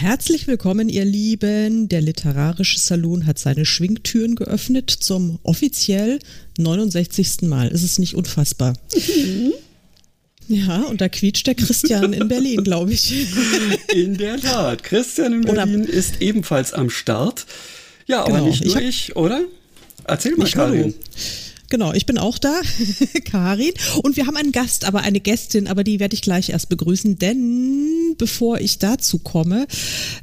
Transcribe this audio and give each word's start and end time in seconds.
Herzlich 0.00 0.46
willkommen, 0.46 0.88
ihr 0.88 1.04
Lieben. 1.04 1.88
Der 1.88 2.00
Literarische 2.00 2.78
Salon 2.78 3.26
hat 3.26 3.36
seine 3.40 3.64
Schwingtüren 3.64 4.36
geöffnet 4.36 4.90
zum 4.90 5.40
offiziell 5.42 6.20
69. 6.56 7.42
Mal. 7.42 7.66
Ist 7.66 7.82
es 7.82 7.98
nicht 7.98 8.14
unfassbar? 8.14 8.74
Mhm. 8.94 9.54
Ja, 10.46 10.82
und 10.82 11.00
da 11.00 11.08
quietscht 11.08 11.48
der 11.48 11.56
Christian 11.56 12.12
in 12.12 12.28
Berlin, 12.28 12.62
glaube 12.62 12.92
ich. 12.92 13.12
In 13.92 14.16
der 14.16 14.40
Tat. 14.40 14.84
Christian 14.84 15.32
in 15.32 15.40
Berlin 15.40 15.82
oder 15.82 15.92
ist 15.92 16.22
ebenfalls 16.22 16.72
am 16.72 16.90
Start. 16.90 17.44
Ja, 18.06 18.20
aber 18.20 18.34
genau. 18.34 18.46
nicht 18.46 18.64
nur 18.64 18.76
ich, 18.76 19.08
ich, 19.08 19.16
oder? 19.16 19.40
Erzähl 20.04 20.36
mal, 20.36 20.48
Karin. 20.48 20.94
Genau, 21.70 21.92
ich 21.92 22.06
bin 22.06 22.16
auch 22.18 22.38
da, 22.38 22.60
Karin. 23.24 23.72
Und 24.02 24.16
wir 24.16 24.26
haben 24.26 24.36
einen 24.36 24.52
Gast, 24.52 24.86
aber 24.86 25.00
eine 25.00 25.20
Gästin, 25.20 25.68
aber 25.68 25.84
die 25.84 26.00
werde 26.00 26.14
ich 26.14 26.22
gleich 26.22 26.48
erst 26.50 26.68
begrüßen, 26.68 27.18
denn 27.18 28.14
bevor 28.16 28.58
ich 28.58 28.78
dazu 28.78 29.18
komme, 29.18 29.66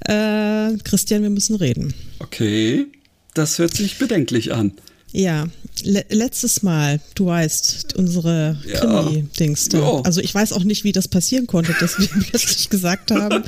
äh, 0.02 0.76
Christian, 0.84 1.22
wir 1.22 1.30
müssen 1.30 1.56
reden. 1.56 1.94
Okay, 2.20 2.88
das 3.34 3.60
hört 3.60 3.76
sich 3.76 3.98
bedenklich 3.98 4.54
an. 4.54 4.74
Ja, 5.16 5.48
le 5.84 6.04
letztes 6.10 6.62
Mal, 6.62 7.00
du 7.16 7.28
weißt, 7.28 7.96
unsere. 7.96 8.58
Krimi-Dings 8.74 9.70
da. 9.70 9.80
Ja. 9.80 10.02
Also 10.02 10.20
ich 10.20 10.36
weiß 10.36 10.52
auch 10.52 10.66
nicht, 10.66 10.84
wie 10.84 10.92
das 10.92 11.08
passieren 11.08 11.48
konnte, 11.48 11.74
dass 11.80 11.98
wir 11.98 12.08
plötzlich 12.30 12.70
gesagt 12.70 13.12
haben, 13.12 13.44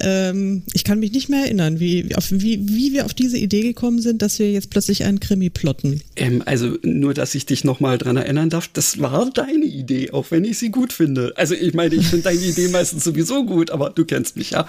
ähm, 0.00 0.62
ich 0.74 0.84
kann 0.84 1.00
mich 1.00 1.10
nicht 1.10 1.28
mehr 1.28 1.44
erinnern, 1.46 1.80
wie, 1.80 2.14
auf, 2.14 2.30
wie, 2.30 2.68
wie 2.68 2.92
wir 2.92 3.04
auf 3.04 3.14
diese 3.14 3.36
Idee 3.36 3.62
gekommen 3.62 4.00
sind, 4.00 4.22
dass 4.22 4.38
wir 4.38 4.52
jetzt 4.52 4.70
plötzlich 4.70 5.02
einen 5.02 5.18
Krimi 5.18 5.50
plotten. 5.50 6.02
Ähm, 6.14 6.40
also 6.46 6.76
nur, 6.82 7.14
dass 7.14 7.34
ich 7.34 7.46
dich 7.46 7.64
nochmal 7.64 7.98
dran 7.98 8.16
erinnern 8.16 8.48
darf, 8.48 8.68
das 8.68 9.00
war 9.00 9.28
deine 9.32 9.64
Idee, 9.64 10.12
auch 10.12 10.30
wenn 10.30 10.44
ich 10.44 10.58
sie 10.58 10.70
gut 10.70 10.92
finde. 10.92 11.32
Also 11.36 11.54
ich 11.54 11.74
meine, 11.74 11.96
ich 11.96 12.06
finde 12.06 12.24
deine 12.24 12.40
Idee 12.40 12.68
meistens 12.72 13.02
sowieso 13.02 13.44
gut, 13.44 13.72
aber 13.72 13.90
du 13.90 14.04
kennst 14.04 14.36
mich, 14.36 14.50
ja. 14.50 14.68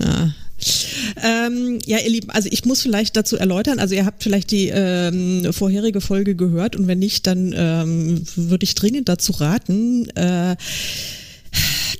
Ja, 0.00 0.32
ähm, 1.22 1.78
ja, 1.86 1.98
ihr 1.98 2.10
Lieben, 2.10 2.30
also 2.30 2.48
ich 2.50 2.64
muss 2.64 2.82
vielleicht 2.82 3.16
dazu 3.16 3.36
erläutern, 3.36 3.78
also 3.78 3.94
ihr 3.94 4.06
habt 4.06 4.22
vielleicht 4.22 4.50
die 4.50 4.68
ähm, 4.68 5.52
vorherige 5.52 6.00
Folge 6.00 6.34
gehört 6.34 6.76
und 6.76 6.86
wenn 6.86 6.98
nicht, 6.98 7.26
dann 7.26 7.54
ähm, 7.56 8.22
würde 8.36 8.64
ich 8.64 8.74
dringend 8.74 9.08
dazu 9.08 9.32
raten, 9.32 10.08
äh, 10.10 10.56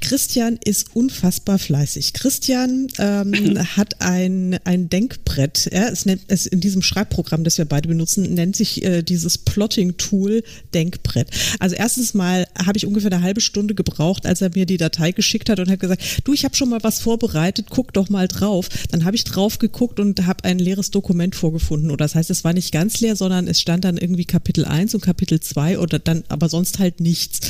Christian 0.00 0.58
ist 0.64 0.94
unfassbar 0.94 1.58
fleißig. 1.58 2.12
Christian 2.12 2.88
ähm, 2.98 3.58
hat 3.76 4.00
ein, 4.00 4.58
ein 4.64 4.88
Denkbrett. 4.88 5.70
Ja, 5.72 5.88
es 5.88 6.06
nennt 6.06 6.22
es 6.28 6.46
in 6.46 6.60
diesem 6.60 6.82
Schreibprogramm, 6.82 7.44
das 7.44 7.58
wir 7.58 7.64
beide 7.64 7.88
benutzen, 7.88 8.34
nennt 8.34 8.56
sich 8.56 8.84
äh, 8.84 9.02
dieses 9.02 9.38
Plotting-Tool 9.38 10.42
Denkbrett. 10.74 11.28
Also 11.58 11.76
erstens 11.76 12.14
mal 12.14 12.46
habe 12.58 12.76
ich 12.76 12.86
ungefähr 12.86 13.12
eine 13.12 13.22
halbe 13.22 13.40
Stunde 13.40 13.74
gebraucht, 13.74 14.26
als 14.26 14.40
er 14.40 14.50
mir 14.54 14.66
die 14.66 14.76
Datei 14.76 15.12
geschickt 15.12 15.48
hat 15.48 15.58
und 15.58 15.70
hat 15.70 15.80
gesagt, 15.80 16.02
du, 16.24 16.32
ich 16.32 16.44
habe 16.44 16.54
schon 16.54 16.68
mal 16.68 16.82
was 16.82 17.00
vorbereitet, 17.00 17.66
guck 17.70 17.92
doch 17.92 18.08
mal 18.08 18.28
drauf. 18.28 18.68
Dann 18.90 19.04
habe 19.04 19.16
ich 19.16 19.24
drauf 19.24 19.58
geguckt 19.58 20.00
und 20.00 20.26
habe 20.26 20.44
ein 20.44 20.58
leeres 20.58 20.90
Dokument 20.90 21.34
vorgefunden. 21.34 21.90
Oder 21.90 22.04
das 22.04 22.14
heißt, 22.14 22.30
es 22.30 22.44
war 22.44 22.52
nicht 22.52 22.72
ganz 22.72 23.00
leer, 23.00 23.16
sondern 23.16 23.46
es 23.46 23.60
stand 23.60 23.84
dann 23.84 23.96
irgendwie 23.96 24.24
Kapitel 24.24 24.64
1 24.64 24.94
und 24.94 25.00
Kapitel 25.00 25.40
2 25.40 25.78
oder 25.78 25.98
dann 25.98 26.24
aber 26.28 26.48
sonst 26.48 26.78
halt 26.78 27.00
nichts. 27.00 27.40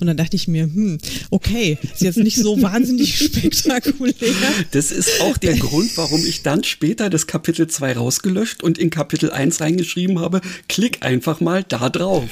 Und 0.00 0.06
dann 0.06 0.16
dachte 0.16 0.36
ich 0.36 0.48
mir, 0.48 0.64
hm, 0.64 0.98
okay, 1.30 1.78
sie 1.94 2.06
jetzt 2.06 2.18
nicht 2.18 2.36
so 2.36 2.60
wahnsinnig 2.60 3.18
spektakulär. 3.24 4.14
Das 4.70 4.90
ist 4.90 5.20
auch 5.20 5.36
der 5.36 5.56
Grund, 5.56 5.96
warum 5.96 6.24
ich 6.24 6.42
dann 6.42 6.64
später 6.64 7.10
das 7.10 7.26
Kapitel 7.26 7.66
2 7.66 7.94
rausgelöscht 7.94 8.62
und 8.62 8.78
in 8.78 8.90
Kapitel 8.90 9.30
1 9.30 9.60
reingeschrieben 9.60 10.18
habe, 10.20 10.40
klick 10.68 11.02
einfach 11.02 11.40
mal 11.40 11.64
da 11.64 11.88
drauf. 11.88 12.28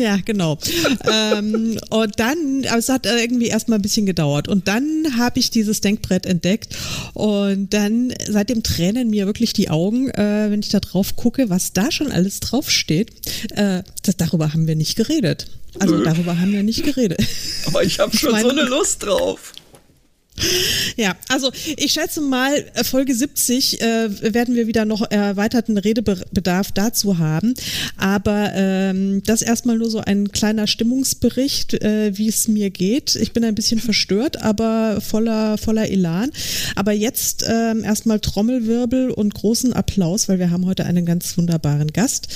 Ja, 0.00 0.18
genau. 0.24 0.58
ähm, 1.12 1.78
und 1.90 2.18
dann, 2.18 2.64
aber 2.68 2.78
es 2.78 2.88
hat 2.88 3.04
irgendwie 3.06 3.48
erstmal 3.48 3.78
ein 3.78 3.82
bisschen 3.82 4.06
gedauert. 4.06 4.48
Und 4.48 4.66
dann 4.66 5.18
habe 5.18 5.38
ich 5.38 5.50
dieses 5.50 5.80
Denkbrett 5.80 6.24
entdeckt. 6.24 6.74
Und 7.12 7.74
dann, 7.74 8.14
seitdem 8.28 8.62
tränen 8.62 9.10
mir 9.10 9.26
wirklich 9.26 9.52
die 9.52 9.68
Augen, 9.68 10.08
äh, 10.10 10.50
wenn 10.50 10.60
ich 10.60 10.70
da 10.70 10.80
drauf 10.80 11.16
gucke, 11.16 11.50
was 11.50 11.72
da 11.72 11.90
schon 11.90 12.10
alles 12.10 12.40
draufsteht. 12.40 13.10
Äh, 13.50 13.82
das, 14.02 14.16
darüber 14.16 14.52
haben 14.52 14.66
wir 14.66 14.76
nicht 14.76 14.96
geredet. 14.96 15.46
Also 15.78 15.96
Nö. 15.96 16.04
darüber 16.04 16.40
haben 16.40 16.52
wir 16.52 16.62
nicht 16.62 16.82
geredet. 16.82 17.20
Aber 17.66 17.84
ich 17.84 18.00
habe 18.00 18.16
schon 18.16 18.30
ich 18.30 18.32
mein, 18.32 18.42
so 18.42 18.50
eine 18.50 18.62
Lust 18.62 19.04
drauf. 19.04 19.52
Ja, 20.96 21.16
also 21.28 21.50
ich 21.76 21.92
schätze 21.92 22.20
mal, 22.20 22.52
äh, 22.74 22.84
Folge 22.84 23.14
70 23.14 23.80
äh, 23.80 24.34
werden 24.34 24.54
wir 24.54 24.66
wieder 24.66 24.84
noch 24.84 25.08
erweiterten 25.10 25.78
Redebedarf 25.78 26.72
dazu 26.72 27.18
haben. 27.18 27.54
Aber 27.96 28.52
ähm, 28.54 29.22
das 29.24 29.42
erstmal 29.42 29.78
nur 29.78 29.90
so 29.90 30.00
ein 30.00 30.32
kleiner 30.32 30.66
Stimmungsbericht, 30.66 31.74
äh, 31.74 32.16
wie 32.16 32.28
es 32.28 32.48
mir 32.48 32.70
geht. 32.70 33.14
Ich 33.16 33.32
bin 33.32 33.44
ein 33.44 33.54
bisschen 33.54 33.80
verstört, 33.80 34.42
aber 34.42 35.00
voller, 35.00 35.58
voller 35.58 35.88
Elan. 35.88 36.30
Aber 36.76 36.92
jetzt 36.92 37.44
ähm, 37.48 37.84
erstmal 37.84 38.20
Trommelwirbel 38.20 39.10
und 39.10 39.34
großen 39.34 39.72
Applaus, 39.72 40.28
weil 40.28 40.38
wir 40.38 40.50
haben 40.50 40.66
heute 40.66 40.84
einen 40.84 41.06
ganz 41.06 41.36
wunderbaren 41.36 41.92
Gast. 41.92 42.28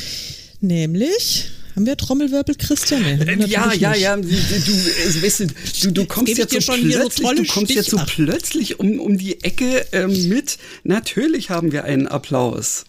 Nämlich 0.61 1.51
haben 1.75 1.87
wir 1.87 1.97
Trommelwirbel, 1.97 2.55
Christian? 2.55 3.03
Nee, 3.03 3.47
ja, 3.47 3.73
ja, 3.73 3.95
ja. 3.95 4.17
Du, 4.17 4.29
also, 4.29 5.23
weißt 5.23 5.41
du, 5.41 5.47
du, 5.83 5.91
du 5.91 6.07
kommst 6.07 6.39
jetzt 6.39 6.53
so 6.53 6.73
plötzlich, 6.73 7.27
so 7.27 7.35
du 7.35 7.45
kommst 7.47 7.73
jetzt 7.73 7.91
so 7.91 8.01
plötzlich 8.07 8.79
um, 8.79 9.01
um 9.01 9.19
die 9.19 9.43
Ecke 9.43 9.93
äh, 9.93 10.07
mit. 10.07 10.59
Natürlich 10.85 11.51
haben 11.51 11.73
wir 11.73 11.85
einen 11.85 12.07
Applaus. 12.07 12.85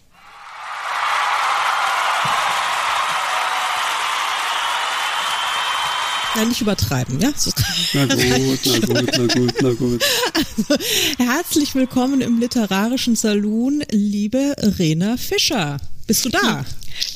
Nein, 6.35 6.50
nicht 6.50 6.62
übertreiben, 6.62 7.19
ja? 7.22 7.31
So. 7.35 7.50
Na 7.94 8.06
gut, 8.06 8.59
na 8.66 8.79
gut, 8.79 9.12
na 9.17 9.34
gut, 9.34 9.53
na 9.62 9.69
gut. 9.72 10.03
Also, 10.34 10.84
herzlich 11.17 11.73
willkommen 11.75 12.19
im 12.19 12.40
literarischen 12.40 13.16
Saloon, 13.16 13.84
liebe 13.90 14.53
Rena 14.59 15.16
Fischer. 15.16 15.78
Bist 16.07 16.25
du 16.25 16.29
da? 16.29 16.66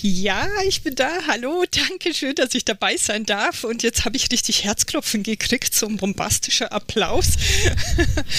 Ja, 0.02 0.48
ich 0.68 0.82
bin 0.82 0.96
da. 0.96 1.10
Hallo, 1.28 1.64
danke 1.72 2.14
schön, 2.14 2.36
dass 2.36 2.54
ich 2.56 2.66
dabei 2.66 2.98
sein 2.98 3.26
darf. 3.26 3.64
Und 3.64 3.84
jetzt 3.84 4.06
habe 4.06 4.18
ich 4.18 4.32
richtig 4.32 4.64
Herzklopfen 4.64 5.24
gekriegt, 5.24 5.74
so 5.74 5.88
ein 5.88 5.98
bombastischer 5.98 6.72
Applaus. 6.72 7.28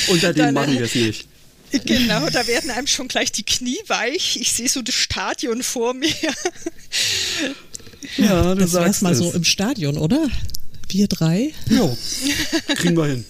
Unter 0.08 0.32
dem 0.32 0.54
machen 0.54 0.74
wir 0.74 0.84
es 0.84 0.94
nicht. 0.94 1.26
Genau, 1.84 2.28
da 2.30 2.46
werden 2.46 2.70
einem 2.70 2.86
schon 2.86 3.06
gleich 3.08 3.30
die 3.30 3.44
Knie 3.44 3.78
weich. 3.86 4.36
Ich 4.40 4.52
sehe 4.52 4.68
so 4.68 4.82
das 4.82 4.94
Stadion 4.94 5.62
vor 5.62 5.94
mir. 5.94 6.12
Ja, 8.16 8.54
du 8.54 8.62
das 8.62 8.72
sagst 8.72 8.86
erstmal 8.86 9.14
so 9.14 9.32
im 9.32 9.44
Stadion, 9.44 9.96
oder? 9.96 10.28
Wir 10.88 11.06
drei. 11.06 11.52
Ja, 11.68 11.96
kriegen 12.74 12.96
wir 12.96 13.06
hin. 13.06 13.24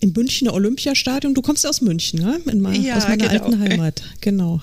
Im 0.00 0.12
Münchner 0.12 0.54
Olympiastadion. 0.54 1.34
Du 1.34 1.42
kommst 1.42 1.66
aus 1.66 1.80
München, 1.80 2.20
ne? 2.20 2.40
In, 2.46 2.82
ja, 2.82 2.96
aus 2.96 3.04
meiner 3.04 3.28
genau. 3.28 3.44
alten 3.44 3.60
Heimat. 3.60 4.02
Genau. 4.20 4.62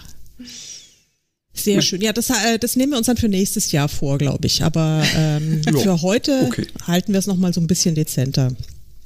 Sehr 1.64 1.82
schön. 1.82 2.02
Ja, 2.02 2.14
das, 2.14 2.30
äh, 2.30 2.60
das 2.60 2.76
nehmen 2.76 2.94
wir 2.94 2.98
uns 2.98 3.08
dann 3.08 3.18
für 3.18 3.30
nächstes 3.30 3.72
Jahr 3.72 3.90
vor, 3.90 4.18
glaube 4.18 4.48
ich. 4.48 4.64
Aber 4.64 5.04
ähm, 5.16 5.62
für 5.82 6.02
heute 6.02 6.48
okay. 6.48 6.68
halten 6.88 7.14
wir 7.14 7.20
es 7.20 7.28
nochmal 7.28 7.54
so 7.54 7.62
ein 7.62 7.68
bisschen 7.68 7.96
dezenter. 7.96 8.52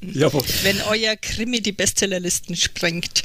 Jawohl. 0.01 0.43
Wenn 0.63 0.81
euer 0.89 1.15
Krimi 1.15 1.61
die 1.61 1.71
Bestsellerlisten 1.71 2.55
sprengt. 2.55 3.23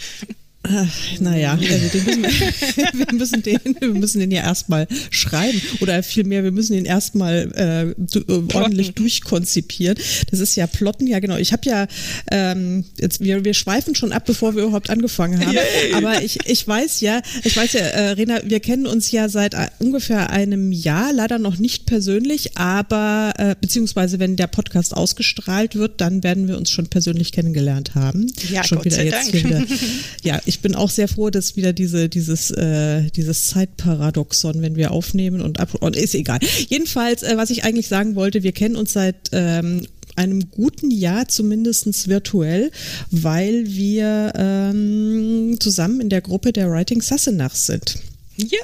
Naja, 1.20 1.52
also 1.52 1.98
müssen, 1.98 2.22
wir, 2.92 3.14
müssen 3.14 3.43
den, 3.43 3.58
wir 3.81 3.88
müssen 3.88 4.20
den 4.20 4.31
ja 4.31 4.43
erstmal 4.43 4.87
schreiben 5.10 5.60
oder 5.81 6.02
vielmehr, 6.02 6.44
wir 6.44 6.52
müssen 6.52 6.75
den 6.75 6.84
erstmal 6.84 7.94
äh, 7.96 8.25
ordentlich 8.54 8.94
durchkonzipieren. 8.94 9.98
Das 10.31 10.40
ist 10.40 10.56
ja 10.56 10.66
Plotten, 10.66 11.06
ja 11.06 11.19
genau. 11.19 11.37
Ich 11.37 11.52
habe 11.52 11.62
ja, 11.64 11.87
ähm, 12.31 12.84
jetzt, 12.98 13.20
wir, 13.20 13.44
wir 13.44 13.54
schweifen 13.54 13.94
schon 13.94 14.12
ab, 14.12 14.25
bevor 14.26 14.54
wir 14.54 14.64
überhaupt 14.64 14.90
angefangen 14.90 15.40
haben. 15.44 15.54
Yay. 15.54 15.94
Aber 15.94 16.22
ich, 16.22 16.38
ich 16.46 16.66
weiß 16.66 17.00
ja, 17.00 17.20
ich 17.44 17.56
weiß 17.56 17.72
ja, 17.75 17.81
äh, 17.81 18.10
Rena, 18.10 18.40
wir 18.44 18.60
kennen 18.60 18.87
uns 18.87 19.10
ja 19.10 19.28
seit 19.28 19.54
äh, 19.54 19.69
ungefähr 19.78 20.31
einem 20.31 20.72
Jahr, 20.72 21.12
leider 21.12 21.38
noch 21.38 21.58
nicht 21.58 21.87
persönlich, 21.87 22.56
aber 22.56 23.32
äh, 23.38 23.54
beziehungsweise 23.60 24.19
wenn 24.19 24.37
der 24.37 24.46
Podcast 24.46 24.96
ausgestrahlt 24.96 25.76
wird, 25.76 26.00
dann 26.00 26.22
werden 26.22 26.48
wir 26.48 26.56
uns 26.58 26.70
schon 26.70 26.88
persönlich 26.88 27.32
kennengelernt 27.32 27.94
haben. 27.94 28.31
Ja, 28.50 28.64
schon 28.64 28.78
Gott 28.78 28.87
wieder 28.87 28.96
sei 28.96 29.04
jetzt 29.06 29.32
Dank. 29.32 29.34
Wieder, 29.34 29.64
ja, 30.22 30.40
ich 30.44 30.57
bin 30.60 30.75
auch 30.75 30.90
sehr 30.90 31.08
froh, 31.08 31.31
dass 31.31 31.56
wieder 31.56 31.72
diese, 31.72 32.08
dieses, 32.08 32.50
äh, 32.50 33.10
dieses 33.10 33.49
Zeitparadoxon, 33.49 34.62
wenn 34.62 34.76
wir 34.76 34.90
aufnehmen 34.90 35.40
und 35.40 35.60
ab, 35.60 35.75
und 35.81 35.96
ist 35.96 36.14
egal. 36.14 36.38
Jedenfalls, 36.69 37.22
äh, 37.22 37.37
was 37.37 37.50
ich 37.50 37.64
eigentlich 37.64 37.88
sagen 37.88 38.14
wollte, 38.14 38.43
wir 38.43 38.52
kennen 38.52 38.76
uns 38.76 38.93
seit 38.93 39.16
ähm, 39.32 39.87
einem 40.16 40.50
guten 40.50 40.90
Jahr 40.90 41.28
zumindest 41.28 42.08
virtuell, 42.08 42.70
weil 43.10 43.66
wir 43.66 44.32
ähm, 44.37 45.56
zusammen 45.60 46.00
in 46.00 46.08
der 46.08 46.20
Gruppe 46.20 46.52
der 46.52 46.70
Writing 46.70 47.00
Sassenach 47.00 47.55
sind. 47.55 47.99
Ja. 48.37 48.58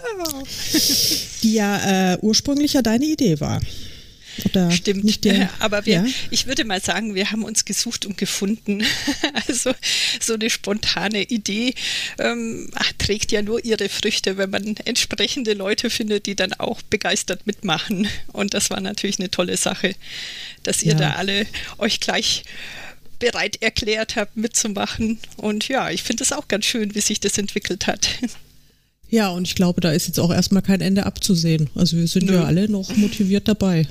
Die 1.42 1.54
ja 1.54 2.14
äh, 2.14 2.18
ursprünglich 2.20 2.74
ja 2.74 2.82
deine 2.82 3.04
Idee 3.04 3.40
war. 3.40 3.60
Oder 4.44 4.70
Stimmt, 4.70 5.04
nicht 5.04 5.24
der, 5.24 5.50
aber 5.58 5.86
wir, 5.86 5.96
ja? 5.96 6.06
ich 6.30 6.46
würde 6.46 6.64
mal 6.64 6.80
sagen, 6.80 7.14
wir 7.14 7.30
haben 7.30 7.44
uns 7.44 7.64
gesucht 7.64 8.06
und 8.06 8.16
gefunden. 8.16 8.82
Also 9.46 9.74
so 10.20 10.34
eine 10.34 10.48
spontane 10.48 11.22
Idee 11.22 11.74
ähm, 12.18 12.70
trägt 12.98 13.32
ja 13.32 13.42
nur 13.42 13.62
ihre 13.64 13.88
Früchte, 13.88 14.36
wenn 14.38 14.50
man 14.50 14.76
entsprechende 14.84 15.52
Leute 15.52 15.90
findet, 15.90 16.26
die 16.26 16.34
dann 16.34 16.52
auch 16.54 16.80
begeistert 16.82 17.46
mitmachen. 17.46 18.08
Und 18.32 18.54
das 18.54 18.70
war 18.70 18.80
natürlich 18.80 19.18
eine 19.18 19.30
tolle 19.30 19.56
Sache, 19.56 19.94
dass 20.62 20.82
ihr 20.82 20.92
ja. 20.92 20.98
da 20.98 21.10
alle 21.14 21.46
euch 21.78 22.00
gleich 22.00 22.44
bereit 23.18 23.62
erklärt 23.62 24.16
habt, 24.16 24.36
mitzumachen. 24.36 25.18
Und 25.36 25.68
ja, 25.68 25.90
ich 25.90 26.02
finde 26.02 26.24
es 26.24 26.32
auch 26.32 26.48
ganz 26.48 26.64
schön, 26.64 26.94
wie 26.94 27.00
sich 27.00 27.20
das 27.20 27.38
entwickelt 27.38 27.86
hat. 27.86 28.08
Ja, 29.10 29.28
und 29.28 29.46
ich 29.46 29.54
glaube, 29.54 29.80
da 29.80 29.92
ist 29.92 30.08
jetzt 30.08 30.18
auch 30.18 30.32
erstmal 30.32 30.62
kein 30.62 30.80
Ende 30.80 31.06
abzusehen. 31.06 31.70
Also 31.76 31.96
wir 31.96 32.08
sind 32.08 32.26
Nö. 32.26 32.34
ja 32.34 32.44
alle 32.44 32.68
noch 32.68 32.96
motiviert 32.96 33.46
dabei. 33.46 33.86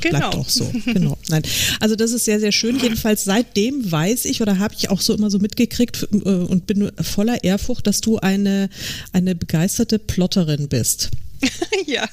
Genau. 0.00 0.18
Bleibt 0.18 0.34
auch 0.34 0.48
so. 0.48 0.70
Genau. 0.84 1.18
Nein. 1.28 1.42
Also 1.80 1.96
das 1.96 2.12
ist 2.12 2.24
sehr, 2.24 2.40
sehr 2.40 2.52
schön. 2.52 2.78
Jedenfalls 2.78 3.24
seitdem 3.24 3.90
weiß 3.90 4.24
ich 4.26 4.42
oder 4.42 4.58
habe 4.58 4.74
ich 4.76 4.90
auch 4.90 5.00
so 5.00 5.14
immer 5.14 5.30
so 5.30 5.38
mitgekriegt 5.38 6.06
äh, 6.12 6.16
und 6.16 6.66
bin 6.66 6.90
voller 7.00 7.42
Ehrfurcht, 7.44 7.86
dass 7.86 8.00
du 8.00 8.18
eine, 8.18 8.68
eine 9.12 9.34
begeisterte 9.34 9.98
Plotterin 9.98 10.68
bist. 10.68 11.10
ja, 11.86 12.08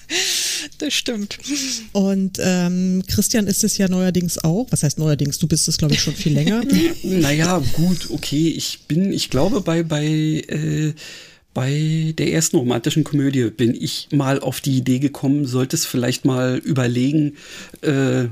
das 0.80 0.94
stimmt. 0.94 1.38
Und 1.92 2.40
ähm, 2.42 3.04
Christian 3.08 3.48
ist 3.48 3.64
es 3.64 3.78
ja 3.78 3.88
neuerdings 3.88 4.38
auch. 4.44 4.68
Was 4.70 4.84
heißt 4.84 4.98
neuerdings? 4.98 5.40
Du 5.40 5.48
bist 5.48 5.68
es, 5.68 5.78
glaube 5.78 5.94
ich, 5.94 6.02
schon 6.02 6.16
viel 6.16 6.34
länger. 6.34 6.64
naja, 7.04 7.62
gut, 7.74 8.10
okay. 8.12 8.50
Ich 8.50 8.80
bin, 8.88 9.12
ich 9.12 9.30
glaube, 9.30 9.62
bei, 9.62 9.84
bei 9.84 10.06
äh, 10.06 10.94
bei 11.54 12.14
der 12.18 12.32
ersten 12.32 12.58
romantischen 12.58 13.04
Komödie 13.04 13.50
bin 13.50 13.76
ich 13.76 14.08
mal 14.12 14.40
auf 14.40 14.62
die 14.62 14.78
Idee 14.78 15.00
gekommen, 15.00 15.46
solltest 15.46 15.88
vielleicht 15.88 16.26
mal 16.26 16.58
überlegen, 16.58 17.38
äh, 17.82 18.26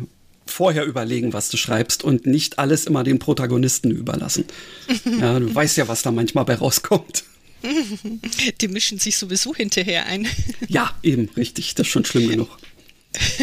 vorher 0.45 0.85
überlegen, 0.85 1.33
was 1.33 1.49
du 1.49 1.57
schreibst 1.57 2.03
und 2.03 2.25
nicht 2.25 2.59
alles 2.59 2.85
immer 2.85 3.03
den 3.03 3.19
Protagonisten 3.19 3.91
überlassen. 3.91 4.45
Ja, 5.19 5.39
du 5.39 5.53
weißt 5.53 5.77
ja, 5.77 5.87
was 5.87 6.01
da 6.01 6.11
manchmal 6.11 6.45
bei 6.45 6.55
rauskommt. 6.55 7.23
Die 8.61 8.67
mischen 8.67 8.97
sich 8.97 9.17
sowieso 9.17 9.53
hinterher 9.55 10.05
ein. 10.07 10.27
Ja, 10.67 10.91
eben, 11.03 11.29
richtig. 11.37 11.75
Das 11.75 11.87
ist 11.87 11.91
schon 11.91 12.05
schlimm 12.05 12.29
genug. 12.29 12.49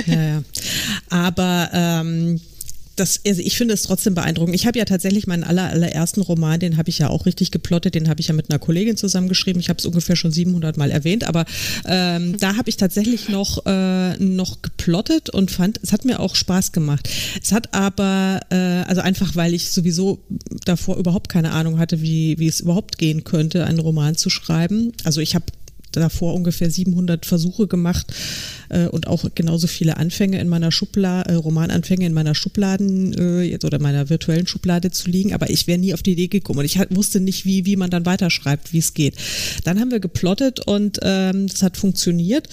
Ja, 0.06 0.22
ja. 0.22 0.42
Aber 1.08 1.70
ähm, 1.72 2.40
das, 2.98 3.20
also 3.26 3.40
ich 3.42 3.56
finde 3.56 3.74
es 3.74 3.82
trotzdem 3.82 4.14
beeindruckend. 4.14 4.54
Ich 4.54 4.66
habe 4.66 4.78
ja 4.78 4.84
tatsächlich 4.84 5.26
meinen 5.26 5.44
aller, 5.44 5.68
allerersten 5.70 6.20
Roman, 6.20 6.60
den 6.60 6.76
habe 6.76 6.90
ich 6.90 6.98
ja 6.98 7.08
auch 7.08 7.26
richtig 7.26 7.50
geplottet, 7.50 7.94
den 7.94 8.08
habe 8.08 8.20
ich 8.20 8.28
ja 8.28 8.34
mit 8.34 8.50
einer 8.50 8.58
Kollegin 8.58 8.96
zusammengeschrieben. 8.96 9.60
Ich 9.60 9.68
habe 9.68 9.78
es 9.78 9.86
ungefähr 9.86 10.16
schon 10.16 10.32
700 10.32 10.76
Mal 10.76 10.90
erwähnt, 10.90 11.24
aber 11.24 11.44
ähm, 11.86 12.36
da 12.38 12.56
habe 12.56 12.68
ich 12.68 12.76
tatsächlich 12.76 13.28
noch, 13.28 13.64
äh, 13.66 14.16
noch 14.18 14.62
geplottet 14.62 15.30
und 15.30 15.50
fand, 15.50 15.80
es 15.82 15.92
hat 15.92 16.04
mir 16.04 16.20
auch 16.20 16.34
Spaß 16.34 16.72
gemacht. 16.72 17.08
Es 17.42 17.52
hat 17.52 17.74
aber, 17.74 18.40
äh, 18.50 18.56
also 18.56 19.00
einfach, 19.00 19.36
weil 19.36 19.54
ich 19.54 19.70
sowieso 19.70 20.20
davor 20.64 20.96
überhaupt 20.96 21.28
keine 21.28 21.52
Ahnung 21.52 21.78
hatte, 21.78 22.02
wie, 22.02 22.38
wie 22.38 22.48
es 22.48 22.60
überhaupt 22.60 22.98
gehen 22.98 23.24
könnte, 23.24 23.64
einen 23.64 23.78
Roman 23.78 24.16
zu 24.16 24.30
schreiben. 24.30 24.92
Also 25.04 25.20
ich 25.20 25.34
habe 25.34 25.46
davor 25.92 26.34
ungefähr 26.34 26.70
700 26.70 27.26
Versuche 27.26 27.66
gemacht 27.66 28.12
äh, 28.68 28.86
und 28.88 29.06
auch 29.06 29.24
genauso 29.34 29.66
viele 29.66 29.96
Anfänge 29.96 30.40
in 30.40 30.48
meiner 30.48 30.72
Schublade, 30.72 31.30
äh, 31.30 31.34
Romananfänge 31.34 32.06
in 32.06 32.12
meiner 32.12 32.34
Schubladen 32.34 33.14
äh, 33.16 33.58
oder 33.64 33.78
meiner 33.78 34.08
virtuellen 34.08 34.46
Schublade 34.46 34.90
zu 34.90 35.10
liegen, 35.10 35.32
aber 35.34 35.50
ich 35.50 35.66
wäre 35.66 35.78
nie 35.78 35.94
auf 35.94 36.02
die 36.02 36.12
Idee 36.12 36.28
gekommen 36.28 36.60
und 36.60 36.64
ich 36.64 36.78
wusste 36.90 37.20
nicht, 37.20 37.44
wie, 37.44 37.66
wie 37.66 37.76
man 37.76 37.90
dann 37.90 38.06
weiterschreibt, 38.06 38.72
wie 38.72 38.78
es 38.78 38.94
geht. 38.94 39.14
Dann 39.64 39.80
haben 39.80 39.90
wir 39.90 40.00
geplottet 40.00 40.66
und 40.66 40.98
ähm, 41.02 41.46
das 41.46 41.62
hat 41.62 41.76
funktioniert 41.76 42.48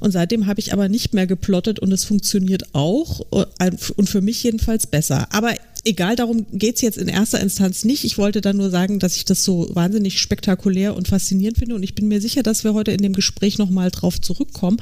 und 0.00 0.12
seitdem 0.12 0.46
habe 0.46 0.60
ich 0.60 0.72
aber 0.72 0.88
nicht 0.88 1.14
mehr 1.14 1.26
geplottet 1.26 1.78
und 1.78 1.92
es 1.92 2.04
funktioniert 2.04 2.74
auch 2.74 3.20
äh, 3.32 3.70
und 3.96 4.08
für 4.08 4.20
mich 4.20 4.42
jedenfalls 4.42 4.86
besser. 4.86 5.28
Aber 5.32 5.54
egal, 5.84 6.16
darum 6.16 6.46
geht's 6.52 6.80
jetzt 6.80 6.98
in 6.98 7.08
erster 7.08 7.40
Instanz 7.40 7.84
nicht. 7.84 8.04
Ich 8.04 8.18
wollte 8.18 8.40
dann 8.40 8.56
nur 8.56 8.70
sagen, 8.70 8.98
dass 8.98 9.16
ich 9.16 9.24
das 9.24 9.44
so 9.44 9.68
wahnsinnig 9.72 10.20
spektakulär 10.20 10.96
und 10.96 11.08
faszinierend 11.08 11.58
finde 11.58 11.74
und 11.74 11.82
ich 11.82 11.94
bin 11.94 12.08
mir 12.08 12.20
sicher, 12.20 12.42
dass 12.42 12.64
wir 12.64 12.74
heute 12.74 12.92
in 12.92 13.02
dem 13.02 13.12
Gespräch 13.12 13.58
nochmal 13.58 13.90
drauf 13.90 14.20
zurückkommen. 14.20 14.78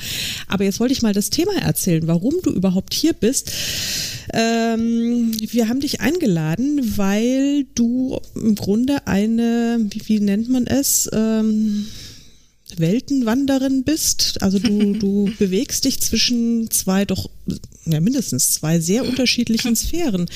Aber 0.48 0.64
jetzt 0.66 0.80
wollte 0.80 0.92
ich 0.92 1.02
mal 1.02 1.14
das 1.14 1.30
Thema 1.30 1.56
erzählen, 1.56 2.06
warum 2.06 2.34
du 2.42 2.50
überhaupt 2.50 2.92
hier 2.92 3.14
bist. 3.14 3.50
Ähm, 4.34 5.32
wir 5.40 5.68
haben 5.68 5.80
dich 5.80 6.00
eingeladen, 6.00 6.98
weil 6.98 7.64
du 7.74 8.20
im 8.34 8.54
Grunde 8.54 9.06
eine, 9.06 9.78
wie, 9.90 10.02
wie 10.06 10.20
nennt 10.20 10.50
man 10.50 10.66
es? 10.66 11.08
Ähm, 11.12 11.86
Weltenwanderin 12.76 13.84
bist. 13.84 14.42
Also 14.42 14.58
du, 14.58 14.92
du 14.98 15.30
bewegst 15.38 15.84
dich 15.84 16.00
zwischen 16.00 16.70
zwei 16.70 17.04
doch 17.04 17.30
ja, 17.86 18.00
mindestens 18.00 18.50
zwei 18.50 18.80
sehr 18.80 19.06
unterschiedlichen 19.06 19.76
Sphären. 19.76 20.26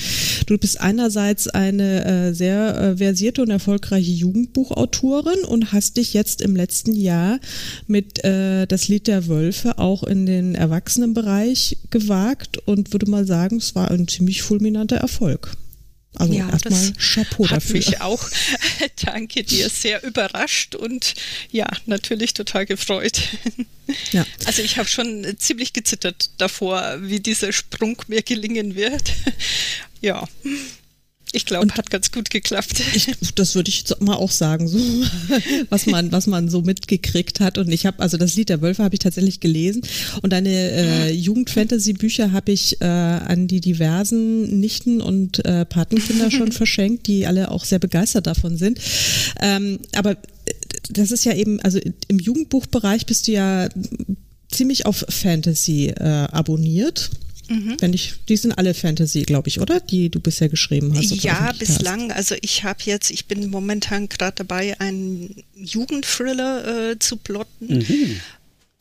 Du 0.45 0.57
bist 0.57 0.79
einerseits 0.79 1.47
eine 1.47 2.05
äh, 2.05 2.33
sehr 2.33 2.77
äh, 2.77 2.97
versierte 2.97 3.41
und 3.41 3.49
erfolgreiche 3.49 4.11
Jugendbuchautorin 4.11 5.43
und 5.47 5.71
hast 5.71 5.97
dich 5.97 6.13
jetzt 6.13 6.41
im 6.41 6.55
letzten 6.55 6.93
Jahr 6.93 7.39
mit 7.87 8.23
äh, 8.23 8.65
das 8.65 8.87
Lied 8.87 9.07
der 9.07 9.27
Wölfe 9.27 9.77
auch 9.77 10.03
in 10.03 10.25
den 10.25 10.55
Erwachsenenbereich 10.55 11.77
gewagt 11.89 12.57
und 12.67 12.93
würde 12.93 13.09
mal 13.09 13.25
sagen, 13.25 13.57
es 13.57 13.75
war 13.75 13.91
ein 13.91 14.07
ziemlich 14.07 14.41
fulminanter 14.41 14.97
Erfolg. 14.97 15.51
Also 16.15 16.33
ja, 16.33 16.49
erstmal 16.49 16.93
Chapeau 16.93 17.49
hat 17.49 17.57
dafür. 17.57 17.75
mich 17.75 18.01
auch, 18.01 18.29
danke 19.05 19.43
dir, 19.43 19.69
sehr 19.69 20.03
überrascht 20.03 20.75
und 20.75 21.13
ja, 21.51 21.67
natürlich 21.85 22.33
total 22.33 22.65
gefreut. 22.65 23.21
Ja. 24.11 24.25
Also 24.45 24.61
ich 24.61 24.77
habe 24.77 24.87
schon 24.87 25.25
ziemlich 25.37 25.73
gezittert 25.73 26.29
davor, 26.37 26.97
wie 27.01 27.19
dieser 27.19 27.51
Sprung 27.53 28.01
mir 28.07 28.21
gelingen 28.21 28.75
wird. 28.75 29.13
Ja. 30.01 30.27
Ich 31.33 31.45
glaube, 31.45 31.73
hat 31.75 31.89
ganz 31.89 32.11
gut 32.11 32.29
geklappt. 32.29 32.81
Ich, 32.93 33.07
das 33.35 33.55
würde 33.55 33.69
ich 33.69 33.79
jetzt 33.79 34.01
mal 34.01 34.15
auch 34.15 34.31
sagen, 34.31 34.67
so, 34.67 34.77
was 35.69 35.85
man, 35.85 36.11
was 36.11 36.27
man 36.27 36.49
so 36.49 36.61
mitgekriegt 36.61 37.39
hat. 37.39 37.57
Und 37.57 37.71
ich 37.71 37.85
habe, 37.85 37.99
also 37.99 38.17
das 38.17 38.35
Lied 38.35 38.49
der 38.49 38.61
Wölfe 38.61 38.83
habe 38.83 38.95
ich 38.95 38.99
tatsächlich 38.99 39.39
gelesen. 39.39 39.81
Und 40.21 40.33
deine 40.33 40.49
äh, 40.49 41.11
Jugendfantasy-Bücher 41.11 42.33
habe 42.33 42.51
ich 42.51 42.81
äh, 42.81 42.85
an 42.85 43.47
die 43.47 43.61
diversen 43.61 44.59
Nichten 44.59 44.99
und 44.99 45.45
äh, 45.45 45.65
Patenkinder 45.65 46.31
schon 46.31 46.51
verschenkt, 46.51 47.07
die 47.07 47.25
alle 47.25 47.51
auch 47.51 47.63
sehr 47.63 47.79
begeistert 47.79 48.27
davon 48.27 48.57
sind. 48.57 48.79
Ähm, 49.39 49.79
aber 49.95 50.11
äh, 50.11 50.15
das 50.89 51.11
ist 51.11 51.23
ja 51.23 51.33
eben, 51.33 51.61
also 51.61 51.79
im 52.09 52.19
Jugendbuchbereich 52.19 53.05
bist 53.05 53.27
du 53.27 53.31
ja 53.31 53.69
ziemlich 54.49 54.85
auf 54.85 55.05
Fantasy 55.07 55.87
äh, 55.87 56.03
abonniert. 56.03 57.09
Mhm. 57.51 57.77
Wenn 57.79 57.93
ich, 57.93 58.13
die 58.29 58.37
sind 58.37 58.53
alle 58.53 58.73
Fantasy, 58.73 59.23
glaube 59.23 59.49
ich, 59.49 59.59
oder? 59.59 59.81
Die 59.81 60.09
du 60.09 60.21
bisher 60.21 60.47
geschrieben 60.47 60.93
hast. 60.95 61.11
Ja, 61.23 61.51
bislang. 61.51 62.09
Hast. 62.09 62.15
Also 62.15 62.35
ich 62.41 62.63
habe 62.63 62.79
jetzt, 62.85 63.11
ich 63.11 63.25
bin 63.25 63.49
momentan 63.49 64.07
gerade 64.07 64.35
dabei, 64.35 64.79
einen 64.79 65.35
Jugendthriller 65.53 66.91
äh, 66.91 66.99
zu 66.99 67.17
plotten. 67.17 67.79
Mhm. 67.79 68.21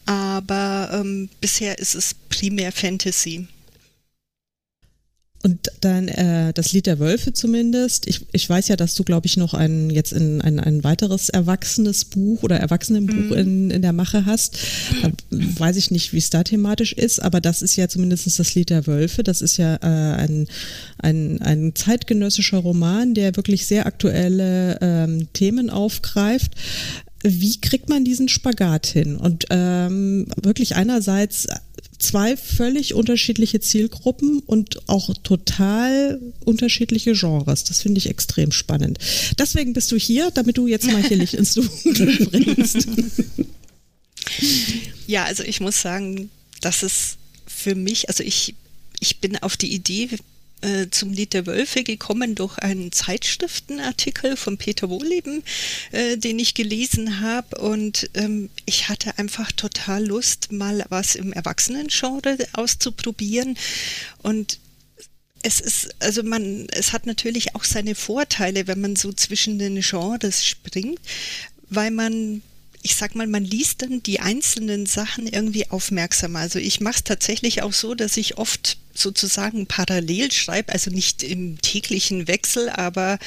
Aber 0.07 0.91
ähm, 0.93 1.29
bisher 1.41 1.79
ist 1.79 1.95
es 1.95 2.15
primär 2.29 2.71
Fantasy. 2.71 3.49
Und 5.43 5.71
dann 5.81 6.09
äh, 6.09 6.53
das 6.53 6.73
Lied 6.73 6.85
der 6.85 6.99
Wölfe 6.99 7.33
zumindest. 7.33 8.07
Ich, 8.07 8.27
ich 8.33 8.49
weiß 8.49 8.69
ja, 8.69 8.77
dass 8.77 8.95
du, 8.95 9.05
glaube 9.05 9.27
ich, 9.27 9.39
noch 9.39 9.55
ein 9.55 9.89
jetzt 9.89 10.13
in, 10.13 10.43
ein, 10.43 10.61
ein 10.61 10.85
weiteres 10.85 11.31
erwachsenes 11.31 12.05
Buch 12.05 12.43
oder 12.43 12.59
Erwachsenenbuch 12.59 13.35
mhm. 13.35 13.41
in, 13.41 13.71
in 13.71 13.83
der 13.83 13.95
Mache 13.95 14.27
hast. 14.27 14.59
Da 15.03 15.11
weiß 15.31 15.77
ich 15.77 15.91
nicht, 15.91 16.13
wie 16.13 16.19
es 16.19 16.29
da 16.29 16.43
thematisch 16.45 16.93
ist, 16.93 17.21
aber 17.21 17.41
das 17.41 17.63
ist 17.63 17.77
ja 17.77 17.89
zumindest 17.89 18.39
das 18.39 18.55
Lied 18.55 18.69
der 18.69 18.87
Wölfe. 18.87 19.23
Das 19.23 19.41
ist 19.41 19.57
ja 19.57 19.77
äh, 19.77 20.17
ein, 20.17 20.47
ein, 20.99 21.41
ein 21.41 21.75
zeitgenössischer 21.75 22.59
Roman, 22.59 23.15
der 23.15 23.37
wirklich 23.37 23.67
sehr 23.67 23.87
aktuelle 23.87 24.79
ähm, 24.83 25.29
Themen 25.33 25.71
aufgreift 25.71 26.53
wie 27.23 27.61
kriegt 27.61 27.89
man 27.89 28.05
diesen 28.05 28.29
Spagat 28.29 28.87
hin? 28.87 29.17
Und 29.17 29.47
ähm, 29.51 30.27
wirklich 30.43 30.77
einerseits 30.77 31.47
zwei 32.01 32.37
völlig 32.37 32.95
unterschiedliche 32.95 33.61
Zielgruppen 33.61 34.41
und 34.41 34.89
auch 34.89 35.15
total 35.23 36.21
unterschiedliche 36.45 37.13
Genres. 37.13 37.65
Das 37.65 37.83
finde 37.83 37.99
ich 37.99 38.09
extrem 38.09 38.53
spannend. 38.53 38.99
Deswegen 39.39 39.73
bist 39.73 39.93
du 39.93 39.97
hier, 39.97 40.31
damit 40.31 40.59
du 40.59 40.67
jetzt 40.67 40.91
mal 40.91 41.03
hier 41.03 41.17
Licht 41.17 41.35
ins 41.35 41.55
Dunkel 41.55 42.27
bringst. 42.31 42.89
Ja, 45.07 45.25
also 45.25 45.43
ich 45.43 45.61
muss 45.61 45.81
sagen, 45.81 46.31
dass 46.61 46.83
es 46.83 47.17
für 47.47 47.75
mich, 47.75 48.09
also 48.09 48.23
ich, 48.25 48.55
ich 49.01 49.21
bin 49.21 49.37
auf 49.39 49.57
die 49.57 49.73
Idee 49.73 50.09
äh, 50.63 50.89
zum 50.91 51.13
Lied 51.13 51.33
der 51.33 51.47
Wölfe 51.47 51.85
gekommen 51.85 52.35
durch 52.35 52.59
einen 52.59 52.93
Zeitschriftenartikel 52.93 54.37
von 54.37 54.59
Peter 54.59 54.91
Wohleben, 54.91 55.43
äh, 55.93 56.17
den 56.17 56.39
ich 56.39 56.55
gelesen 56.55 57.21
habe. 57.21 57.59
Und 57.59 58.11
ähm, 58.15 58.51
ich 58.67 58.89
hatte 58.89 59.19
einfach 59.19 59.53
total 59.53 60.07
Lust, 60.07 60.53
mal 60.53 60.85
was 60.89 61.15
im 61.15 61.33
Erwachsenengenre 61.33 62.37
auszuprobieren. 62.53 63.57
Und 64.23 64.59
es 65.43 65.61
ist, 65.61 65.95
also 66.01 66.23
man, 66.23 66.67
es 66.73 66.93
hat 66.93 67.07
natürlich 67.07 67.55
auch 67.55 67.65
seine 67.65 67.95
Vorteile, 67.95 68.67
wenn 68.67 68.81
man 68.81 68.97
so 68.97 69.13
zwischen 69.13 69.59
den 69.59 69.81
Genres 69.81 70.45
springt, 70.45 71.01
weil 71.69 71.91
man 71.91 72.43
ich 72.83 72.97
sag 72.97 73.15
mal, 73.15 73.27
man 73.27 73.45
liest 73.45 73.83
dann 73.83 74.03
die 74.03 74.21
einzelnen 74.21 74.87
Sachen 74.87 75.27
irgendwie 75.27 75.71
aufmerksamer. 75.71 76.39
Also 76.39 76.59
ich 76.59 76.81
mache 76.81 76.97
es 76.97 77.05
tatsächlich 77.05 77.63
auch 77.63 77.73
so, 77.73 77.95
dass 77.95 78.17
ich 78.17 78.39
oft 78.39 78.79
sozusagen 79.01 79.67
parallel 79.67 80.33
schreibe, 80.33 80.73
also 80.73 80.91
nicht 80.91 81.23
im 81.23 81.61
täglichen 81.61 82.29
Wechsel, 82.29 82.69
aber 82.71 83.19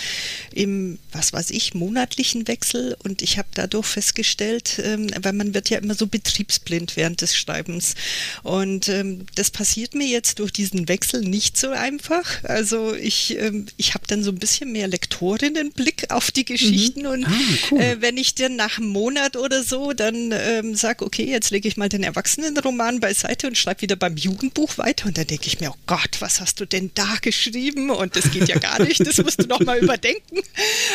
im, 0.53 0.99
was 1.11 1.33
weiß 1.33 1.51
ich, 1.51 1.73
monatlichen 1.73 2.47
Wechsel. 2.47 2.95
Und 3.03 3.21
ich 3.21 3.37
habe 3.37 3.47
dadurch 3.53 3.87
festgestellt, 3.87 4.81
ähm, 4.83 5.09
weil 5.21 5.33
man 5.33 5.53
wird 5.53 5.69
ja 5.69 5.79
immer 5.79 5.95
so 5.95 6.07
betriebsblind 6.07 6.95
während 6.95 7.21
des 7.21 7.35
Schreibens. 7.35 7.95
Und 8.43 8.89
ähm, 8.89 9.25
das 9.35 9.51
passiert 9.51 9.95
mir 9.95 10.07
jetzt 10.07 10.39
durch 10.39 10.51
diesen 10.51 10.87
Wechsel 10.87 11.21
nicht 11.21 11.57
so 11.57 11.69
einfach. 11.69 12.43
Also 12.43 12.93
ich, 12.93 13.37
ähm, 13.37 13.65
ich 13.77 13.93
habe 13.93 14.07
dann 14.07 14.23
so 14.23 14.31
ein 14.31 14.39
bisschen 14.39 14.71
mehr 14.71 14.87
Lektorinnenblick 14.87 16.11
auf 16.11 16.31
die 16.31 16.45
Geschichten. 16.45 17.01
Mhm. 17.01 17.07
Und 17.07 17.25
ah, 17.25 17.31
cool. 17.71 17.79
äh, 17.79 18.01
wenn 18.01 18.17
ich 18.17 18.35
dann 18.35 18.55
nach 18.55 18.77
einem 18.77 18.89
Monat 18.89 19.35
oder 19.37 19.63
so 19.63 19.93
dann 19.93 20.31
ähm, 20.31 20.75
sage, 20.75 21.05
okay, 21.05 21.25
jetzt 21.25 21.51
lege 21.51 21.67
ich 21.67 21.77
mal 21.77 21.89
den 21.89 22.03
Erwachsenenroman 22.03 22.99
beiseite 22.99 23.47
und 23.47 23.57
schreibe 23.57 23.81
wieder 23.81 23.95
beim 23.95 24.17
Jugendbuch 24.17 24.77
weiter. 24.77 25.07
Und 25.07 25.17
dann 25.17 25.27
denke 25.27 25.47
ich 25.47 25.59
mir, 25.59 25.62
oh 25.69 25.75
Gott, 25.85 26.17
was 26.19 26.41
hast 26.41 26.59
du 26.59 26.65
denn 26.65 26.91
da 26.93 27.15
geschrieben? 27.21 27.89
Und 27.89 28.15
das 28.15 28.31
geht 28.31 28.47
ja 28.47 28.57
gar 28.57 28.81
nicht, 28.81 29.05
das 29.05 29.17
musst 29.17 29.41
du 29.41 29.47
noch 29.47 29.59
mal 29.61 29.77
überdenken. 29.79 30.39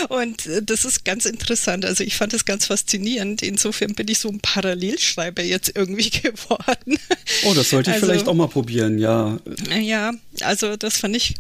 Und 0.09 0.47
äh, 0.47 0.63
das 0.63 0.85
ist 0.85 1.05
ganz 1.05 1.25
interessant. 1.25 1.85
Also 1.85 2.05
ich 2.05 2.17
fand 2.17 2.33
das 2.33 2.45
ganz 2.45 2.67
faszinierend. 2.67 3.43
Insofern 3.43 3.95
bin 3.95 4.09
ich 4.09 4.19
so 4.19 4.29
ein 4.29 4.41
Parallelschreiber 4.41 5.43
jetzt 5.43 5.73
irgendwie 5.75 6.11
geworden. 6.23 6.99
Oh, 7.45 7.55
das 7.55 7.71
sollte 7.71 7.91
ich 7.91 7.95
also, 7.95 8.07
vielleicht 8.07 8.29
auch 8.29 8.35
mal 8.35 8.49
probieren, 8.49 8.99
ja. 8.99 9.39
Ja, 9.79 10.13
also 10.41 10.77
das 10.77 10.99
fand 10.99 11.17
ich 11.17 11.35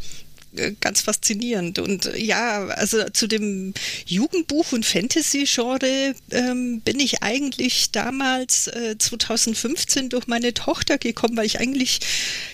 ganz 0.81 1.03
faszinierend. 1.03 1.79
Und 1.79 2.07
äh, 2.07 2.19
ja, 2.19 2.67
also 2.67 3.05
zu 3.11 3.27
dem 3.27 3.75
Jugendbuch 4.07 4.73
und 4.73 4.85
Fantasy-Genre 4.85 6.15
ähm, 6.31 6.81
bin 6.81 7.01
ich 7.01 7.23
eigentlich 7.23 7.91
damals 7.91 8.69
äh, 8.69 8.97
2015 8.99 10.09
durch 10.09 10.27
meine 10.27 10.55
Tochter 10.55 10.99
gekommen, 10.99 11.37
weil 11.37 11.47
ich 11.47 11.61
eigentlich 11.61 12.01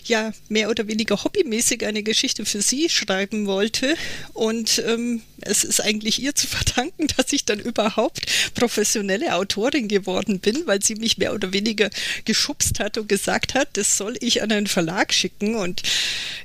ja 0.05 0.33
mehr 0.49 0.71
oder 0.71 0.87
weniger 0.89 1.23
hobbymäßig 1.25 1.87
eine 1.87 2.03
Geschichte 2.03 2.45
für 2.45 2.63
sie 2.63 2.89
schreiben 2.89 3.47
wollte. 3.47 3.97
Und 4.33 4.83
ähm, 4.87 5.23
es 5.41 5.65
ist 5.65 5.81
eigentlich 5.81 6.23
ihr 6.23 6.35
zu 6.35 6.47
verdanken, 6.55 7.07
dass 7.17 7.33
ich 7.33 7.45
dann 7.45 7.59
überhaupt 7.59 8.27
professionelle 8.55 9.35
Autorin 9.35 9.89
geworden 9.89 10.41
bin, 10.41 10.67
weil 10.67 10.83
sie 10.83 10.95
mich 10.95 11.19
mehr 11.19 11.35
oder 11.35 11.53
weniger 11.53 11.91
geschubst 12.25 12.81
hat 12.81 12.99
und 12.99 13.09
gesagt 13.09 13.55
hat, 13.55 13.69
das 13.75 13.97
soll 13.97 14.17
ich 14.21 14.43
an 14.43 14.53
einen 14.53 14.67
Verlag 14.67 15.13
schicken. 15.13 15.55
Und 15.55 15.83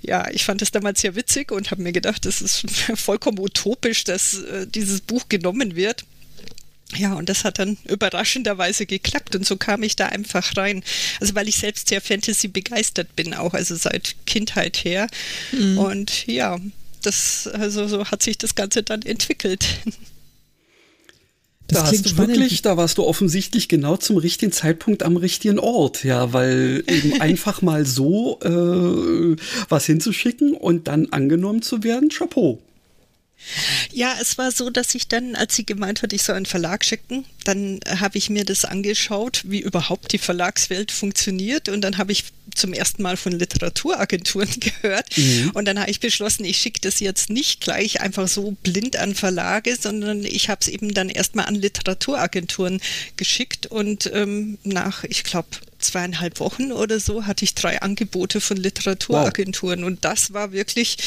ja, 0.01 0.29
ich 0.31 0.45
fand 0.45 0.61
es 0.61 0.71
damals 0.71 1.01
sehr 1.01 1.15
witzig 1.15 1.48
und 1.55 1.71
habe 1.71 1.81
mir 1.81 1.91
gedacht, 1.91 2.25
das 2.25 2.41
ist 2.41 2.65
vollkommen 2.95 3.39
utopisch, 3.39 4.03
dass 4.03 4.35
äh, 4.35 4.67
dieses 4.67 5.01
Buch 5.01 5.29
genommen 5.29 5.75
wird. 5.75 6.05
Ja, 6.95 7.13
und 7.13 7.29
das 7.29 7.43
hat 7.43 7.59
dann 7.59 7.77
überraschenderweise 7.85 8.87
geklappt 8.87 9.35
und 9.35 9.45
so 9.45 9.57
kam 9.57 9.83
ich 9.83 9.95
da 9.95 10.07
einfach 10.07 10.57
rein. 10.57 10.83
Also 11.19 11.35
weil 11.35 11.47
ich 11.47 11.57
selbst 11.57 11.89
sehr 11.89 12.01
Fantasy 12.01 12.47
begeistert 12.47 13.15
bin, 13.15 13.35
auch 13.35 13.53
also 13.53 13.75
seit 13.75 14.15
Kindheit 14.25 14.77
her. 14.83 15.07
Mhm. 15.51 15.77
Und 15.77 16.25
ja, 16.25 16.59
das 17.03 17.47
also 17.47 17.87
so 17.87 18.05
hat 18.05 18.23
sich 18.23 18.37
das 18.37 18.55
Ganze 18.55 18.83
dann 18.83 19.03
entwickelt. 19.03 19.65
Das 21.69 21.83
da 21.83 21.87
hast 21.87 22.05
du 22.05 22.09
spannend. 22.09 22.37
wirklich, 22.37 22.61
da 22.61 22.77
warst 22.77 22.97
du 22.97 23.03
offensichtlich 23.05 23.69
genau 23.69 23.95
zum 23.95 24.17
richtigen 24.17 24.51
Zeitpunkt 24.51 25.03
am 25.03 25.17
richtigen 25.17 25.59
Ort, 25.59 26.03
ja, 26.03 26.33
weil 26.33 26.83
eben 26.87 27.13
einfach 27.21 27.61
mal 27.61 27.85
so 27.85 28.39
äh, 28.41 29.35
was 29.69 29.85
hinzuschicken 29.85 30.53
und 30.55 30.87
dann 30.87 31.07
angenommen 31.11 31.61
zu 31.61 31.83
werden, 31.83 32.09
Chapeau. 32.09 32.59
Ja, 33.91 34.15
es 34.21 34.37
war 34.37 34.51
so, 34.51 34.69
dass 34.69 34.93
ich 34.95 35.07
dann, 35.07 35.35
als 35.35 35.55
sie 35.55 35.65
gemeint 35.65 36.03
hat, 36.03 36.13
ich 36.13 36.23
soll 36.23 36.35
einen 36.35 36.45
Verlag 36.45 36.85
schicken, 36.85 37.25
dann 37.45 37.79
habe 37.87 38.17
ich 38.17 38.29
mir 38.29 38.45
das 38.45 38.65
angeschaut, 38.65 39.41
wie 39.45 39.59
überhaupt 39.59 40.11
die 40.11 40.17
Verlagswelt 40.17 40.91
funktioniert. 40.91 41.69
Und 41.69 41.81
dann 41.81 41.97
habe 41.97 42.11
ich 42.11 42.25
zum 42.55 42.73
ersten 42.73 43.01
Mal 43.01 43.17
von 43.17 43.31
Literaturagenturen 43.31 44.49
gehört. 44.59 45.17
Mhm. 45.17 45.51
Und 45.53 45.65
dann 45.65 45.79
habe 45.79 45.89
ich 45.89 45.99
beschlossen, 45.99 46.45
ich 46.45 46.57
schicke 46.57 46.81
das 46.81 46.99
jetzt 46.99 47.29
nicht 47.29 47.61
gleich 47.61 48.01
einfach 48.01 48.27
so 48.27 48.51
blind 48.63 48.97
an 48.97 49.15
Verlage, 49.15 49.75
sondern 49.79 50.23
ich 50.23 50.49
habe 50.49 50.61
es 50.61 50.67
eben 50.67 50.93
dann 50.93 51.09
erstmal 51.09 51.45
an 51.45 51.55
Literaturagenturen 51.55 52.81
geschickt. 53.17 53.67
Und 53.67 54.11
ähm, 54.13 54.57
nach, 54.63 55.03
ich 55.03 55.23
glaube, 55.23 55.49
zweieinhalb 55.79 56.39
Wochen 56.39 56.71
oder 56.71 56.99
so 56.99 57.25
hatte 57.25 57.45
ich 57.45 57.55
drei 57.55 57.81
Angebote 57.81 58.41
von 58.41 58.57
Literaturagenturen 58.57 59.81
wow. 59.81 59.87
und 59.87 60.05
das 60.05 60.33
war 60.33 60.51
wirklich, 60.51 60.97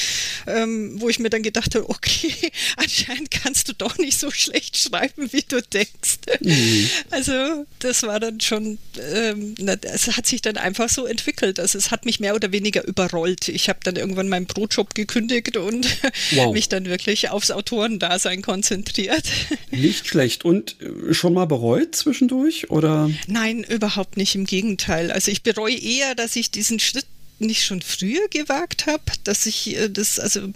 ähm, 0.46 1.00
wo 1.00 1.08
ich 1.08 1.18
mir 1.18 1.30
dann 1.30 1.42
gedacht 1.42 1.74
habe, 1.74 1.88
okay, 1.88 2.32
anscheinend 2.76 3.30
kannst 3.30 3.68
du 3.68 3.74
doch 3.74 3.98
nicht 3.98 4.18
so 4.18 4.30
schlecht 4.30 4.76
schreiben, 4.76 5.32
wie 5.32 5.42
du 5.42 5.62
denkst. 5.62 6.18
Mhm. 6.40 6.90
Also 7.10 7.32
das 7.78 8.02
war 8.02 8.20
dann 8.20 8.40
schon, 8.40 8.78
ähm, 8.98 9.54
es 9.82 10.16
hat 10.16 10.26
sich 10.26 10.42
dann 10.42 10.56
einfach 10.56 10.88
so 10.88 11.06
entwickelt. 11.06 11.60
Also 11.60 11.78
es 11.78 11.90
hat 11.90 12.04
mich 12.04 12.20
mehr 12.20 12.34
oder 12.34 12.52
weniger 12.52 12.84
überrollt. 12.86 13.48
Ich 13.48 13.68
habe 13.68 13.80
dann 13.82 13.96
irgendwann 13.96 14.28
meinen 14.28 14.46
Brotjob 14.46 14.94
gekündigt 14.94 15.56
und 15.56 15.86
wow. 16.32 16.52
mich 16.52 16.68
dann 16.68 16.86
wirklich 16.86 17.30
aufs 17.30 17.50
Autorendasein 17.50 18.42
konzentriert. 18.42 19.24
Nicht 19.70 20.06
schlecht. 20.08 20.44
Und 20.44 20.76
äh, 20.80 21.14
schon 21.14 21.34
mal 21.34 21.46
bereut 21.46 21.94
zwischendurch 21.94 22.70
oder? 22.70 23.10
Nein, 23.26 23.64
überhaupt 23.64 24.16
nicht. 24.16 24.34
Im 24.34 24.44
Gegenteil. 24.44 24.61
Also 25.10 25.30
ich 25.30 25.42
bereue 25.42 25.76
eher, 25.76 26.14
dass 26.14 26.36
ich 26.36 26.50
diesen 26.50 26.78
Schritt 26.78 27.06
nicht 27.42 27.64
schon 27.64 27.82
früher 27.82 28.28
gewagt 28.28 28.86
habe, 28.86 29.02
dass 29.24 29.46
ich 29.46 29.76
äh, 29.76 29.88
das, 29.90 30.18
also 30.18 30.48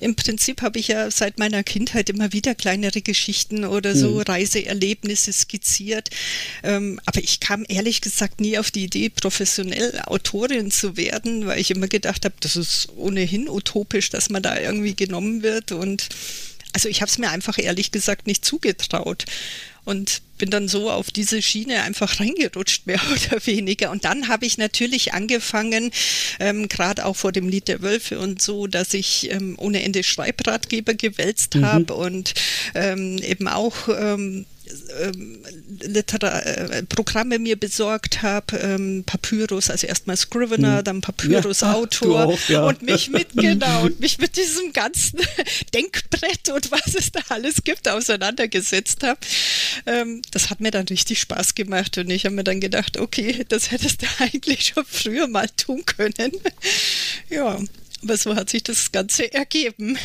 im 0.00 0.16
Prinzip 0.16 0.62
habe 0.62 0.78
ich 0.78 0.88
ja 0.88 1.10
seit 1.10 1.38
meiner 1.38 1.62
Kindheit 1.62 2.08
immer 2.08 2.32
wieder 2.32 2.54
kleinere 2.54 3.02
Geschichten 3.02 3.64
oder 3.64 3.94
so 3.94 4.12
mhm. 4.12 4.20
Reiseerlebnisse 4.20 5.32
skizziert. 5.32 6.10
Ähm, 6.62 7.00
aber 7.06 7.20
ich 7.20 7.40
kam 7.40 7.64
ehrlich 7.68 8.00
gesagt 8.00 8.40
nie 8.40 8.58
auf 8.58 8.70
die 8.70 8.84
Idee, 8.84 9.10
professionell 9.10 10.00
Autorin 10.06 10.70
zu 10.70 10.96
werden, 10.96 11.46
weil 11.46 11.60
ich 11.60 11.70
immer 11.70 11.88
gedacht 11.88 12.24
habe, 12.24 12.34
das 12.40 12.56
ist 12.56 12.88
ohnehin 12.96 13.48
utopisch, 13.48 14.10
dass 14.10 14.30
man 14.30 14.42
da 14.42 14.58
irgendwie 14.58 14.94
genommen 14.94 15.42
wird 15.42 15.72
und 15.72 16.08
also 16.72 16.88
ich 16.88 17.02
habe 17.02 17.10
es 17.10 17.18
mir 17.18 17.30
einfach 17.30 17.58
ehrlich 17.58 17.90
gesagt 17.90 18.28
nicht 18.28 18.44
zugetraut 18.44 19.24
und 19.84 20.22
bin 20.40 20.50
dann 20.50 20.68
so 20.68 20.90
auf 20.90 21.10
diese 21.10 21.42
Schiene 21.42 21.82
einfach 21.82 22.18
reingerutscht, 22.18 22.86
mehr 22.86 23.00
oder 23.12 23.46
weniger. 23.46 23.90
Und 23.90 24.04
dann 24.04 24.26
habe 24.28 24.46
ich 24.46 24.58
natürlich 24.58 25.14
angefangen, 25.14 25.92
ähm, 26.40 26.68
gerade 26.68 27.04
auch 27.04 27.14
vor 27.14 27.30
dem 27.30 27.48
Lied 27.48 27.68
der 27.68 27.82
Wölfe 27.82 28.18
und 28.18 28.42
so, 28.42 28.66
dass 28.66 28.94
ich 28.94 29.30
ähm, 29.30 29.54
ohne 29.58 29.82
Ende 29.82 30.02
Schreibratgeber 30.02 30.94
gewälzt 30.94 31.54
mhm. 31.54 31.66
habe 31.66 31.94
und 31.94 32.34
ähm, 32.74 33.18
eben 33.18 33.46
auch 33.46 33.88
ähm, 35.00 35.42
Litera 35.80 36.40
äh, 36.40 36.82
Programme 36.84 37.38
mir 37.38 37.56
besorgt 37.56 38.22
habe, 38.22 38.56
ähm, 38.58 39.04
Papyrus, 39.04 39.70
also 39.70 39.86
erstmal 39.86 40.16
Scrivener, 40.16 40.78
hm. 40.78 40.84
dann 40.84 41.00
Papyrus 41.00 41.60
ja, 41.60 41.74
Autor 41.74 42.26
auch, 42.26 42.48
ja. 42.48 42.64
und 42.66 42.82
mich 42.82 43.10
mit 43.10 43.34
genau 43.34 43.82
und 43.82 44.00
mich 44.00 44.18
mit 44.18 44.36
diesem 44.36 44.72
ganzen 44.72 45.20
Denkbrett 45.74 46.48
und 46.54 46.70
was 46.70 46.94
es 46.94 47.12
da 47.12 47.20
alles 47.28 47.64
gibt 47.64 47.88
auseinandergesetzt 47.88 49.02
habe. 49.02 49.20
Ähm, 49.86 50.22
das 50.30 50.50
hat 50.50 50.60
mir 50.60 50.70
dann 50.70 50.86
richtig 50.86 51.20
Spaß 51.20 51.54
gemacht 51.54 51.98
und 51.98 52.10
ich 52.10 52.24
habe 52.24 52.34
mir 52.34 52.44
dann 52.44 52.60
gedacht, 52.60 52.98
okay, 52.98 53.44
das 53.48 53.70
hättest 53.70 54.02
du 54.02 54.06
eigentlich 54.18 54.66
schon 54.66 54.84
früher 54.84 55.26
mal 55.26 55.48
tun 55.48 55.84
können. 55.86 56.32
ja, 57.30 57.58
aber 58.02 58.16
so 58.16 58.34
hat 58.34 58.50
sich 58.50 58.62
das 58.62 58.92
Ganze 58.92 59.32
ergeben. 59.32 59.98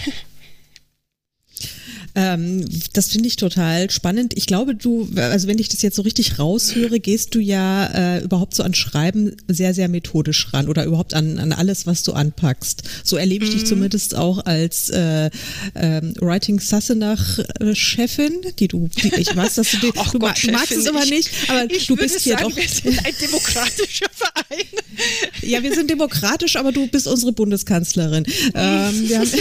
Ähm, 2.15 2.65
das 2.93 3.09
finde 3.09 3.27
ich 3.27 3.35
total 3.35 3.89
spannend. 3.91 4.33
Ich 4.35 4.45
glaube, 4.45 4.75
du, 4.75 5.09
also 5.15 5.47
wenn 5.47 5.59
ich 5.59 5.69
das 5.69 5.81
jetzt 5.81 5.95
so 5.95 6.01
richtig 6.01 6.39
raushöre, 6.39 6.99
gehst 6.99 7.35
du 7.35 7.39
ja 7.39 7.85
äh, 7.87 8.23
überhaupt 8.23 8.55
so 8.55 8.63
an 8.63 8.73
Schreiben 8.73 9.35
sehr, 9.47 9.73
sehr 9.73 9.89
methodisch 9.89 10.53
ran 10.53 10.67
oder 10.67 10.85
überhaupt 10.85 11.13
an, 11.13 11.39
an 11.39 11.51
alles, 11.51 11.85
was 11.85 12.03
du 12.03 12.13
anpackst. 12.13 12.83
So 13.03 13.17
erlebe 13.17 13.45
ich 13.45 13.51
mhm. 13.51 13.55
dich 13.55 13.65
zumindest 13.65 14.15
auch 14.15 14.45
als 14.45 14.89
äh, 14.89 15.29
ähm, 15.75 16.13
Writing 16.19 16.59
Sassenach-Chefin, 16.59 18.31
die 18.59 18.67
du, 18.67 18.89
die, 19.01 19.13
ich 19.15 19.35
weiß, 19.35 19.55
dass 19.55 19.71
du, 19.71 19.77
die, 19.77 19.91
du 20.11 20.19
Gott, 20.19 20.37
Chefin, 20.37 20.53
magst 20.55 20.71
es 20.71 20.87
aber 20.87 21.05
nicht, 21.05 21.29
aber 21.47 21.67
du 21.67 21.95
bist 21.95 22.21
hier 22.21 22.37
sagen, 22.37 22.49
doch. 22.49 22.55
Wir 22.55 22.69
sind 22.69 23.05
ein 23.05 23.13
demokratischer 23.21 24.07
Verein. 24.13 24.65
Ja, 25.41 25.61
wir 25.61 25.73
sind 25.73 25.89
demokratisch, 25.89 26.55
aber 26.55 26.71
du 26.71 26.87
bist 26.87 27.07
unsere 27.07 27.33
Bundeskanzlerin. 27.33 28.25
Ähm, 28.53 29.09
wir 29.09 29.19
haben 29.19 29.31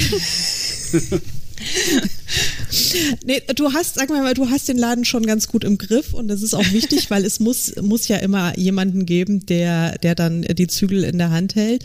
nee, 3.25 3.43
du 3.55 3.73
hast, 3.73 3.97
sag 3.97 4.09
mal, 4.09 4.35
du 4.35 4.51
hast 4.51 4.69
den 4.69 4.79
Laden 4.79 5.05
schon 5.05 5.27
ganz 5.27 5.49
gut 5.49 5.65
im 5.65 5.79
Griff 5.79 6.15
und 6.15 6.29
das 6.29 6.43
ist 6.43 6.55
auch 6.55 6.73
wichtig, 6.73 7.11
weil 7.11 7.25
es 7.25 7.41
muss, 7.41 7.75
muss 7.81 8.09
ja 8.09 8.17
immer 8.17 8.59
jemanden 8.59 9.07
geben, 9.07 9.47
der, 9.47 9.99
der 9.99 10.15
dann 10.15 10.43
die 10.43 10.67
Zügel 10.67 11.05
in 11.05 11.19
der 11.19 11.31
Hand 11.31 11.55
hält. 11.55 11.85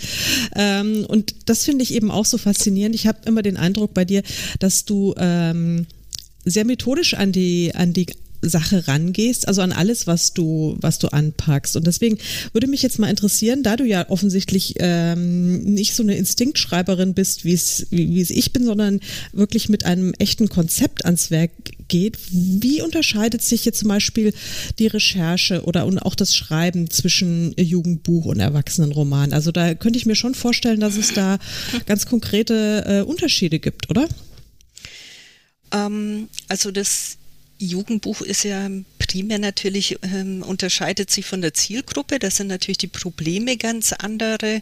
Ähm, 0.55 1.05
und 1.07 1.35
das 1.45 1.63
finde 1.63 1.83
ich 1.83 1.93
eben 1.93 2.11
auch 2.11 2.25
so 2.25 2.37
faszinierend. 2.37 2.95
Ich 2.95 3.07
habe 3.07 3.19
immer 3.25 3.41
den 3.41 3.57
Eindruck 3.57 3.93
bei 3.93 4.05
dir, 4.05 4.23
dass 4.59 4.85
du 4.85 5.13
ähm, 5.17 5.87
sehr 6.45 6.65
methodisch 6.65 7.13
an 7.13 7.31
die, 7.31 7.73
an 7.75 7.93
die 7.93 8.07
Sache 8.41 8.87
rangehst, 8.87 9.47
also 9.47 9.61
an 9.61 9.71
alles, 9.71 10.07
was 10.07 10.33
du, 10.33 10.77
was 10.79 10.99
du 10.99 11.07
anpackst. 11.07 11.75
Und 11.75 11.87
deswegen 11.87 12.17
würde 12.53 12.67
mich 12.67 12.81
jetzt 12.81 12.99
mal 12.99 13.09
interessieren, 13.09 13.63
da 13.63 13.75
du 13.75 13.83
ja 13.85 14.09
offensichtlich 14.09 14.75
ähm, 14.79 15.59
nicht 15.63 15.95
so 15.95 16.03
eine 16.03 16.15
Instinktschreiberin 16.15 17.13
bist, 17.13 17.45
wie 17.45 17.53
es 17.53 17.87
wie 17.89 18.21
es 18.21 18.29
ich 18.29 18.53
bin, 18.53 18.65
sondern 18.65 18.99
wirklich 19.33 19.69
mit 19.69 19.85
einem 19.85 20.13
echten 20.19 20.49
Konzept 20.49 21.05
ans 21.05 21.31
Werk 21.31 21.51
geht. 21.87 22.17
Wie 22.31 22.81
unterscheidet 22.81 23.41
sich 23.41 23.65
jetzt 23.65 23.79
zum 23.79 23.89
Beispiel 23.89 24.33
die 24.77 24.87
Recherche 24.87 25.63
oder 25.63 25.85
auch 26.05 26.15
das 26.15 26.35
Schreiben 26.35 26.89
zwischen 26.89 27.53
Jugendbuch 27.57 28.25
und 28.25 28.39
Erwachsenenroman? 28.39 29.33
Also 29.33 29.51
da 29.51 29.73
könnte 29.73 29.99
ich 29.99 30.05
mir 30.05 30.15
schon 30.15 30.35
vorstellen, 30.35 30.79
dass 30.79 30.95
es 30.95 31.13
da 31.13 31.39
ganz 31.85 32.05
konkrete 32.05 32.83
äh, 32.85 33.01
Unterschiede 33.01 33.59
gibt, 33.59 33.89
oder? 33.89 34.07
Ähm, 35.71 36.29
also 36.47 36.71
das 36.71 37.18
Jugendbuch 37.59 38.21
ist 38.21 38.43
ja 38.43 38.69
primär 38.97 39.39
natürlich, 39.39 39.97
ähm, 40.03 40.43
unterscheidet 40.43 41.11
sich 41.11 41.25
von 41.25 41.41
der 41.41 41.53
Zielgruppe. 41.53 42.19
Das 42.19 42.37
sind 42.37 42.47
natürlich 42.47 42.77
die 42.77 42.87
Probleme 42.87 43.57
ganz 43.57 43.91
andere. 43.91 44.61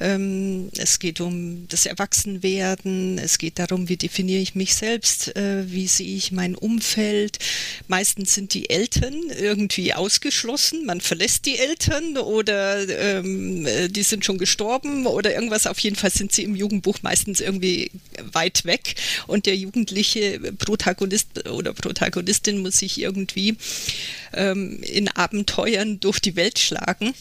Ähm, 0.00 0.68
es 0.76 0.98
geht 0.98 1.20
um 1.20 1.66
das 1.68 1.86
Erwachsenwerden. 1.86 3.18
Es 3.18 3.38
geht 3.38 3.58
darum, 3.58 3.88
wie 3.88 3.96
definiere 3.96 4.40
ich 4.40 4.54
mich 4.54 4.74
selbst? 4.74 5.34
Äh, 5.34 5.70
wie 5.72 5.88
sehe 5.88 6.14
ich 6.16 6.30
mein 6.30 6.54
Umfeld? 6.54 7.38
Meistens 7.88 8.34
sind 8.34 8.54
die 8.54 8.70
Eltern 8.70 9.14
irgendwie 9.40 9.94
ausgeschlossen. 9.94 10.86
Man 10.86 11.00
verlässt 11.00 11.46
die 11.46 11.58
Eltern 11.58 12.16
oder 12.18 12.88
ähm, 12.88 13.66
äh, 13.66 13.88
die 13.88 14.02
sind 14.02 14.24
schon 14.24 14.38
gestorben 14.38 15.06
oder 15.06 15.34
irgendwas. 15.34 15.66
Auf 15.66 15.80
jeden 15.80 15.96
Fall 15.96 16.10
sind 16.10 16.32
sie 16.32 16.44
im 16.44 16.54
Jugendbuch 16.54 16.98
meistens 17.02 17.40
irgendwie 17.40 17.90
weit 18.32 18.64
weg 18.66 18.94
und 19.26 19.46
der 19.46 19.56
jugendliche 19.56 20.38
Protagonist 20.58 21.48
oder 21.48 21.72
Protagonist 21.72 22.35
Protagonistin 22.36 22.62
muss 22.62 22.78
sich 22.78 23.00
irgendwie 23.00 23.56
ähm, 24.32 24.82
in 24.82 25.08
Abenteuern 25.08 26.00
durch 26.00 26.20
die 26.20 26.36
Welt 26.36 26.58
schlagen. 26.58 27.14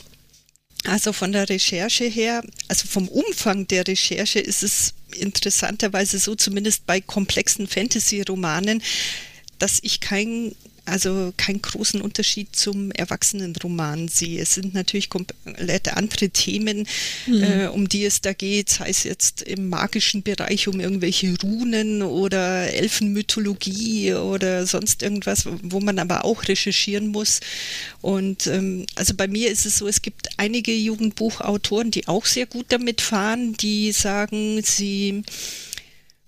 Also 0.85 1.13
von 1.13 1.31
der 1.31 1.49
Recherche 1.49 2.05
her, 2.05 2.43
also 2.67 2.87
vom 2.87 3.07
Umfang 3.07 3.67
der 3.67 3.87
Recherche 3.87 4.39
ist 4.39 4.61
es 4.61 4.93
interessanterweise 5.17 6.19
so, 6.19 6.35
zumindest 6.35 6.85
bei 6.85 7.01
komplexen 7.01 7.67
Fantasy-Romanen, 7.67 8.83
dass 9.57 9.79
ich 9.81 9.99
kein 9.99 10.55
also 10.85 11.33
keinen 11.37 11.61
großen 11.61 12.01
Unterschied 12.01 12.55
zum 12.55 12.91
Erwachsenenroman 12.91 14.07
sehe. 14.07 14.41
Es 14.41 14.53
sind 14.53 14.73
natürlich 14.73 15.09
komplett 15.09 15.95
andere 15.95 16.29
Themen, 16.29 16.87
mhm. 17.25 17.43
äh, 17.43 17.67
um 17.67 17.89
die 17.89 18.05
es 18.05 18.21
da 18.21 18.33
geht, 18.33 18.69
sei 18.69 18.89
es 18.89 19.03
jetzt 19.03 19.41
im 19.41 19.69
magischen 19.69 20.23
Bereich 20.23 20.67
um 20.67 20.79
irgendwelche 20.79 21.35
Runen 21.41 22.01
oder 22.01 22.73
Elfenmythologie 22.73 24.13
oder 24.13 24.65
sonst 24.65 25.03
irgendwas, 25.03 25.45
wo 25.63 25.79
man 25.79 25.99
aber 25.99 26.25
auch 26.25 26.47
recherchieren 26.47 27.07
muss. 27.07 27.39
Und 28.01 28.47
ähm, 28.47 28.85
also 28.95 29.13
bei 29.15 29.27
mir 29.27 29.51
ist 29.51 29.65
es 29.65 29.77
so, 29.77 29.87
es 29.87 30.01
gibt 30.01 30.29
einige 30.37 30.73
Jugendbuchautoren, 30.73 31.91
die 31.91 32.07
auch 32.07 32.25
sehr 32.25 32.45
gut 32.45 32.67
damit 32.69 33.01
fahren, 33.01 33.53
die 33.53 33.91
sagen, 33.91 34.61
sie 34.63 35.23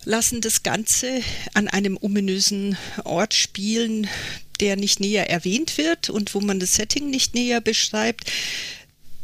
lassen 0.07 0.39
das 0.39 0.63
Ganze 0.63 1.21
an 1.53 1.67
einem 1.67 1.97
ominösen 1.99 2.77
Ort 3.03 3.33
spielen, 3.33 4.07
der 4.61 4.77
nicht 4.77 5.01
näher 5.01 5.29
erwähnt 5.29 5.77
wird 5.77 6.09
und 6.09 6.33
wo 6.33 6.39
man 6.39 6.59
das 6.59 6.75
Setting 6.75 7.09
nicht 7.09 7.35
näher 7.35 7.59
beschreibt 7.59 8.31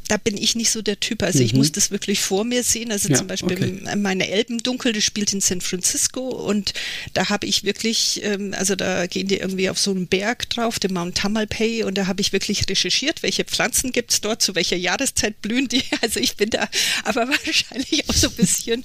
da 0.07 0.17
bin 0.17 0.37
ich 0.37 0.55
nicht 0.55 0.69
so 0.69 0.81
der 0.81 0.99
Typ. 0.99 1.23
Also 1.23 1.39
mhm. 1.39 1.45
ich 1.45 1.53
muss 1.53 1.71
das 1.71 1.91
wirklich 1.91 2.19
vor 2.19 2.43
mir 2.43 2.63
sehen. 2.63 2.91
Also 2.91 3.09
ja, 3.09 3.15
zum 3.15 3.27
Beispiel 3.27 3.57
okay. 3.57 3.95
meine 3.95 4.29
Elbendunkel, 4.29 4.91
das 4.93 5.03
spielt 5.03 5.31
in 5.33 5.41
San 5.41 5.61
Francisco 5.61 6.27
und 6.27 6.73
da 7.13 7.29
habe 7.29 7.47
ich 7.47 7.63
wirklich, 7.63 8.21
ähm, 8.23 8.53
also 8.57 8.75
da 8.75 9.07
gehen 9.07 9.27
die 9.27 9.37
irgendwie 9.37 9.69
auf 9.69 9.79
so 9.79 9.91
einen 9.91 10.07
Berg 10.07 10.49
drauf, 10.49 10.79
den 10.79 10.93
Mount 10.93 11.17
Tamalpay 11.17 11.83
und 11.83 11.97
da 11.97 12.07
habe 12.07 12.21
ich 12.21 12.33
wirklich 12.33 12.67
recherchiert, 12.69 13.23
welche 13.23 13.45
Pflanzen 13.45 13.91
gibt 13.91 14.11
es 14.11 14.21
dort, 14.21 14.41
zu 14.41 14.55
welcher 14.55 14.75
Jahreszeit 14.75 15.41
blühen 15.41 15.67
die. 15.67 15.83
Also 16.01 16.19
ich 16.19 16.35
bin 16.35 16.49
da 16.49 16.67
aber 17.05 17.29
wahrscheinlich 17.45 18.09
auch 18.09 18.13
so 18.13 18.27
ein 18.27 18.35
bisschen 18.35 18.83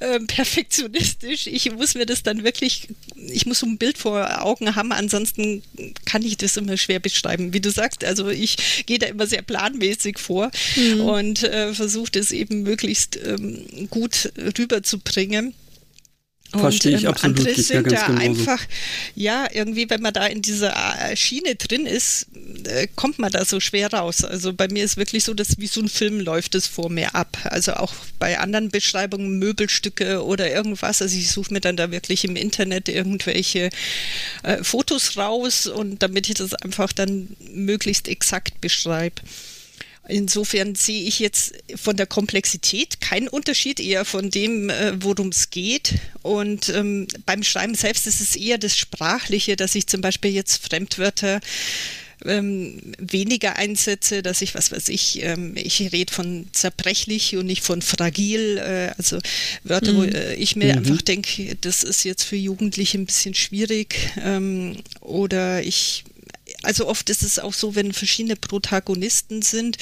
ähm, 0.00 0.26
perfektionistisch. 0.26 1.46
Ich 1.46 1.70
muss 1.72 1.94
mir 1.94 2.06
das 2.06 2.22
dann 2.22 2.42
wirklich, 2.42 2.88
ich 3.16 3.44
muss 3.44 3.58
so 3.58 3.66
ein 3.66 3.76
Bild 3.76 3.98
vor 3.98 4.42
Augen 4.42 4.74
haben, 4.74 4.92
ansonsten 4.92 5.62
kann 6.06 6.22
ich 6.22 6.38
das 6.38 6.56
immer 6.56 6.78
schwer 6.78 7.00
beschreiben. 7.00 7.52
Wie 7.52 7.60
du 7.60 7.70
sagst, 7.70 8.02
also 8.02 8.30
ich 8.30 8.86
gehe 8.86 8.98
da 8.98 9.06
immer 9.06 9.26
sehr 9.26 9.42
planmäßig 9.42 10.18
vor 10.18 10.50
mhm. 10.76 11.00
und 11.00 11.42
äh, 11.42 11.74
versucht 11.74 12.16
es 12.16 12.32
eben 12.32 12.62
möglichst 12.62 13.18
ähm, 13.24 13.88
gut 13.90 14.32
rüberzubringen. 14.58 15.54
Verstehe 16.58 16.96
ich 16.96 17.04
ähm, 17.04 17.10
absolut. 17.10 17.38
Andere 17.38 17.54
sind 17.60 17.90
ja 17.90 18.08
da 18.08 18.14
einfach, 18.14 18.60
ja, 19.14 19.46
irgendwie, 19.52 19.88
wenn 19.90 20.00
man 20.00 20.12
da 20.12 20.26
in 20.26 20.42
dieser 20.42 20.74
äh, 21.00 21.16
Schiene 21.16 21.56
drin 21.56 21.86
ist, 21.86 22.26
äh, 22.64 22.86
kommt 22.94 23.18
man 23.18 23.32
da 23.32 23.44
so 23.44 23.60
schwer 23.60 23.92
raus. 23.92 24.24
Also 24.24 24.52
bei 24.52 24.68
mir 24.68 24.84
ist 24.84 24.96
wirklich 24.96 25.24
so, 25.24 25.34
dass 25.34 25.58
wie 25.58 25.66
so 25.66 25.80
ein 25.80 25.88
Film 25.88 26.20
läuft 26.20 26.54
es 26.54 26.66
vor 26.66 26.90
mir 26.90 27.14
ab. 27.14 27.36
Also 27.44 27.74
auch 27.74 27.92
bei 28.18 28.38
anderen 28.38 28.70
Beschreibungen, 28.70 29.38
Möbelstücke 29.38 30.24
oder 30.24 30.50
irgendwas. 30.50 31.02
Also 31.02 31.16
ich 31.16 31.30
suche 31.30 31.52
mir 31.52 31.60
dann 31.60 31.76
da 31.76 31.90
wirklich 31.90 32.24
im 32.24 32.36
Internet 32.36 32.88
irgendwelche 32.88 33.70
äh, 34.42 34.62
Fotos 34.62 35.16
raus 35.16 35.66
und 35.66 36.02
damit 36.02 36.28
ich 36.28 36.34
das 36.34 36.54
einfach 36.54 36.92
dann 36.92 37.28
möglichst 37.52 38.08
exakt 38.08 38.60
beschreibe. 38.60 39.22
Insofern 40.06 40.74
sehe 40.74 41.04
ich 41.04 41.18
jetzt 41.18 41.54
von 41.76 41.96
der 41.96 42.06
Komplexität 42.06 43.00
keinen 43.00 43.28
Unterschied, 43.28 43.80
eher 43.80 44.04
von 44.04 44.30
dem, 44.30 44.68
äh, 44.68 44.92
worum 45.02 45.28
es 45.28 45.50
geht. 45.50 45.94
Und 46.22 46.68
ähm, 46.68 47.06
beim 47.24 47.42
Schreiben 47.42 47.74
selbst 47.74 48.06
ist 48.06 48.20
es 48.20 48.36
eher 48.36 48.58
das 48.58 48.76
Sprachliche, 48.76 49.56
dass 49.56 49.74
ich 49.74 49.86
zum 49.86 50.02
Beispiel 50.02 50.32
jetzt 50.32 50.62
Fremdwörter 50.66 51.40
ähm, 52.24 52.80
weniger 52.98 53.56
einsetze, 53.56 54.22
dass 54.22 54.42
ich, 54.42 54.54
was 54.54 54.72
weiß 54.72 54.88
ich, 54.88 55.22
ähm, 55.22 55.54
ich 55.56 55.80
rede 55.92 56.12
von 56.12 56.46
zerbrechlich 56.52 57.36
und 57.36 57.46
nicht 57.46 57.64
von 57.64 57.82
fragil, 57.82 58.58
äh, 58.58 58.92
also 58.96 59.18
Wörter, 59.62 59.92
mhm. 59.92 59.96
wo 59.96 60.04
äh, 60.04 60.34
ich 60.34 60.56
mir 60.56 60.72
mhm. 60.72 60.78
einfach 60.78 61.02
denke, 61.02 61.56
das 61.60 61.82
ist 61.82 62.04
jetzt 62.04 62.24
für 62.24 62.36
Jugendliche 62.36 62.98
ein 62.98 63.06
bisschen 63.06 63.34
schwierig 63.34 63.96
ähm, 64.22 64.76
oder 65.00 65.62
ich 65.62 66.04
also 66.64 66.86
oft 66.88 67.10
ist 67.10 67.22
es 67.22 67.38
auch 67.38 67.52
so, 67.52 67.74
wenn 67.74 67.92
verschiedene 67.92 68.36
Protagonisten 68.36 69.42
sind, 69.42 69.78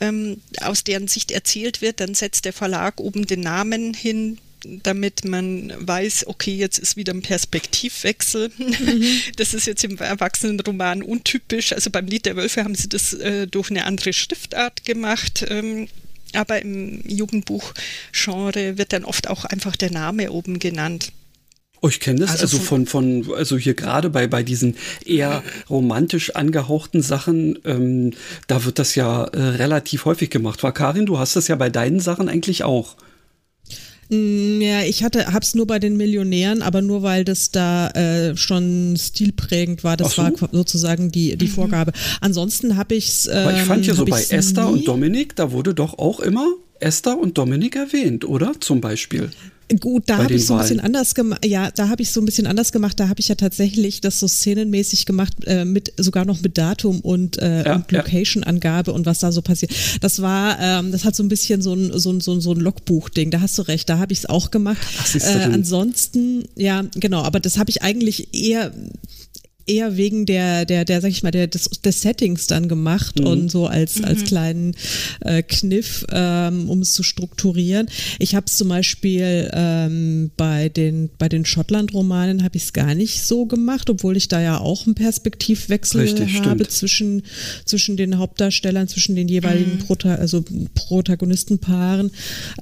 ähm, 0.00 0.40
aus 0.60 0.84
deren 0.84 1.08
Sicht 1.08 1.30
erzählt 1.30 1.82
wird, 1.82 2.00
dann 2.00 2.14
setzt 2.14 2.44
der 2.44 2.52
Verlag 2.52 3.00
oben 3.00 3.26
den 3.26 3.40
Namen 3.40 3.94
hin, 3.94 4.38
damit 4.64 5.24
man 5.24 5.72
weiß, 5.76 6.26
okay, 6.28 6.54
jetzt 6.54 6.78
ist 6.78 6.96
wieder 6.96 7.12
ein 7.12 7.22
Perspektivwechsel. 7.22 8.50
Mhm. 8.56 9.20
Das 9.36 9.54
ist 9.54 9.66
jetzt 9.66 9.84
im 9.84 9.98
Erwachsenenroman 9.98 11.02
untypisch. 11.02 11.72
Also 11.72 11.90
beim 11.90 12.06
Lied 12.06 12.26
der 12.26 12.36
Wölfe 12.36 12.64
haben 12.64 12.74
sie 12.74 12.88
das 12.88 13.12
äh, 13.14 13.46
durch 13.46 13.70
eine 13.70 13.84
andere 13.84 14.12
Schriftart 14.12 14.84
gemacht. 14.84 15.44
Ähm, 15.48 15.88
aber 16.34 16.62
im 16.62 17.02
Jugendbuchgenre 17.06 18.78
wird 18.78 18.92
dann 18.92 19.04
oft 19.04 19.28
auch 19.28 19.44
einfach 19.44 19.76
der 19.76 19.90
Name 19.90 20.30
oben 20.32 20.58
genannt. 20.58 21.12
Oh, 21.84 21.88
ich 21.88 21.98
kenne 21.98 22.20
das 22.20 22.30
also, 22.30 22.42
also 22.44 22.58
von, 22.60 22.86
von, 22.86 23.26
also 23.36 23.58
hier 23.58 23.74
gerade 23.74 24.08
bei, 24.08 24.28
bei 24.28 24.44
diesen 24.44 24.76
eher 25.04 25.42
romantisch 25.68 26.36
angehauchten 26.36 27.02
Sachen, 27.02 27.58
ähm, 27.64 28.12
da 28.46 28.64
wird 28.64 28.78
das 28.78 28.94
ja 28.94 29.24
äh, 29.24 29.42
relativ 29.42 30.04
häufig 30.04 30.30
gemacht. 30.30 30.62
War 30.62 30.72
Karin, 30.72 31.06
du 31.06 31.18
hast 31.18 31.34
das 31.34 31.48
ja 31.48 31.56
bei 31.56 31.70
deinen 31.70 31.98
Sachen 31.98 32.28
eigentlich 32.28 32.62
auch. 32.62 32.94
Mm, 34.10 34.60
ja, 34.60 34.82
ich 34.82 35.02
hatte, 35.02 35.32
hab's 35.32 35.56
nur 35.56 35.66
bei 35.66 35.80
den 35.80 35.96
Millionären, 35.96 36.62
aber 36.62 36.82
nur 36.82 37.02
weil 37.02 37.24
das 37.24 37.50
da 37.50 37.88
äh, 37.88 38.36
schon 38.36 38.94
stilprägend 38.96 39.82
war. 39.82 39.96
Das 39.96 40.12
so. 40.12 40.22
war 40.22 40.32
sozusagen 40.52 41.10
die, 41.10 41.36
die 41.36 41.46
mhm. 41.46 41.50
Vorgabe. 41.50 41.92
Ansonsten 42.20 42.76
habe 42.76 42.94
ich's. 42.94 43.26
Ähm, 43.26 43.38
aber 43.38 43.54
ich 43.54 43.62
fand 43.62 43.86
ja 43.86 43.92
ähm, 43.92 43.98
so 43.98 44.04
bei 44.04 44.20
Esther 44.20 44.66
nie. 44.66 44.72
und 44.72 44.88
Dominik, 44.88 45.34
da 45.34 45.50
wurde 45.50 45.74
doch 45.74 45.98
auch 45.98 46.20
immer 46.20 46.46
Esther 46.78 47.18
und 47.18 47.38
Dominik 47.38 47.74
erwähnt, 47.74 48.24
oder? 48.24 48.52
Zum 48.60 48.80
Beispiel. 48.80 49.30
Gut, 49.80 50.04
da 50.06 50.18
habe 50.18 50.34
ich 50.34 50.46
so 50.46 50.54
ein 50.54 50.60
bisschen 50.60 50.80
anders 50.80 51.14
gemacht. 51.14 51.44
Ja, 51.44 51.70
da 51.70 51.88
habe 51.88 52.02
ich 52.02 52.10
so 52.10 52.20
ein 52.20 52.24
bisschen 52.24 52.46
anders 52.46 52.72
gemacht. 52.72 52.98
Da 52.98 53.08
habe 53.08 53.20
ich 53.20 53.28
ja 53.28 53.34
tatsächlich 53.34 54.00
das 54.00 54.20
so 54.20 54.28
szenenmäßig 54.28 55.06
gemacht, 55.06 55.34
äh, 55.46 55.64
mit 55.64 55.92
sogar 55.96 56.24
noch 56.24 56.40
mit 56.42 56.58
Datum 56.58 57.00
und, 57.00 57.38
äh, 57.38 57.64
ja, 57.64 57.74
und 57.76 57.90
Location-Angabe 57.90 58.90
ja. 58.90 58.94
und 58.94 59.06
was 59.06 59.20
da 59.20 59.32
so 59.32 59.42
passiert. 59.42 59.72
Das 60.00 60.20
war, 60.22 60.58
ähm, 60.60 60.92
das 60.92 61.04
hat 61.04 61.16
so 61.16 61.22
ein 61.22 61.28
bisschen 61.28 61.62
so 61.62 61.74
ein, 61.74 61.98
so 61.98 62.10
ein, 62.10 62.20
so 62.20 62.32
ein, 62.32 62.40
so 62.40 62.52
ein 62.52 62.60
Logbuch-Ding. 62.60 63.30
Da 63.30 63.40
hast 63.40 63.58
du 63.58 63.62
recht, 63.62 63.88
da 63.88 63.98
habe 63.98 64.12
ich 64.12 64.20
es 64.20 64.26
auch 64.26 64.50
gemacht. 64.50 64.86
Ach, 65.00 65.14
äh, 65.14 65.48
ansonsten, 65.52 66.44
ja, 66.56 66.84
genau, 66.94 67.22
aber 67.22 67.40
das 67.40 67.58
habe 67.58 67.70
ich 67.70 67.82
eigentlich 67.82 68.34
eher 68.34 68.72
eher 69.66 69.96
wegen 69.96 70.26
der, 70.26 70.64
der, 70.64 70.84
der, 70.84 71.00
sag 71.00 71.10
ich 71.10 71.22
mal, 71.22 71.30
der, 71.30 71.46
des, 71.46 71.68
des 71.84 72.02
Settings 72.02 72.46
dann 72.46 72.68
gemacht 72.68 73.20
mhm. 73.20 73.26
und 73.26 73.50
so 73.50 73.66
als, 73.66 73.98
mhm. 73.98 74.04
als 74.04 74.24
kleinen 74.24 74.74
äh, 75.20 75.42
Kniff, 75.42 76.04
ähm, 76.10 76.68
um 76.68 76.80
es 76.80 76.92
zu 76.92 77.02
strukturieren. 77.02 77.86
Ich 78.18 78.34
habe 78.34 78.46
es 78.46 78.56
zum 78.56 78.68
Beispiel 78.68 79.50
ähm, 79.52 80.30
bei 80.36 80.68
den, 80.68 81.10
bei 81.18 81.28
den 81.28 81.44
Schottland-Romanen 81.44 82.42
habe 82.42 82.56
ich 82.56 82.64
es 82.64 82.72
gar 82.72 82.94
nicht 82.94 83.22
so 83.24 83.46
gemacht, 83.46 83.88
obwohl 83.90 84.16
ich 84.16 84.28
da 84.28 84.40
ja 84.40 84.58
auch 84.58 84.86
einen 84.86 84.94
Perspektivwechsel 84.94 86.02
Richtig, 86.02 86.40
habe 86.42 86.66
zwischen, 86.68 87.22
zwischen 87.64 87.96
den 87.96 88.18
Hauptdarstellern, 88.18 88.88
zwischen 88.88 89.14
den 89.14 89.28
jeweiligen 89.28 89.74
mhm. 89.74 89.78
Prota 89.78 90.14
also 90.16 90.44
Protagonistenpaaren. 90.74 92.10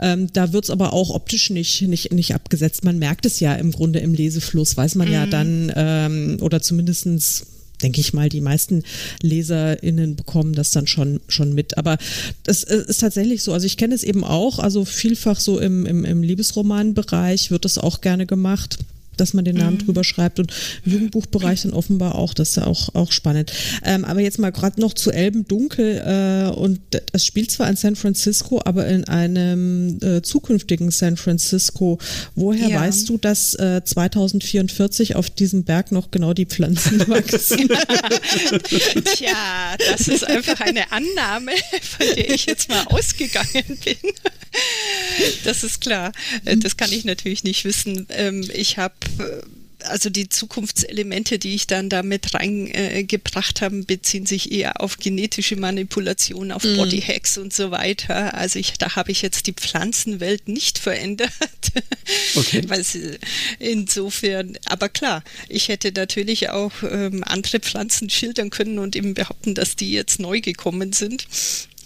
Ähm, 0.01 0.29
da 0.33 0.53
wird 0.53 0.65
es 0.65 0.71
aber 0.71 0.93
auch 0.93 1.11
optisch 1.11 1.51
nicht, 1.51 1.83
nicht, 1.83 2.13
nicht 2.13 2.35
abgesetzt. 2.35 2.85
Man 2.85 2.99
merkt 2.99 3.27
es 3.27 3.41
ja 3.41 3.55
im 3.55 3.73
Grunde 3.73 4.01
im 4.01 4.15
Lesefluss, 4.15 4.77
weiß 4.77 4.95
man 4.97 5.11
ja 5.11 5.27
mhm. 5.27 5.31
dann, 5.31 5.73
ähm, 5.75 6.37
oder 6.41 6.61
zumindest 6.61 6.90
mindestens 6.91 7.47
denke 7.83 8.01
ich 8.01 8.13
mal, 8.13 8.29
die 8.29 8.43
meisten 8.43 8.83
LeserInnen 9.23 10.15
bekommen 10.15 10.53
das 10.53 10.71
dann 10.71 10.87
schon, 10.87 11.21
schon 11.29 11.55
mit. 11.55 11.79
Aber 11.79 11.97
das 12.43 12.63
äh, 12.65 12.85
ist 12.87 13.01
tatsächlich 13.01 13.43
so. 13.43 13.55
Also 13.55 13.65
ich 13.65 13.79
kenne 13.79 13.95
es 13.95 14.03
eben 14.03 14.23
auch, 14.23 14.59
also 14.59 14.85
vielfach 14.85 15.41
so 15.41 15.59
im, 15.59 15.87
im, 15.87 16.05
im 16.05 16.23
Liebesromanbereich 16.23 17.51
wird 17.51 17.65
das 17.65 17.79
auch 17.79 18.03
gerne 18.03 18.27
gemacht 18.27 18.79
dass 19.21 19.35
man 19.35 19.45
den 19.45 19.57
Namen 19.57 19.77
mhm. 19.77 19.87
drüber 19.87 20.05
schreibt 20.05 20.41
und 20.41 20.53
im 20.85 20.93
Jugendbuchbereich 20.93 21.63
dann 21.63 21.73
offenbar 21.73 22.15
auch, 22.15 22.35
das 22.35 22.51
ist 22.51 22.57
ja 22.57 22.67
auch, 22.67 22.95
auch 22.95 23.13
spannend. 23.13 23.53
Ähm, 23.85 24.05
aber 24.05 24.21
jetzt 24.21 24.39
mal 24.39 24.51
gerade 24.51 24.81
noch 24.81 24.95
zu 24.95 25.11
Elbendunkel 25.11 26.03
äh, 26.05 26.51
und 26.57 26.81
es 27.13 27.25
spielt 27.25 27.51
zwar 27.51 27.69
in 27.69 27.77
San 27.77 27.97
Francisco, 27.97 28.61
aber 28.65 28.87
in 28.87 29.05
einem 29.05 29.99
äh, 30.03 30.23
zukünftigen 30.23 30.91
San 30.91 31.17
Francisco. 31.17 31.99
Woher 32.35 32.69
ja. 32.69 32.81
weißt 32.81 33.09
du, 33.09 33.19
dass 33.19 33.55
äh, 33.55 33.83
2044 33.85 35.17
auf 35.17 35.31
diesem 35.31 35.65
Berg 35.65 35.93
noch 35.93 36.11
genau 36.11 36.33
die 36.33 36.47
Pflanzen 36.47 37.01
wachsen? 37.09 37.69
Tja, 39.05 39.77
das 39.91 40.09
ist 40.09 40.27
einfach 40.27 40.61
eine 40.61 40.91
Annahme, 40.93 41.53
von 41.83 42.07
der 42.17 42.35
ich 42.35 42.47
jetzt 42.47 42.69
mal 42.69 42.85
ausgegangen 42.87 43.79
bin. 43.85 43.97
Das 45.45 45.63
ist 45.63 45.81
klar. 45.81 46.13
Äh, 46.45 46.57
das 46.57 46.77
kann 46.77 46.93
ich 46.93 47.05
natürlich 47.05 47.45
nicht 47.45 47.65
wissen. 47.65 48.07
Ähm, 48.11 48.49
ich 48.53 48.79
habe 48.79 48.95
also 49.87 50.11
die 50.11 50.29
Zukunftselemente, 50.29 51.39
die 51.39 51.55
ich 51.55 51.67
dann 51.67 51.89
damit 51.89 52.35
reingebracht 52.35 53.59
äh, 53.59 53.65
habe, 53.65 53.83
beziehen 53.85 54.27
sich 54.27 54.53
eher 54.53 54.81
auf 54.81 54.99
genetische 54.99 55.57
Manipulation, 55.57 56.53
auf 56.53 56.65
mm. 56.65 56.77
Bodyhacks 56.77 57.39
und 57.39 57.53
so 57.53 57.71
weiter. 57.71 58.35
Also 58.35 58.59
ich, 58.59 58.75
da 58.79 58.97
habe 58.97 59.11
ich 59.13 59.23
jetzt 59.23 59.47
die 59.47 59.53
Pflanzenwelt 59.53 60.49
nicht 60.49 60.79
verändert. 60.79 61.31
Okay. 62.35 62.67
Insofern, 63.59 64.59
aber 64.67 64.89
klar, 64.89 65.23
ich 65.49 65.69
hätte 65.69 65.93
natürlich 65.93 66.51
auch 66.51 66.73
ähm, 66.83 67.23
andere 67.25 67.61
Pflanzen 67.61 68.11
schildern 68.11 68.51
können 68.51 68.79
und 68.79 68.97
eben 68.97 69.15
behaupten, 69.15 69.55
dass 69.55 69.77
die 69.77 69.93
jetzt 69.93 70.21
neu 70.21 70.41
gekommen 70.41 70.93
sind 70.93 71.27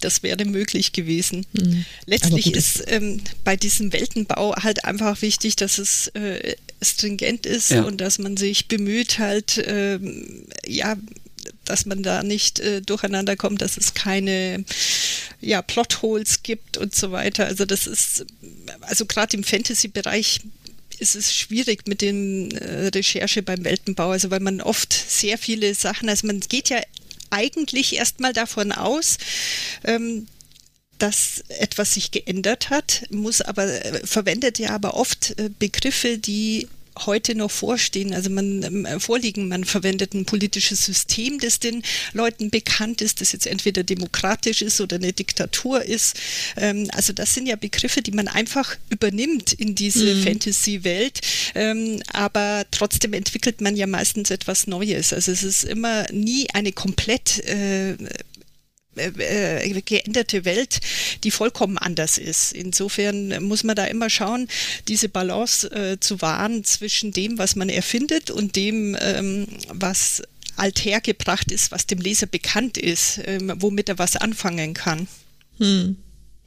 das 0.00 0.22
wäre 0.22 0.44
möglich 0.44 0.92
gewesen. 0.92 1.46
Mhm. 1.54 1.86
Letztlich 2.04 2.54
ist 2.54 2.84
ähm, 2.88 3.22
bei 3.42 3.56
diesem 3.56 3.92
Weltenbau 3.92 4.54
halt 4.56 4.84
einfach 4.84 5.22
wichtig, 5.22 5.56
dass 5.56 5.78
es 5.78 6.08
äh, 6.08 6.56
stringent 6.84 7.46
ist 7.46 7.70
ja. 7.70 7.82
und 7.82 8.00
dass 8.00 8.18
man 8.18 8.36
sich 8.36 8.68
bemüht, 8.68 9.18
halt, 9.18 9.62
ähm, 9.66 10.46
ja, 10.66 10.96
dass 11.64 11.86
man 11.86 12.02
da 12.02 12.22
nicht 12.22 12.60
äh, 12.60 12.82
durcheinander 12.82 13.36
kommt, 13.36 13.62
dass 13.62 13.76
es 13.76 13.94
keine 13.94 14.64
ja, 15.40 15.62
Plotholes 15.62 16.42
gibt 16.42 16.76
und 16.76 16.94
so 16.94 17.12
weiter. 17.12 17.46
Also 17.46 17.64
das 17.64 17.86
ist, 17.86 18.26
also 18.82 19.06
gerade 19.06 19.36
im 19.36 19.44
Fantasy-Bereich 19.44 20.40
ist 20.98 21.16
es 21.16 21.34
schwierig 21.34 21.86
mit 21.86 22.00
den 22.00 22.50
äh, 22.52 22.88
Recherche 22.88 23.42
beim 23.42 23.64
Weltenbau, 23.64 24.10
also 24.10 24.30
weil 24.30 24.40
man 24.40 24.60
oft 24.60 24.92
sehr 24.92 25.38
viele 25.38 25.74
Sachen, 25.74 26.08
also 26.08 26.26
man 26.26 26.40
geht 26.40 26.68
ja 26.68 26.80
eigentlich 27.30 27.96
erstmal 27.96 28.32
davon 28.32 28.70
aus, 28.70 29.18
ähm, 29.84 30.28
dass 30.98 31.42
etwas 31.48 31.94
sich 31.94 32.10
geändert 32.10 32.70
hat, 32.70 33.04
muss 33.10 33.40
aber 33.40 33.64
äh, 33.64 34.06
verwendet 34.06 34.58
ja 34.58 34.70
aber 34.70 34.94
oft 34.94 35.38
äh, 35.38 35.50
Begriffe, 35.58 36.18
die 36.18 36.68
heute 37.06 37.34
noch 37.34 37.50
vorstehen, 37.50 38.14
also 38.14 38.30
man 38.30 38.62
ähm, 38.62 39.00
vorliegen, 39.00 39.48
man 39.48 39.64
verwendet 39.64 40.14
ein 40.14 40.24
politisches 40.24 40.84
System, 40.84 41.38
das 41.38 41.58
den 41.58 41.82
Leuten 42.12 42.50
bekannt 42.50 43.00
ist, 43.00 43.20
das 43.20 43.32
jetzt 43.32 43.46
entweder 43.46 43.82
demokratisch 43.82 44.62
ist 44.62 44.80
oder 44.80 44.96
eine 44.96 45.12
Diktatur 45.12 45.84
ist. 45.84 46.16
Ähm, 46.56 46.88
also 46.92 47.12
das 47.12 47.34
sind 47.34 47.46
ja 47.46 47.56
Begriffe, 47.56 48.02
die 48.02 48.12
man 48.12 48.28
einfach 48.28 48.76
übernimmt 48.90 49.52
in 49.52 49.74
diese 49.74 50.14
mhm. 50.14 50.22
Fantasy-Welt, 50.22 51.20
ähm, 51.54 52.02
aber 52.12 52.64
trotzdem 52.70 53.12
entwickelt 53.12 53.60
man 53.60 53.76
ja 53.76 53.86
meistens 53.86 54.30
etwas 54.30 54.66
Neues. 54.66 55.12
Also 55.12 55.32
es 55.32 55.42
ist 55.42 55.64
immer 55.64 56.06
nie 56.12 56.48
eine 56.52 56.72
komplett 56.72 57.40
äh, 57.40 57.96
äh, 58.96 59.68
äh, 59.68 59.82
geänderte 59.82 60.44
Welt, 60.44 60.80
die 61.22 61.30
vollkommen 61.30 61.78
anders 61.78 62.18
ist. 62.18 62.52
Insofern 62.52 63.42
muss 63.42 63.64
man 63.64 63.76
da 63.76 63.84
immer 63.84 64.10
schauen, 64.10 64.48
diese 64.88 65.08
Balance 65.08 65.70
äh, 65.70 66.00
zu 66.00 66.20
wahren 66.20 66.64
zwischen 66.64 67.12
dem, 67.12 67.38
was 67.38 67.56
man 67.56 67.68
erfindet 67.68 68.30
und 68.30 68.56
dem, 68.56 68.96
ähm, 69.00 69.46
was 69.68 70.22
althergebracht 70.56 71.50
ist, 71.50 71.72
was 71.72 71.86
dem 71.86 71.98
Leser 71.98 72.26
bekannt 72.26 72.78
ist, 72.78 73.20
ähm, 73.24 73.52
womit 73.56 73.88
er 73.88 73.98
was 73.98 74.16
anfangen 74.16 74.74
kann. 74.74 75.08
Hm. 75.58 75.96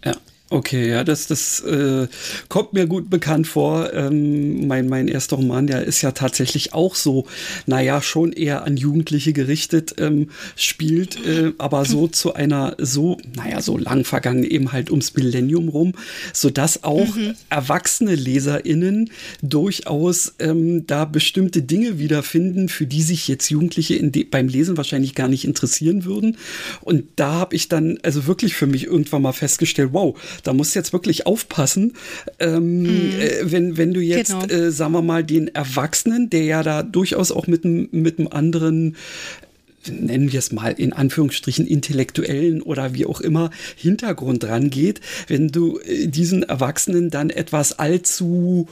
Ja. 0.04 0.16
Okay, 0.50 0.90
ja, 0.90 1.04
das, 1.04 1.28
das 1.28 1.60
äh, 1.60 2.08
kommt 2.48 2.72
mir 2.72 2.88
gut 2.88 3.10
bekannt 3.10 3.48
vor. 3.48 3.94
Ähm, 3.94 4.66
mein, 4.66 4.88
mein 4.88 5.10
erster 5.10 5.36
Roman, 5.36 5.68
der 5.68 5.84
ist 5.84 6.02
ja 6.02 6.12
tatsächlich 6.14 6.74
auch 6.74 6.96
so, 6.96 7.26
naja, 7.66 8.02
schon 8.02 8.32
eher 8.32 8.64
an 8.64 8.78
Jugendliche 8.78 9.34
gerichtet, 9.34 9.96
ähm, 9.98 10.30
spielt, 10.56 11.18
äh, 11.26 11.52
aber 11.58 11.84
so 11.84 12.08
zu 12.08 12.34
einer 12.34 12.78
so, 12.78 13.18
naja, 13.36 13.62
so 13.62 13.78
lang 13.78 14.06
vergangen 14.06 14.46
eben 14.46 14.72
halt 14.72 14.90
ums 14.90 15.14
Millennium 15.16 15.68
rum, 15.68 15.92
sodass 16.32 16.86
auch 16.86 17.14
mhm. 17.14 17.36
erwachsene 17.50 18.16
LeserInnen 18.16 19.10
durchaus 19.42 20.36
ähm, 20.40 20.88
da 20.88 21.04
bestimmte 21.04 21.62
Dinge 21.62 22.00
wiederfinden, 22.00 22.70
für 22.70 22.88
die 22.88 23.02
sich 23.02 23.28
jetzt 23.28 23.50
Jugendliche 23.50 24.02
beim 24.32 24.48
Lesen 24.48 24.78
wahrscheinlich 24.78 25.14
gar 25.14 25.28
nicht 25.28 25.44
interessieren 25.44 26.06
würden. 26.06 26.38
Und 26.80 27.04
da 27.18 27.34
habe 27.34 27.54
ich 27.54 27.68
dann 27.68 28.00
also 28.04 28.28
wirklich 28.28 28.54
für 28.54 28.68
mich 28.68 28.86
irgendwann 28.86 29.24
mal 29.24 29.34
festgestellt, 29.34 29.90
wow, 29.92 30.18
da 30.44 30.54
musst 30.54 30.76
du 30.76 30.80
jetzt 30.80 30.94
wirklich 30.94 31.26
aufpassen, 31.26 31.94
ähm, 32.40 32.84
mhm. 32.84 33.20
äh, 33.20 33.52
wenn, 33.52 33.78
wenn 33.78 33.94
du 33.94 34.02
jetzt, 34.02 34.32
genau. 34.32 34.46
äh, 34.46 34.72
sagen 34.72 34.94
wir 34.94 35.02
mal, 35.02 35.24
den 35.24 35.54
Erwachsenen, 35.54 36.30
der 36.30 36.44
ja 36.44 36.64
da 36.64 36.84
durchaus 36.84 37.32
auch 37.32 37.48
mit 37.48 37.66
einem 37.66 37.90
mit 37.92 38.20
einem 38.20 38.28
anderen 38.28 38.96
nennen 39.90 40.32
wir 40.32 40.40
es 40.40 40.52
mal 40.52 40.72
in 40.72 40.94
Anführungsstrichen 40.94 41.66
intellektuellen 41.66 42.62
oder 42.62 42.94
wie 42.94 43.06
auch 43.06 43.22
immer 43.22 43.52
Hintergrund 43.76 44.44
rangeht, 44.46 45.02
wenn 45.28 45.50
du 45.50 45.80
äh, 45.80 46.08
diesen 46.08 46.44
Erwachsenen 46.44 47.10
dann 47.10 47.30
etwas 47.30 47.80
allzu 47.80 48.68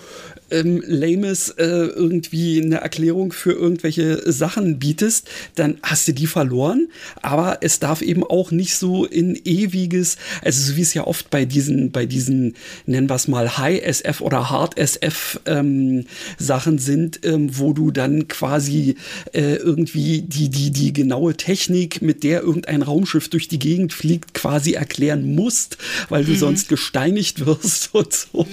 ähm, 0.51 0.83
lames 0.85 1.49
äh, 1.49 1.63
irgendwie 1.63 2.61
eine 2.61 2.77
Erklärung 2.77 3.31
für 3.31 3.53
irgendwelche 3.53 4.31
Sachen 4.31 4.79
bietest, 4.79 5.27
dann 5.55 5.77
hast 5.83 6.07
du 6.07 6.13
die 6.13 6.27
verloren. 6.27 6.87
Aber 7.21 7.59
es 7.61 7.79
darf 7.79 8.01
eben 8.01 8.23
auch 8.23 8.51
nicht 8.51 8.75
so 8.75 9.05
in 9.05 9.39
ewiges, 9.43 10.17
also 10.43 10.71
so 10.71 10.77
wie 10.77 10.81
es 10.81 10.93
ja 10.93 11.05
oft 11.05 11.29
bei 11.29 11.45
diesen, 11.45 11.91
bei 11.91 12.05
diesen, 12.05 12.55
nennen 12.85 13.09
wir 13.09 13.15
es 13.15 13.27
mal 13.27 13.57
High 13.57 13.81
SF 13.83 14.21
oder 14.21 14.49
Hard 14.49 14.77
SF 14.77 15.39
ähm, 15.45 16.05
Sachen 16.37 16.77
sind, 16.77 17.25
ähm, 17.25 17.57
wo 17.57 17.73
du 17.73 17.91
dann 17.91 18.27
quasi 18.27 18.95
äh, 19.33 19.55
irgendwie 19.55 20.21
die, 20.21 20.49
die, 20.49 20.71
die 20.71 20.93
genaue 20.93 21.35
Technik, 21.35 22.01
mit 22.01 22.23
der 22.23 22.41
irgendein 22.41 22.81
Raumschiff 22.81 23.29
durch 23.29 23.47
die 23.47 23.59
Gegend 23.59 23.93
fliegt, 23.93 24.33
quasi 24.33 24.73
erklären 24.73 25.35
musst, 25.35 25.77
weil 26.09 26.25
du 26.25 26.31
mhm. 26.31 26.37
sonst 26.37 26.69
gesteinigt 26.69 27.45
wirst 27.45 27.89
und 27.93 28.13
so. 28.13 28.47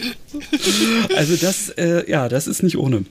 Also 1.16 1.37
das 1.37 1.68
äh, 1.82 2.10
ja, 2.10 2.28
das 2.28 2.46
ist 2.46 2.62
nicht 2.62 2.78
ohne. 2.78 3.04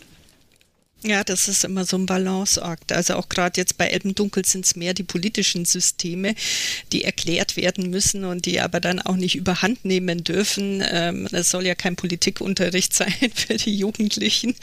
Ja, 1.04 1.24
das 1.24 1.48
ist 1.48 1.64
immer 1.64 1.84
so 1.84 1.98
ein 1.98 2.06
Balanceakt. 2.06 2.92
Also 2.92 3.16
auch 3.16 3.28
gerade 3.28 3.60
jetzt 3.60 3.78
bei 3.80 3.88
Elbendunkel 3.88 4.46
sind 4.46 4.66
es 4.66 4.76
mehr 4.76 4.94
die 4.94 5.02
politischen 5.02 5.66
Systeme, 5.66 6.36
die 6.92 7.04
erklärt 7.04 7.58
werden 7.58 7.90
müssen 7.90 8.24
und 8.24 8.46
die 8.46 8.60
aber 8.60 8.80
dann 8.80 9.00
auch 9.00 9.16
nicht 9.16 9.36
überhand 9.36 9.84
nehmen 9.84 10.24
dürfen. 10.24 10.84
Ähm, 10.88 11.28
das 11.32 11.50
soll 11.50 11.66
ja 11.66 11.74
kein 11.74 11.96
Politikunterricht 11.96 12.94
sein 12.96 13.16
für 13.34 13.56
die 13.56 13.76
Jugendlichen. 13.76 14.54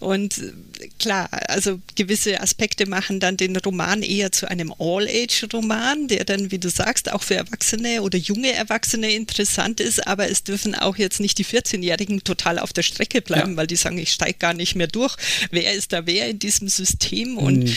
Und 0.00 0.38
äh, 0.38 0.88
klar, 0.98 1.28
also 1.48 1.78
gewisse 1.94 2.40
Aspekte 2.40 2.86
machen 2.86 3.20
dann 3.20 3.36
den 3.36 3.56
Roman 3.56 4.02
eher 4.02 4.32
zu 4.32 4.50
einem 4.50 4.74
All-Age-Roman, 4.76 6.08
der 6.08 6.24
dann, 6.24 6.50
wie 6.50 6.58
du 6.58 6.68
sagst, 6.68 7.12
auch 7.12 7.22
für 7.22 7.36
Erwachsene 7.36 8.02
oder 8.02 8.18
junge 8.18 8.52
Erwachsene 8.52 9.12
interessant 9.12 9.78
ist. 9.78 10.04
Aber 10.08 10.28
es 10.28 10.42
dürfen 10.42 10.74
auch 10.74 10.96
jetzt 10.96 11.20
nicht 11.20 11.38
die 11.38 11.44
14-Jährigen 11.44 12.24
total 12.24 12.58
auf 12.58 12.72
der 12.72 12.82
Strecke 12.82 13.22
bleiben, 13.22 13.52
ja. 13.52 13.56
weil 13.56 13.68
die 13.68 13.76
sagen, 13.76 13.98
ich 13.98 14.10
steige 14.10 14.38
gar 14.40 14.52
nicht 14.52 14.74
mehr 14.74 14.88
durch. 14.88 15.14
Wer 15.52 15.75
ist 15.76 15.92
da 15.92 16.06
wer 16.06 16.28
in 16.30 16.38
diesem 16.38 16.68
System 16.68 17.38
und 17.38 17.64
mhm. 17.64 17.76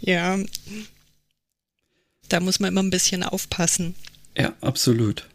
ja, 0.00 0.38
da 2.28 2.40
muss 2.40 2.60
man 2.60 2.68
immer 2.68 2.82
ein 2.82 2.90
bisschen 2.90 3.22
aufpassen. 3.22 3.94
Ja, 4.36 4.54
absolut. 4.60 5.26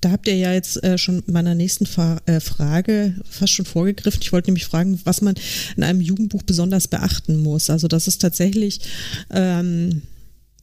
Da 0.00 0.10
habt 0.10 0.28
ihr 0.28 0.36
ja 0.36 0.52
jetzt 0.52 0.82
äh, 0.84 0.96
schon 0.96 1.22
meiner 1.26 1.54
nächsten 1.54 1.86
Fa 1.86 2.20
äh, 2.26 2.40
Frage 2.40 3.16
fast 3.28 3.52
schon 3.52 3.64
vorgegriffen. 3.64 4.20
Ich 4.22 4.32
wollte 4.32 4.50
nämlich 4.50 4.66
fragen, 4.66 5.00
was 5.04 5.22
man 5.22 5.34
in 5.76 5.82
einem 5.82 6.00
Jugendbuch 6.00 6.42
besonders 6.42 6.86
beachten 6.86 7.38
muss. 7.38 7.68
Also 7.68 7.88
das 7.88 8.06
ist 8.06 8.18
tatsächlich, 8.18 8.80
ähm, 9.30 10.02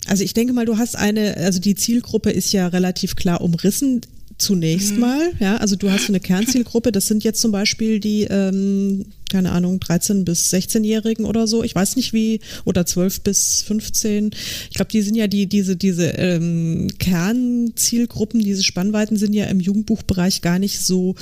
also 0.08 0.24
ich 0.24 0.34
denke 0.34 0.54
mal, 0.54 0.66
du 0.66 0.78
hast 0.78 0.96
eine, 0.96 1.36
also 1.38 1.60
die 1.60 1.76
Zielgruppe 1.76 2.30
ist 2.30 2.54
ja 2.54 2.68
relativ 2.68 3.16
klar 3.16 3.42
umrissen 3.42 4.02
zunächst 4.38 4.94
mhm. 4.94 5.00
mal. 5.00 5.32
Ja, 5.40 5.58
also 5.58 5.76
du 5.76 5.90
hast 5.90 6.10
eine 6.10 6.20
Kernzielgruppe. 6.20 6.92
Das 6.92 7.08
sind 7.08 7.24
jetzt 7.24 7.42
zum 7.42 7.52
Beispiel 7.52 8.00
die, 8.00 8.24
ähm, 8.24 9.06
keine 9.30 9.52
Ahnung, 9.52 9.80
13 9.80 10.26
bis 10.26 10.54
16-Jährigen 10.54 11.26
oder 11.26 11.48
so. 11.48 11.64
Ich 11.64 11.74
weiß 11.74 11.96
nicht 11.96 12.14
wie 12.14 12.42
oder 12.66 12.86
12 12.86 13.22
bis 13.22 13.62
15. 13.62 14.32
Ich 14.70 14.76
glaube, 14.76 14.92
die 14.92 15.02
sind 15.02 15.16
ja 15.16 15.28
die 15.28 15.48
diese 15.48 15.76
diese 15.76 16.10
ähm, 16.10 16.90
Kernzielgruppen, 17.00 18.42
diese 18.42 18.64
Spannweiten 18.64 19.18
sind 19.18 19.34
ja 19.34 19.46
im 19.46 19.60
Jugendbuchbereich 19.60 20.42
gar 20.42 20.60
nicht 20.60 20.82
so 20.82 21.16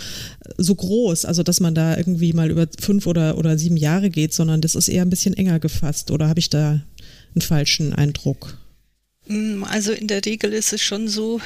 so 0.57 0.75
groß. 0.75 1.25
Also 1.25 1.43
dass 1.43 1.59
man 1.59 1.75
da 1.75 1.97
irgendwie 1.97 2.33
mal 2.33 2.49
über 2.49 2.67
fünf 2.79 3.05
oder 3.05 3.37
oder 3.37 3.57
sieben 3.57 3.77
Jahre 3.77 4.09
geht, 4.09 4.33
sondern 4.33 4.61
das 4.61 4.75
ist 4.75 4.87
eher 4.87 5.03
ein 5.03 5.09
bisschen 5.11 5.35
enger 5.35 5.59
gefasst. 5.59 6.09
Oder 6.09 6.27
habe 6.27 6.39
ich 6.39 6.49
da 6.49 6.81
einen 7.35 7.41
falschen 7.41 7.93
Eindruck? 7.93 8.57
Mm, 9.27 9.63
also 9.63 9.91
in 9.91 10.07
der 10.07 10.25
Regel 10.25 10.53
ist 10.53 10.73
es 10.73 10.81
schon 10.81 11.07
so, 11.07 11.39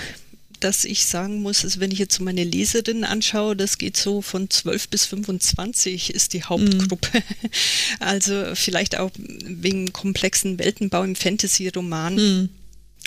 dass 0.59 0.85
ich 0.85 1.05
sagen 1.05 1.41
muss, 1.41 1.63
also 1.63 1.79
wenn 1.79 1.91
ich 1.91 1.99
jetzt 1.99 2.15
so 2.15 2.23
meine 2.23 2.43
Leserinnen 2.43 3.03
anschaue, 3.03 3.55
das 3.55 3.77
geht 3.77 3.97
so 3.97 4.21
von 4.21 4.49
12 4.49 4.89
bis 4.89 5.05
25 5.05 6.13
ist 6.13 6.33
die 6.33 6.43
Hauptgruppe. 6.43 7.19
Mm. 7.19 7.47
Also 7.99 8.55
vielleicht 8.55 8.97
auch 8.97 9.11
wegen 9.15 9.91
komplexen 9.93 10.59
Weltenbau 10.59 11.03
im 11.03 11.15
Fantasy-Roman. 11.15 12.15
Mm. 12.15 12.49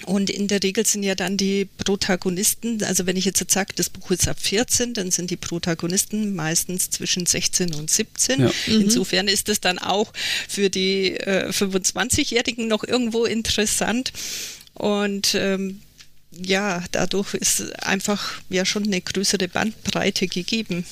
Und 0.06 0.30
in 0.30 0.48
der 0.48 0.62
Regel 0.62 0.86
sind 0.86 1.02
ja 1.02 1.14
dann 1.14 1.36
die 1.36 1.66
Protagonisten, 1.66 2.82
also 2.84 3.06
wenn 3.06 3.16
ich 3.16 3.26
jetzt 3.26 3.50
sage, 3.50 3.74
das 3.76 3.90
Buch 3.90 4.10
ist 4.10 4.28
ab 4.28 4.38
14, 4.40 4.94
dann 4.94 5.10
sind 5.10 5.30
die 5.30 5.36
Protagonisten 5.36 6.34
meistens 6.34 6.90
zwischen 6.90 7.26
16 7.26 7.74
und 7.74 7.90
17. 7.90 8.40
Ja. 8.40 8.46
Mhm. 8.46 8.80
Insofern 8.80 9.28
ist 9.28 9.48
es 9.48 9.60
dann 9.60 9.78
auch 9.78 10.12
für 10.48 10.70
die 10.70 11.16
äh, 11.16 11.50
25-Jährigen 11.50 12.66
noch 12.66 12.82
irgendwo 12.82 13.26
interessant. 13.26 14.12
Und 14.72 15.34
ähm, 15.34 15.82
ja, 16.32 16.82
dadurch 16.92 17.34
ist 17.34 17.76
einfach 17.84 18.40
ja 18.48 18.64
schon 18.64 18.84
eine 18.84 19.00
größere 19.00 19.48
Bandbreite 19.48 20.28
gegeben. 20.28 20.84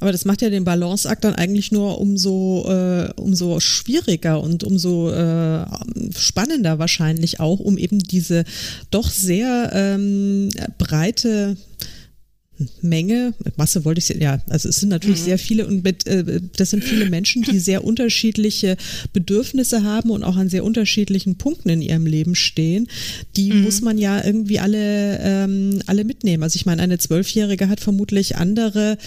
Aber 0.00 0.12
das 0.12 0.24
macht 0.24 0.42
ja 0.42 0.50
den 0.50 0.64
Balanceakt 0.64 1.24
dann 1.24 1.34
eigentlich 1.34 1.72
nur 1.72 2.00
umso, 2.00 2.66
äh, 2.68 3.10
umso 3.16 3.60
schwieriger 3.60 4.40
und 4.40 4.64
umso 4.64 5.10
äh, 5.10 5.64
spannender 6.16 6.78
wahrscheinlich 6.78 7.40
auch, 7.40 7.60
um 7.60 7.78
eben 7.78 7.98
diese 7.98 8.44
doch 8.90 9.08
sehr 9.08 9.70
ähm, 9.72 10.50
breite 10.78 11.56
Menge, 12.82 13.34
Masse 13.56 13.84
wollte 13.84 14.00
ich 14.00 14.20
ja, 14.20 14.40
also 14.48 14.68
es 14.68 14.76
sind 14.76 14.90
natürlich 14.90 15.20
mhm. 15.20 15.24
sehr 15.24 15.38
viele 15.38 15.66
und 15.66 15.84
mit, 15.84 16.06
äh, 16.06 16.40
das 16.56 16.70
sind 16.70 16.84
viele 16.84 17.08
Menschen, 17.08 17.42
die 17.42 17.58
sehr 17.58 17.84
unterschiedliche 17.84 18.76
Bedürfnisse 19.12 19.82
haben 19.82 20.10
und 20.10 20.24
auch 20.24 20.36
an 20.36 20.48
sehr 20.48 20.64
unterschiedlichen 20.64 21.36
Punkten 21.36 21.70
in 21.70 21.82
ihrem 21.82 22.06
Leben 22.06 22.34
stehen. 22.34 22.88
Die 23.36 23.52
mhm. 23.52 23.62
muss 23.62 23.80
man 23.80 23.98
ja 23.98 24.24
irgendwie 24.24 24.58
alle, 24.58 25.20
ähm, 25.22 25.80
alle 25.86 26.04
mitnehmen. 26.04 26.42
Also 26.42 26.56
ich 26.56 26.66
meine, 26.66 26.82
eine 26.82 26.98
Zwölfjährige 26.98 27.68
hat 27.68 27.80
vermutlich 27.80 28.36
andere 28.36 28.98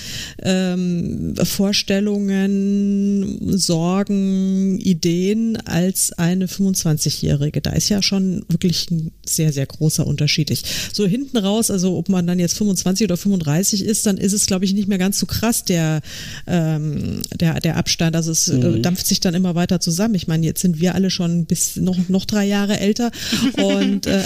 ähm, 0.41 1.35
Vorstellungen, 1.43 3.57
Sorgen, 3.57 4.79
Ideen 4.79 5.57
als 5.65 6.13
eine 6.13 6.47
25-Jährige. 6.47 7.61
Da 7.61 7.71
ist 7.71 7.89
ja 7.89 8.01
schon 8.01 8.45
wirklich 8.49 8.89
ein 8.91 9.11
sehr, 9.25 9.53
sehr 9.53 9.65
großer 9.65 10.07
Unterschied. 10.07 10.49
Ich, 10.49 10.63
so 10.91 11.05
hinten 11.05 11.37
raus, 11.37 11.69
also 11.69 11.97
ob 11.97 12.09
man 12.09 12.27
dann 12.27 12.39
jetzt 12.39 12.57
25 12.57 13.05
oder 13.05 13.17
35 13.17 13.42
35 13.43 13.85
ist, 13.85 14.05
dann 14.05 14.17
ist 14.17 14.33
es, 14.33 14.45
glaube 14.45 14.65
ich, 14.65 14.73
nicht 14.73 14.87
mehr 14.87 14.97
ganz 14.97 15.19
so 15.19 15.25
krass, 15.25 15.63
der, 15.63 16.01
ähm, 16.47 17.21
der, 17.39 17.59
der 17.59 17.77
Abstand. 17.77 18.15
Also 18.15 18.31
es 18.31 18.47
äh, 18.47 18.55
mhm. 18.55 18.81
dampft 18.81 19.05
sich 19.07 19.19
dann 19.19 19.33
immer 19.33 19.55
weiter 19.55 19.79
zusammen. 19.79 20.15
Ich 20.15 20.27
meine, 20.27 20.45
jetzt 20.45 20.61
sind 20.61 20.79
wir 20.79 20.95
alle 20.95 21.09
schon 21.09 21.45
bis 21.45 21.75
noch, 21.75 21.97
noch 22.09 22.25
drei 22.25 22.45
Jahre 22.45 22.79
älter 22.79 23.11
und 23.57 24.07
äh, 24.07 24.23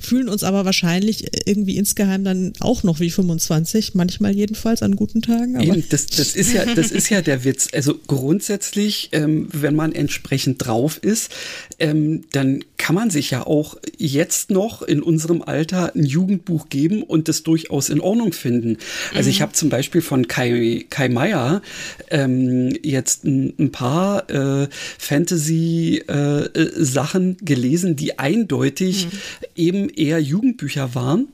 fühlen 0.00 0.28
uns 0.28 0.42
aber 0.42 0.64
wahrscheinlich 0.64 1.26
irgendwie 1.46 1.76
insgeheim 1.76 2.24
dann 2.24 2.52
auch 2.60 2.82
noch 2.82 3.00
wie 3.00 3.10
25, 3.10 3.94
manchmal 3.94 4.34
jedenfalls 4.34 4.82
an 4.82 4.96
guten 4.96 5.22
Tagen. 5.22 5.56
Aber 5.56 5.64
Eben, 5.64 5.84
das, 5.88 6.06
das, 6.06 6.34
ist 6.34 6.52
ja, 6.52 6.64
das 6.74 6.90
ist 6.90 7.10
ja 7.10 7.22
der 7.22 7.44
Witz. 7.44 7.68
Also 7.72 7.98
grundsätzlich, 8.06 9.10
ähm, 9.12 9.48
wenn 9.52 9.74
man 9.74 9.92
entsprechend 9.92 10.64
drauf 10.64 10.98
ist, 10.98 11.30
ähm, 11.78 12.24
dann 12.32 12.64
kann 12.76 12.94
man 12.94 13.10
sich 13.10 13.30
ja 13.30 13.46
auch 13.46 13.76
jetzt 13.96 14.50
noch 14.50 14.82
in 14.82 15.02
unserem 15.02 15.42
Alter 15.42 15.94
ein 15.94 16.04
Jugendbuch 16.04 16.68
geben 16.68 17.02
und 17.02 17.28
das 17.28 17.42
durchaus 17.42 17.88
in 17.88 18.00
Ordnung 18.00 18.13
Ordnung 18.14 18.32
finden. 18.32 18.78
Also 19.12 19.28
mhm. 19.28 19.30
ich 19.30 19.42
habe 19.42 19.52
zum 19.52 19.68
Beispiel 19.68 20.00
von 20.00 20.28
Kai, 20.28 20.86
Kai 20.88 21.08
Meier 21.08 21.62
ähm, 22.10 22.76
jetzt 22.82 23.24
ein, 23.24 23.52
ein 23.58 23.72
paar 23.72 24.30
äh, 24.30 24.68
Fantasy-Sachen 24.98 26.02
äh, 27.32 27.36
gelesen, 27.44 27.96
die 27.96 28.20
eindeutig 28.20 29.06
mhm. 29.06 29.10
eben 29.56 29.88
eher 29.88 30.20
Jugendbücher 30.20 30.94
waren 30.94 31.26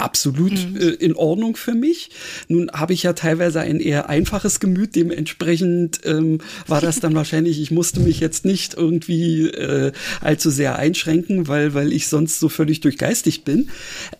absolut 0.00 0.52
mhm. 0.52 0.76
äh, 0.76 0.88
in 0.90 1.14
Ordnung 1.14 1.56
für 1.56 1.74
mich. 1.74 2.10
Nun 2.48 2.70
habe 2.72 2.92
ich 2.92 3.02
ja 3.02 3.12
teilweise 3.12 3.60
ein 3.60 3.80
eher 3.80 4.08
einfaches 4.08 4.60
Gemüt, 4.60 4.96
dementsprechend 4.96 6.00
ähm, 6.04 6.38
war 6.66 6.80
das 6.80 7.00
dann 7.00 7.14
wahrscheinlich, 7.20 7.60
ich 7.60 7.70
musste 7.70 8.00
mich 8.00 8.20
jetzt 8.20 8.44
nicht 8.44 8.74
irgendwie 8.74 9.46
äh, 9.46 9.92
allzu 10.20 10.50
sehr 10.50 10.76
einschränken, 10.76 11.48
weil, 11.48 11.74
weil 11.74 11.92
ich 11.92 12.08
sonst 12.08 12.40
so 12.40 12.48
völlig 12.48 12.80
durchgeistigt 12.80 13.44
bin. 13.44 13.70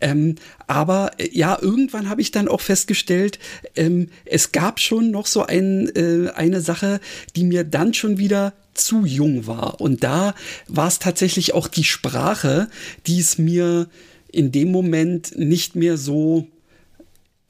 Ähm, 0.01 0.37
aber 0.67 1.13
äh, 1.19 1.29
ja, 1.33 1.59
irgendwann 1.61 2.09
habe 2.09 2.21
ich 2.21 2.31
dann 2.31 2.49
auch 2.49 2.61
festgestellt, 2.61 3.39
ähm, 3.77 4.09
es 4.25 4.53
gab 4.53 4.81
schon 4.81 5.11
noch 5.11 5.27
so 5.27 5.45
ein, 5.45 5.89
äh, 5.95 6.31
eine 6.35 6.61
Sache, 6.61 7.01
die 7.37 7.45
mir 7.45 7.65
dann 7.65 7.95
schon 7.95 8.19
wieder 8.19 8.53
zu 8.75 9.05
jung 9.05 9.47
war. 9.47 9.81
Und 9.81 10.03
da 10.05 10.35
war 10.69 10.89
es 10.89 10.99
tatsächlich 10.99 11.55
auch 11.55 11.69
die 11.69 11.85
Sprache, 11.85 12.69
die 13.07 13.21
es 13.21 13.39
mir 13.39 13.89
in 14.33 14.53
dem 14.53 14.71
Moment 14.71 15.37
nicht 15.37 15.77
mehr 15.77 15.97
so 15.97 16.49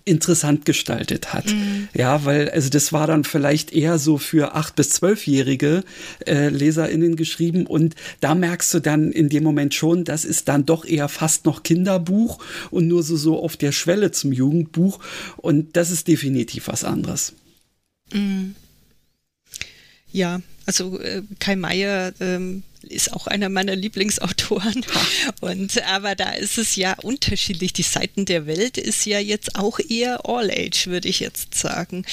interessant 0.04 0.64
gestaltet 0.64 1.32
hat. 1.32 1.46
Mhm. 1.46 1.88
Ja, 1.94 2.24
weil, 2.24 2.50
also 2.50 2.70
das 2.70 2.92
war 2.92 3.06
dann 3.06 3.24
vielleicht 3.24 3.72
eher 3.72 3.98
so 3.98 4.18
für 4.18 4.54
acht 4.54 4.74
bis 4.74 4.90
zwölfjährige 4.90 5.84
äh, 6.26 6.48
LeserInnen 6.48 7.16
geschrieben 7.16 7.66
und 7.66 7.94
da 8.20 8.34
merkst 8.34 8.72
du 8.74 8.80
dann 8.80 9.12
in 9.12 9.28
dem 9.28 9.44
Moment 9.44 9.74
schon, 9.74 10.04
das 10.04 10.24
ist 10.24 10.48
dann 10.48 10.66
doch 10.66 10.84
eher 10.84 11.08
fast 11.08 11.44
noch 11.44 11.62
Kinderbuch 11.62 12.42
und 12.70 12.88
nur 12.88 13.02
so, 13.02 13.16
so 13.16 13.38
auf 13.38 13.56
der 13.56 13.72
Schwelle 13.72 14.10
zum 14.10 14.32
Jugendbuch 14.32 15.00
und 15.36 15.76
das 15.76 15.90
ist 15.90 16.08
definitiv 16.08 16.68
was 16.68 16.82
anderes. 16.84 17.34
Mhm. 18.12 18.54
Ja, 20.12 20.40
also 20.70 21.00
äh, 21.00 21.22
Kai 21.40 21.56
Meier 21.56 22.12
ähm, 22.20 22.62
ist 22.82 23.12
auch 23.12 23.26
einer 23.26 23.48
meiner 23.48 23.74
Lieblingsautoren. 23.74 24.86
Und 25.40 25.82
aber 25.82 26.14
da 26.14 26.30
ist 26.30 26.58
es 26.58 26.76
ja 26.76 26.94
unterschiedlich. 27.02 27.72
Die 27.72 27.82
Seiten 27.82 28.24
der 28.24 28.46
Welt 28.46 28.78
ist 28.78 29.04
ja 29.04 29.18
jetzt 29.18 29.56
auch 29.56 29.80
eher 29.80 30.28
All 30.28 30.48
Age, 30.48 30.86
würde 30.86 31.08
ich 31.08 31.18
jetzt 31.18 31.54
sagen. 31.54 32.04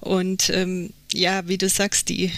Und 0.00 0.50
ähm, 0.50 0.92
ja, 1.14 1.48
wie 1.48 1.56
du 1.56 1.70
sagst, 1.70 2.10
die 2.10 2.30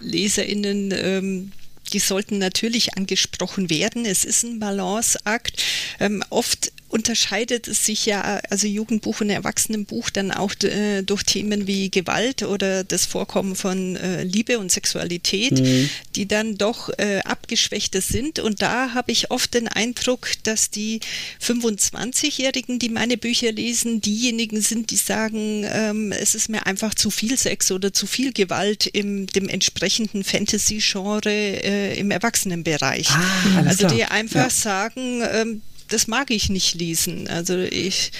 LeserInnen 0.00 0.92
ähm, 0.92 1.52
die 1.92 1.98
sollten 1.98 2.38
natürlich 2.38 2.96
angesprochen 2.96 3.68
werden. 3.68 4.06
Es 4.06 4.24
ist 4.24 4.42
ein 4.42 4.58
Balanceakt. 4.58 5.62
Ähm, 6.00 6.24
oft 6.30 6.72
unterscheidet 6.94 7.66
es 7.66 7.84
sich 7.84 8.06
ja, 8.06 8.40
also 8.50 8.68
Jugendbuch 8.68 9.20
und 9.20 9.28
Erwachsenenbuch, 9.28 10.10
dann 10.10 10.30
auch 10.30 10.54
äh, 10.62 11.02
durch 11.02 11.24
Themen 11.24 11.66
wie 11.66 11.90
Gewalt 11.90 12.44
oder 12.44 12.84
das 12.84 13.04
Vorkommen 13.04 13.56
von 13.56 13.96
äh, 13.96 14.22
Liebe 14.22 14.60
und 14.60 14.70
Sexualität, 14.70 15.58
mhm. 15.58 15.90
die 16.14 16.28
dann 16.28 16.56
doch 16.56 16.90
äh, 16.96 17.18
abgeschwächter 17.24 18.00
sind. 18.00 18.38
Und 18.38 18.62
da 18.62 18.94
habe 18.94 19.10
ich 19.10 19.32
oft 19.32 19.54
den 19.54 19.66
Eindruck, 19.66 20.28
dass 20.44 20.70
die 20.70 21.00
25-Jährigen, 21.42 22.78
die 22.78 22.90
meine 22.90 23.16
Bücher 23.16 23.50
lesen, 23.50 24.00
diejenigen 24.00 24.60
sind, 24.60 24.92
die 24.92 24.96
sagen, 24.96 25.66
ähm, 25.66 26.12
es 26.12 26.36
ist 26.36 26.48
mir 26.48 26.64
einfach 26.64 26.94
zu 26.94 27.10
viel 27.10 27.36
Sex 27.36 27.72
oder 27.72 27.92
zu 27.92 28.06
viel 28.06 28.32
Gewalt 28.32 28.86
im 28.86 29.26
dem 29.26 29.48
entsprechenden 29.48 30.22
Fantasy-Genre 30.22 31.28
äh, 31.28 31.98
im 31.98 32.12
Erwachsenenbereich. 32.12 33.08
Ah, 33.10 33.64
also 33.66 33.88
die 33.88 34.04
einfach 34.04 34.44
ja. 34.44 34.50
sagen, 34.50 35.22
ähm, 35.32 35.62
das 35.94 36.08
mag 36.08 36.30
ich 36.32 36.50
nicht 36.50 36.74
lesen. 36.74 37.28
Also 37.28 37.56
ich, 37.56 38.10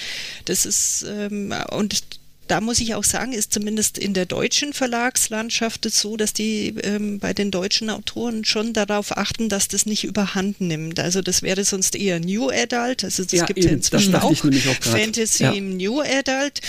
das 0.45 0.65
ist, 0.65 1.05
ähm, 1.09 1.53
und 1.73 2.03
da 2.47 2.61
muss 2.61 2.79
ich 2.79 2.95
auch 2.95 3.03
sagen, 3.03 3.33
ist 3.33 3.53
zumindest 3.53 3.99
in 3.99 4.15
der 4.15 4.27
deutschen 4.27 4.73
Verlagslandschaft 4.73 5.87
es 5.87 5.99
so, 5.99 6.17
dass 6.17 6.33
die 6.33 6.75
ähm, 6.83 7.19
bei 7.19 7.33
den 7.33 7.51
deutschen 7.51 7.91
Autoren 7.91 8.45
schon 8.45 8.73
darauf 8.73 9.17
achten, 9.17 9.49
dass 9.49 9.67
das 9.67 9.87
nicht 9.87 10.05
überhand 10.05 10.61
nimmt. 10.61 11.01
Also 11.01 11.21
das 11.21 11.43
wäre 11.43 11.65
sonst 11.65 11.97
eher 11.97 12.21
New 12.21 12.51
Adult. 12.51 13.03
Also 13.03 13.23
es 13.23 13.33
ja, 13.33 13.45
gibt 13.47 13.59
eben, 13.59 13.69
ja 13.69 13.75
inzwischen 13.75 14.15
auch, 14.15 14.31
auch 14.31 14.83
Fantasy 14.83 15.43
ja. 15.45 15.53
im 15.53 15.77
New 15.77 16.01
Adult. 16.01 16.61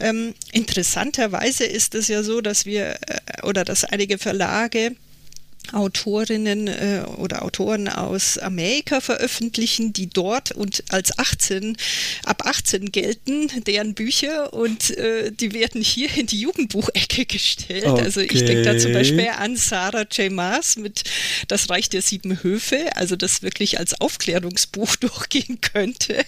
Ähm, 0.00 0.34
interessanterweise 0.52 1.64
ist 1.64 1.94
es 1.94 2.08
ja 2.08 2.22
so, 2.22 2.40
dass 2.40 2.64
wir 2.64 2.96
äh, 3.06 3.42
oder 3.42 3.64
dass 3.64 3.84
einige 3.84 4.18
Verlage 4.18 4.96
Autorinnen 5.72 6.68
äh, 6.68 7.04
oder 7.16 7.42
Autoren 7.44 7.88
aus 7.88 8.38
Amerika 8.38 9.00
veröffentlichen, 9.00 9.92
die 9.92 10.08
dort 10.08 10.52
und 10.52 10.84
als 10.90 11.18
18 11.18 11.76
ab 12.24 12.46
18 12.46 12.92
gelten, 12.92 13.50
deren 13.66 13.94
Bücher 13.94 14.52
und 14.52 14.96
äh, 14.96 15.32
die 15.32 15.52
werden 15.52 15.82
hier 15.82 16.08
in 16.16 16.26
die 16.26 16.40
Jugendbuchecke 16.40 17.26
gestellt. 17.26 17.86
Okay. 17.86 18.02
Also 18.02 18.20
ich 18.20 18.44
denke 18.44 18.62
da 18.62 18.78
zum 18.78 18.92
Beispiel 18.92 19.28
an 19.36 19.56
Sarah 19.56 20.06
J. 20.10 20.30
Maas 20.30 20.76
mit 20.76 21.04
Das 21.48 21.70
Reich 21.70 21.88
der 21.88 22.02
sieben 22.02 22.42
Höfe, 22.42 22.96
also 22.96 23.16
das 23.16 23.42
wirklich 23.42 23.78
als 23.78 24.00
Aufklärungsbuch 24.00 24.96
durchgehen 25.00 25.60
könnte. 25.60 26.24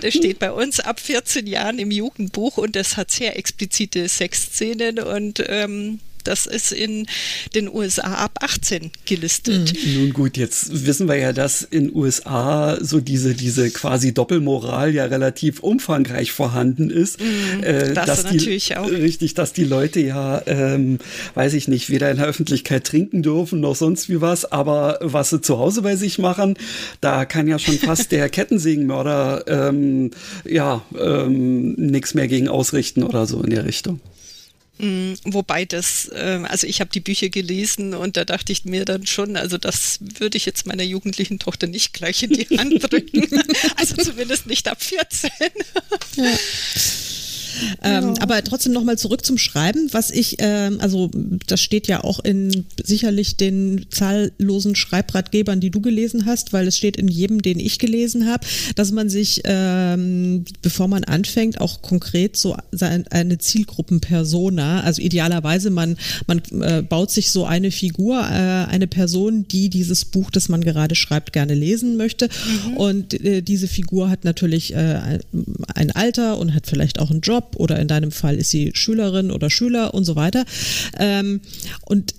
Das 0.00 0.14
steht 0.14 0.38
bei 0.38 0.52
uns 0.52 0.80
ab 0.80 1.00
14 1.00 1.46
Jahren 1.46 1.78
im 1.78 1.90
Jugendbuch 1.90 2.58
und 2.58 2.76
das 2.76 2.96
hat 2.96 3.10
sehr 3.10 3.36
explizite 3.38 4.08
Sexszenen 4.08 4.98
und 4.98 5.42
ähm, 5.46 6.00
Das 6.24 6.46
ist 6.46 6.72
in 6.72 7.06
den 7.54 7.68
USA 7.68 8.14
ab 8.14 8.38
18 8.40 8.90
gelistet. 9.06 9.72
Mhm. 9.72 9.94
Nun 9.94 10.12
gut, 10.12 10.36
jetzt 10.36 10.86
wissen 10.86 11.08
wir 11.08 11.16
ja, 11.16 11.32
dass 11.32 11.62
in 11.62 11.94
USA 11.94 12.78
so 12.80 13.00
diese, 13.00 13.34
diese 13.34 13.70
quasi 13.70 14.12
Doppelmoral 14.12 14.94
ja 14.94 15.04
relativ 15.04 15.60
umfangreich 15.60 16.32
vorhanden 16.32 16.90
ist. 16.90 17.20
Mhm, 17.20 17.62
äh, 17.62 17.94
das 17.94 18.06
dass 18.06 18.24
die, 18.24 18.36
natürlich 18.36 18.76
auch. 18.76 18.90
Richtig, 18.90 19.34
dass 19.34 19.52
die 19.52 19.64
Leute 19.64 20.00
ja, 20.00 20.42
ähm, 20.46 20.98
weiß 21.34 21.54
ich 21.54 21.68
nicht, 21.68 21.90
weder 21.90 22.10
in 22.10 22.16
der 22.16 22.26
Öffentlichkeit 22.26 22.84
trinken 22.84 23.22
dürfen 23.22 23.60
noch 23.60 23.76
sonst 23.76 24.08
wie 24.08 24.20
was, 24.20 24.50
aber 24.50 24.98
was 25.00 25.30
sie 25.30 25.40
zu 25.40 25.58
Hause 25.58 25.82
bei 25.82 25.96
sich 25.96 26.18
machen, 26.18 26.54
da 27.00 27.24
kann 27.24 27.46
ja 27.46 27.58
schon 27.58 27.78
fast 27.78 28.12
der 28.12 28.28
Kettensägenmörder 28.30 29.44
ähm, 29.46 30.10
ja 30.44 30.82
ähm, 30.98 31.72
nichts 31.74 32.14
mehr 32.14 32.28
gegen 32.28 32.48
ausrichten 32.48 33.02
oder 33.02 33.26
so 33.26 33.42
in 33.42 33.50
der 33.50 33.64
Richtung. 33.64 34.00
Mm, 34.80 35.14
wobei 35.24 35.66
das, 35.66 36.10
ähm, 36.14 36.46
also 36.46 36.66
ich 36.66 36.80
habe 36.80 36.90
die 36.90 37.00
Bücher 37.00 37.28
gelesen 37.28 37.92
und 37.92 38.16
da 38.16 38.24
dachte 38.24 38.50
ich 38.50 38.64
mir 38.64 38.86
dann 38.86 39.06
schon, 39.06 39.36
also 39.36 39.58
das 39.58 39.98
würde 40.00 40.38
ich 40.38 40.46
jetzt 40.46 40.66
meiner 40.66 40.82
jugendlichen 40.82 41.38
Tochter 41.38 41.66
nicht 41.66 41.92
gleich 41.92 42.22
in 42.22 42.30
die 42.30 42.58
Hand 42.58 42.90
drücken. 42.90 43.28
also 43.76 43.96
zumindest 43.96 44.46
nicht 44.46 44.68
ab 44.68 44.82
14. 44.82 45.30
Ja. 46.16 46.38
Ähm, 47.82 48.00
genau. 48.00 48.14
Aber 48.20 48.42
trotzdem 48.44 48.72
nochmal 48.72 48.98
zurück 48.98 49.24
zum 49.24 49.38
Schreiben, 49.38 49.88
was 49.92 50.10
ich, 50.10 50.36
ähm, 50.38 50.78
also 50.80 51.10
das 51.46 51.60
steht 51.60 51.86
ja 51.86 52.04
auch 52.04 52.20
in 52.20 52.66
sicherlich 52.82 53.36
den 53.36 53.86
zahllosen 53.90 54.74
Schreibratgebern, 54.74 55.60
die 55.60 55.70
du 55.70 55.80
gelesen 55.80 56.26
hast, 56.26 56.52
weil 56.52 56.66
es 56.66 56.76
steht 56.76 56.96
in 56.96 57.08
jedem, 57.08 57.42
den 57.42 57.58
ich 57.58 57.78
gelesen 57.78 58.26
habe, 58.26 58.46
dass 58.74 58.92
man 58.92 59.08
sich, 59.08 59.42
ähm, 59.44 60.44
bevor 60.62 60.88
man 60.88 61.04
anfängt, 61.04 61.60
auch 61.60 61.82
konkret 61.82 62.36
so 62.36 62.56
eine 63.10 63.38
Zielgruppenpersona, 63.38 64.80
also 64.80 65.02
idealerweise 65.02 65.70
man, 65.70 65.96
man 66.26 66.42
äh, 66.60 66.82
baut 66.82 67.10
sich 67.10 67.30
so 67.30 67.44
eine 67.44 67.70
Figur, 67.70 68.20
äh, 68.20 68.70
eine 68.70 68.86
Person, 68.86 69.46
die 69.48 69.68
dieses 69.70 70.04
Buch, 70.04 70.30
das 70.30 70.48
man 70.48 70.62
gerade 70.62 70.94
schreibt, 70.94 71.32
gerne 71.32 71.54
lesen 71.54 71.96
möchte. 71.96 72.28
Mhm. 72.28 72.76
Und 72.76 73.24
äh, 73.24 73.42
diese 73.42 73.68
Figur 73.68 74.10
hat 74.10 74.24
natürlich 74.24 74.74
äh, 74.74 75.18
ein 75.74 75.90
Alter 75.90 76.38
und 76.38 76.54
hat 76.54 76.66
vielleicht 76.66 76.98
auch 76.98 77.10
einen 77.10 77.20
Job 77.20 77.39
oder 77.56 77.78
in 77.78 77.88
deinem 77.88 78.12
Fall 78.12 78.36
ist 78.36 78.50
sie 78.50 78.70
Schülerin 78.74 79.30
oder 79.30 79.50
Schüler 79.50 79.94
und 79.94 80.04
so 80.04 80.16
weiter. 80.16 80.44
Ähm, 80.98 81.40
und 81.84 82.14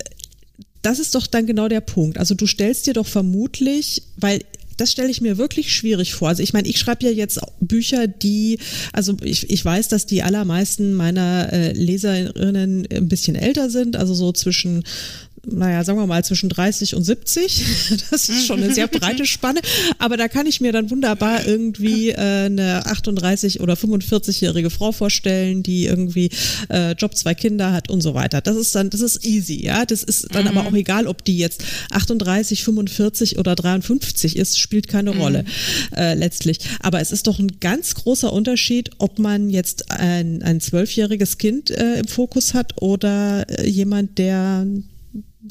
das 0.82 1.00
ist 1.00 1.16
doch 1.16 1.28
dann 1.28 1.46
genau 1.46 1.68
der 1.68 1.82
Punkt. 1.82 2.18
Also 2.18 2.34
du 2.36 2.48
stellst 2.48 2.88
dir 2.88 2.94
doch 2.94 3.08
vermutlich, 3.08 4.04
weil 4.18 4.42
das 4.78 4.92
stelle 4.92 5.12
ich 5.12 5.22
mir 5.22 5.38
wirklich 5.38 5.76
schwierig 5.76 6.16
vor. 6.16 6.30
Also 6.30 6.42
ich 6.42 6.54
meine, 6.54 6.68
ich 6.68 6.80
schreibe 6.80 7.06
ja 7.06 7.12
jetzt 7.12 7.40
Bücher, 7.60 8.08
die, 8.08 8.58
also 8.94 9.16
ich, 9.22 9.50
ich 9.52 9.64
weiß, 9.64 9.90
dass 9.90 10.08
die 10.08 10.24
allermeisten 10.24 10.94
meiner 10.96 11.54
äh, 11.54 11.74
Leserinnen 11.74 12.88
ein 12.92 13.08
bisschen 13.08 13.36
älter 13.36 13.70
sind, 13.70 13.96
also 13.96 14.16
so 14.16 14.32
zwischen 14.32 14.84
naja, 15.46 15.84
sagen 15.84 15.98
wir 15.98 16.06
mal 16.06 16.24
zwischen 16.24 16.50
30 16.50 16.96
und 16.96 17.04
70. 17.04 17.66
Das 18.12 18.30
ist 18.30 18.46
schon 18.46 18.62
eine 18.62 18.74
sehr 18.74 18.88
breite 18.88 19.26
Spanne. 19.26 19.62
Aber 19.98 20.18
da 20.18 20.28
kann 20.28 20.46
ich 20.46 20.62
mir 20.62 20.72
dann 20.72 20.90
wunderbar 20.90 21.46
irgendwie 21.46 22.10
äh, 22.10 22.46
eine 22.46 22.86
38 22.86 23.60
oder 23.60 23.74
45-jährige 23.74 24.70
Frau 24.70 24.92
vorstellen, 24.92 25.64
die 25.64 25.86
irgendwie 25.86 26.30
äh, 26.70 26.92
Job, 26.94 27.16
zwei 27.16 27.34
Kinder 27.34 27.72
hat 27.72 27.90
und 27.90 28.02
so 28.02 28.14
weiter. 28.14 28.42
Das 28.42 28.56
ist 28.56 28.76
dann, 28.76 28.90
das 28.90 29.02
ist 29.02 29.26
easy, 29.26 29.64
ja. 29.64 29.86
Das 29.86 30.04
ist 30.04 30.28
dann 30.34 30.44
mhm. 30.44 30.58
aber 30.58 30.68
auch 30.68 30.74
egal, 30.74 31.08
ob 31.08 31.24
die 31.24 31.38
jetzt 31.38 31.64
38, 31.92 32.64
45 32.64 33.40
oder 33.40 33.56
53 33.56 34.36
ist, 34.36 34.60
spielt 34.60 34.88
keine 34.88 35.14
mhm. 35.14 35.22
Rolle 35.22 35.46
äh, 35.96 36.14
letztlich. 36.14 36.60
Aber 36.80 37.02
es 37.02 37.12
ist 37.12 37.28
doch 37.28 37.40
ein 37.40 37.60
ganz 37.60 37.96
großer 37.96 38.32
Unterschied, 38.32 38.92
ob 38.98 39.20
man 39.20 39.50
jetzt 39.50 39.90
ein, 39.92 40.44
ein 40.44 40.60
zwölfjähriges 40.60 41.38
Kind 41.38 41.72
äh, 41.72 42.00
im 42.00 42.08
Fokus 42.08 42.54
hat 42.54 42.82
oder 42.82 43.50
äh, 43.50 43.68
jemand, 43.68 44.18
der 44.18 44.66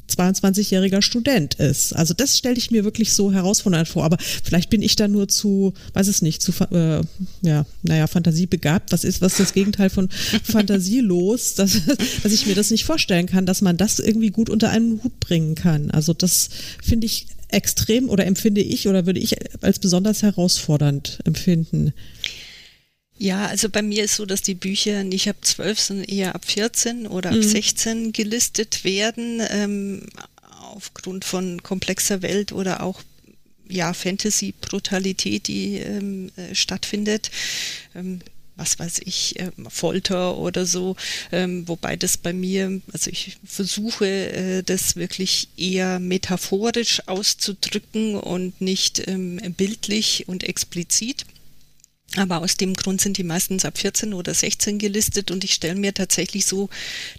22-jähriger 0.09 1.03
Student 1.03 1.55
ist. 1.55 1.92
Also 1.94 2.14
das 2.14 2.38
stelle 2.38 2.57
ich 2.57 2.70
mir 2.70 2.85
wirklich 2.85 3.12
so 3.12 3.33
herausfordernd 3.33 3.88
vor. 3.88 4.05
Aber 4.05 4.18
vielleicht 4.18 4.70
bin 4.70 4.83
ich 4.83 4.96
da 4.96 5.09
nur 5.09 5.29
zu, 5.29 5.74
weiß 5.94 6.07
es 6.07 6.22
nicht, 6.22 6.42
zu, 6.42 6.53
äh, 6.70 7.03
ja, 7.42 7.66
naja, 7.83 8.07
fantasiebegabt. 8.07 8.92
Was 8.92 9.05
ist, 9.05 9.20
was 9.20 9.33
ist 9.33 9.40
das 9.40 9.53
Gegenteil 9.53 9.90
von 9.90 10.09
fantasielos, 10.44 11.55
dass, 11.55 11.81
dass 12.22 12.33
ich 12.33 12.46
mir 12.46 12.55
das 12.55 12.70
nicht 12.70 12.85
vorstellen 12.85 13.26
kann, 13.26 13.46
dass 13.46 13.62
man 13.62 13.76
das 13.76 13.98
irgendwie 13.98 14.31
gut 14.31 14.48
unter 14.50 14.70
einen 14.70 15.03
Hut 15.03 15.18
bringen 15.20 15.55
kann. 15.55 15.90
Also 15.90 16.12
das 16.12 16.50
finde 16.83 17.07
ich 17.07 17.26
extrem 17.48 18.09
oder 18.09 18.26
empfinde 18.26 18.61
ich 18.61 18.87
oder 18.87 19.07
würde 19.07 19.20
ich 19.20 19.37
als 19.62 19.79
besonders 19.79 20.22
herausfordernd 20.22 21.18
empfinden. 21.24 21.92
Ja, 23.22 23.48
also 23.48 23.68
bei 23.68 23.83
mir 23.83 24.04
ist 24.04 24.16
so, 24.16 24.24
dass 24.24 24.40
die 24.40 24.54
Bücher 24.54 25.04
nicht 25.04 25.28
ab 25.28 25.37
12, 25.42 25.78
sondern 25.78 26.06
eher 26.06 26.35
ab 26.35 26.46
14 26.46 27.06
oder 27.06 27.28
ab 27.28 27.37
mhm. 27.37 27.42
16 27.42 28.12
gelistet 28.14 28.83
werden, 28.83 29.42
ähm, 29.50 30.06
aufgrund 30.62 31.26
von 31.26 31.62
komplexer 31.62 32.22
Welt 32.22 32.50
oder 32.50 32.83
auch 32.83 33.02
ja, 33.68 33.92
Fantasy-Brutalität, 33.92 35.48
die 35.48 35.76
ähm, 35.76 36.33
äh, 36.37 36.54
stattfindet. 36.54 37.30
Ähm, 37.94 38.20
was 38.56 38.78
weiß 38.78 39.00
ich, 39.04 39.38
äh, 39.38 39.50
Folter 39.68 40.38
oder 40.38 40.64
so, 40.64 40.96
ähm, 41.30 41.68
wobei 41.68 41.96
das 41.96 42.16
bei 42.16 42.33
mir, 42.33 42.80
also 42.90 43.11
ich 43.11 43.37
versuche 43.44 44.06
äh, 44.06 44.62
das 44.62 44.96
wirklich 44.96 45.48
eher 45.59 45.98
metaphorisch 45.98 47.06
auszudrücken 47.06 48.14
und 48.14 48.62
nicht 48.62 49.06
ähm, 49.09 49.40
bildlich 49.59 50.26
und 50.26 50.42
explizit. 50.42 51.26
Aber 52.16 52.42
aus 52.42 52.56
dem 52.56 52.74
Grund 52.74 53.00
sind 53.00 53.18
die 53.18 53.24
meistens 53.24 53.64
ab 53.64 53.78
14 53.78 54.14
oder 54.14 54.34
16 54.34 54.78
gelistet 54.78 55.30
und 55.30 55.44
ich 55.44 55.54
stelle 55.54 55.76
mir 55.76 55.94
tatsächlich 55.94 56.44
so 56.44 56.68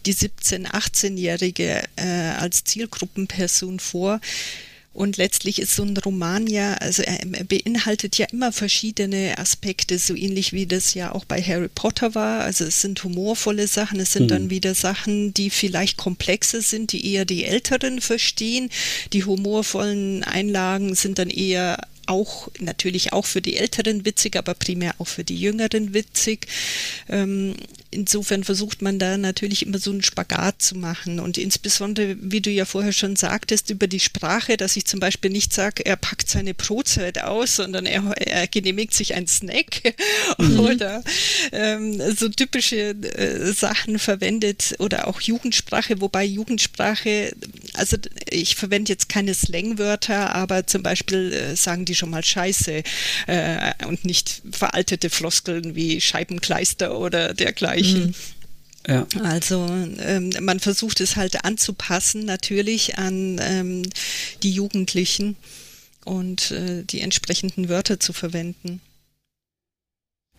die 0.06 0.14
17-, 0.14 0.68
18-Jährige 0.68 1.84
äh, 1.96 2.04
als 2.38 2.66
Zielgruppenperson 2.66 3.80
vor. 3.80 4.20
Und 4.94 5.16
letztlich 5.16 5.60
ist 5.60 5.74
so 5.74 5.84
ein 5.84 5.96
Roman 5.96 6.48
ja, 6.48 6.74
also 6.74 7.02
er 7.02 7.26
beinhaltet 7.46 8.18
ja 8.18 8.26
immer 8.30 8.52
verschiedene 8.52 9.38
Aspekte, 9.38 9.98
so 9.98 10.16
ähnlich 10.16 10.52
wie 10.52 10.66
das 10.66 10.94
ja 10.94 11.14
auch 11.14 11.24
bei 11.24 11.42
Harry 11.42 11.70
Potter 11.70 12.14
war. 12.14 12.42
Also 12.42 12.66
es 12.66 12.82
sind 12.82 13.02
humorvolle 13.02 13.68
Sachen, 13.68 14.02
es 14.02 14.12
sind 14.12 14.24
mhm. 14.24 14.28
dann 14.28 14.50
wieder 14.50 14.76
Sachen, 14.76 15.34
die 15.34 15.50
vielleicht 15.50 15.96
komplexer 15.96 16.62
sind, 16.62 16.92
die 16.92 17.14
eher 17.14 17.24
die 17.24 17.46
Älteren 17.46 18.02
verstehen. 18.02 18.70
Die 19.14 19.24
humorvollen 19.24 20.26
Einlagen 20.26 20.94
sind 20.94 21.20
dann 21.20 21.30
eher 21.30 21.88
auch 22.08 22.50
natürlich 22.60 23.14
auch 23.14 23.26
für 23.26 23.42
die 23.42 23.58
Älteren 23.58 24.06
witzig, 24.06 24.36
aber 24.36 24.54
primär 24.54 24.96
auch 24.98 25.08
für 25.08 25.24
die 25.24 25.38
Jüngeren 25.38 25.94
witzig. 25.94 26.48
Ähm, 27.10 27.56
insofern 27.92 28.44
versucht 28.44 28.82
man 28.82 28.98
da 29.00 29.18
natürlich 29.18 29.66
immer 29.66 29.78
so 29.78 29.92
einen 29.92 30.02
Spagat 30.02 30.62
zu 30.62 30.76
machen 30.76 31.20
und 31.20 31.38
insbesondere, 31.38 32.16
wie 32.20 32.42
du 32.42 32.50
ja 32.50 32.66
vorher 32.66 32.94
schon 32.94 33.18
sagtest, 33.18 33.70
über 33.70 33.88
die 33.88 34.00
Sprache, 34.00 34.56
dass 34.58 34.78
ich 34.78 34.86
zum 34.86 35.00
Beispiel 35.00 35.30
nicht 35.30 35.54
sage, 35.54 35.86
er 35.86 35.98
packt 35.98 36.30
seine 36.30 36.54
Brotzeit 36.54 37.22
aus, 37.22 37.58
sondern 37.58 37.86
er, 37.86 38.04
er 38.18 38.48
genehmigt 38.48 38.94
sich 38.94 39.14
ein 39.14 39.28
Snack 39.28 39.96
mhm. 40.38 40.60
oder 40.62 41.04
ähm, 41.52 42.02
so 42.16 42.30
typische 42.30 42.92
äh, 42.92 43.52
Sachen 43.52 44.00
verwendet 44.00 44.76
oder 44.80 45.08
auch 45.08 45.20
Jugendsprache, 45.20 46.00
wobei 46.00 46.24
Jugendsprache, 46.24 47.36
also 47.74 47.98
ich 48.30 48.56
verwende 48.56 48.94
jetzt 48.94 49.10
keine 49.10 49.34
Slangwörter, 49.34 50.34
aber 50.34 50.66
zum 50.66 50.82
Beispiel 50.82 51.34
äh, 51.34 51.56
sagen 51.58 51.84
die 51.84 51.96
schon 51.96 52.10
mal 52.10 52.24
Scheiße 52.24 52.84
äh, 53.28 53.86
und 53.86 54.06
nicht 54.06 54.42
veraltete 54.50 55.10
Floskeln 55.10 55.76
wie 55.76 56.00
Scheibenkleister 56.00 56.98
oder 56.98 57.34
dergleichen 57.34 57.81
erreichen. 57.82 58.08
Mhm. 58.08 58.14
Ja. 58.88 59.08
Also 59.24 59.68
ähm, 60.00 60.34
man 60.42 60.60
versucht 60.60 61.02
es 61.02 61.16
halt 61.16 61.46
anzupassen 61.46 62.26
natürlich 62.26 62.98
an 62.98 63.40
ähm, 63.40 63.84
die 64.42 64.52
Jugendlichen 64.52 65.36
und 66.04 66.52
äh, 66.52 66.84
die 66.84 67.02
entsprechenden 67.02 67.70
Wörter 67.70 68.00
zu 68.00 68.12
verwenden. 68.12 68.82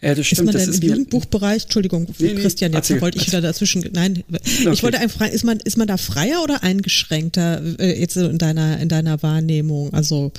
Ja, 0.01 0.17
das 0.17 0.27
stimmt. 0.27 0.41
Ist 0.41 0.45
man 0.47 0.55
das 0.55 0.65
denn 0.65 0.75
ist 0.75 0.83
im 0.83 0.89
Jugendbuchbereich, 0.89 1.63
Entschuldigung, 1.63 2.09
nee, 2.19 2.35
Christian, 2.35 2.73
jetzt 2.73 3.01
wollte 3.01 3.19
ich 3.19 3.29
wieder 3.29 3.41
dazwischen, 3.41 3.89
nein, 3.93 4.25
okay. 4.33 4.71
ich 4.73 4.83
wollte 4.83 4.99
einfach 4.99 5.19
fragen, 5.19 5.33
ist 5.33 5.45
man, 5.45 5.61
ist 5.61 5.77
man 5.77 5.87
da 5.87 5.97
freier 5.97 6.43
oder 6.43 6.65
eingeschränkter 6.65 7.63
äh, 7.79 8.01
jetzt 8.01 8.17
in 8.17 8.39
deiner, 8.39 8.81
in 8.81 8.89
deiner 8.89 9.23
Wahrnehmung? 9.23 9.95
Also, 9.95 10.33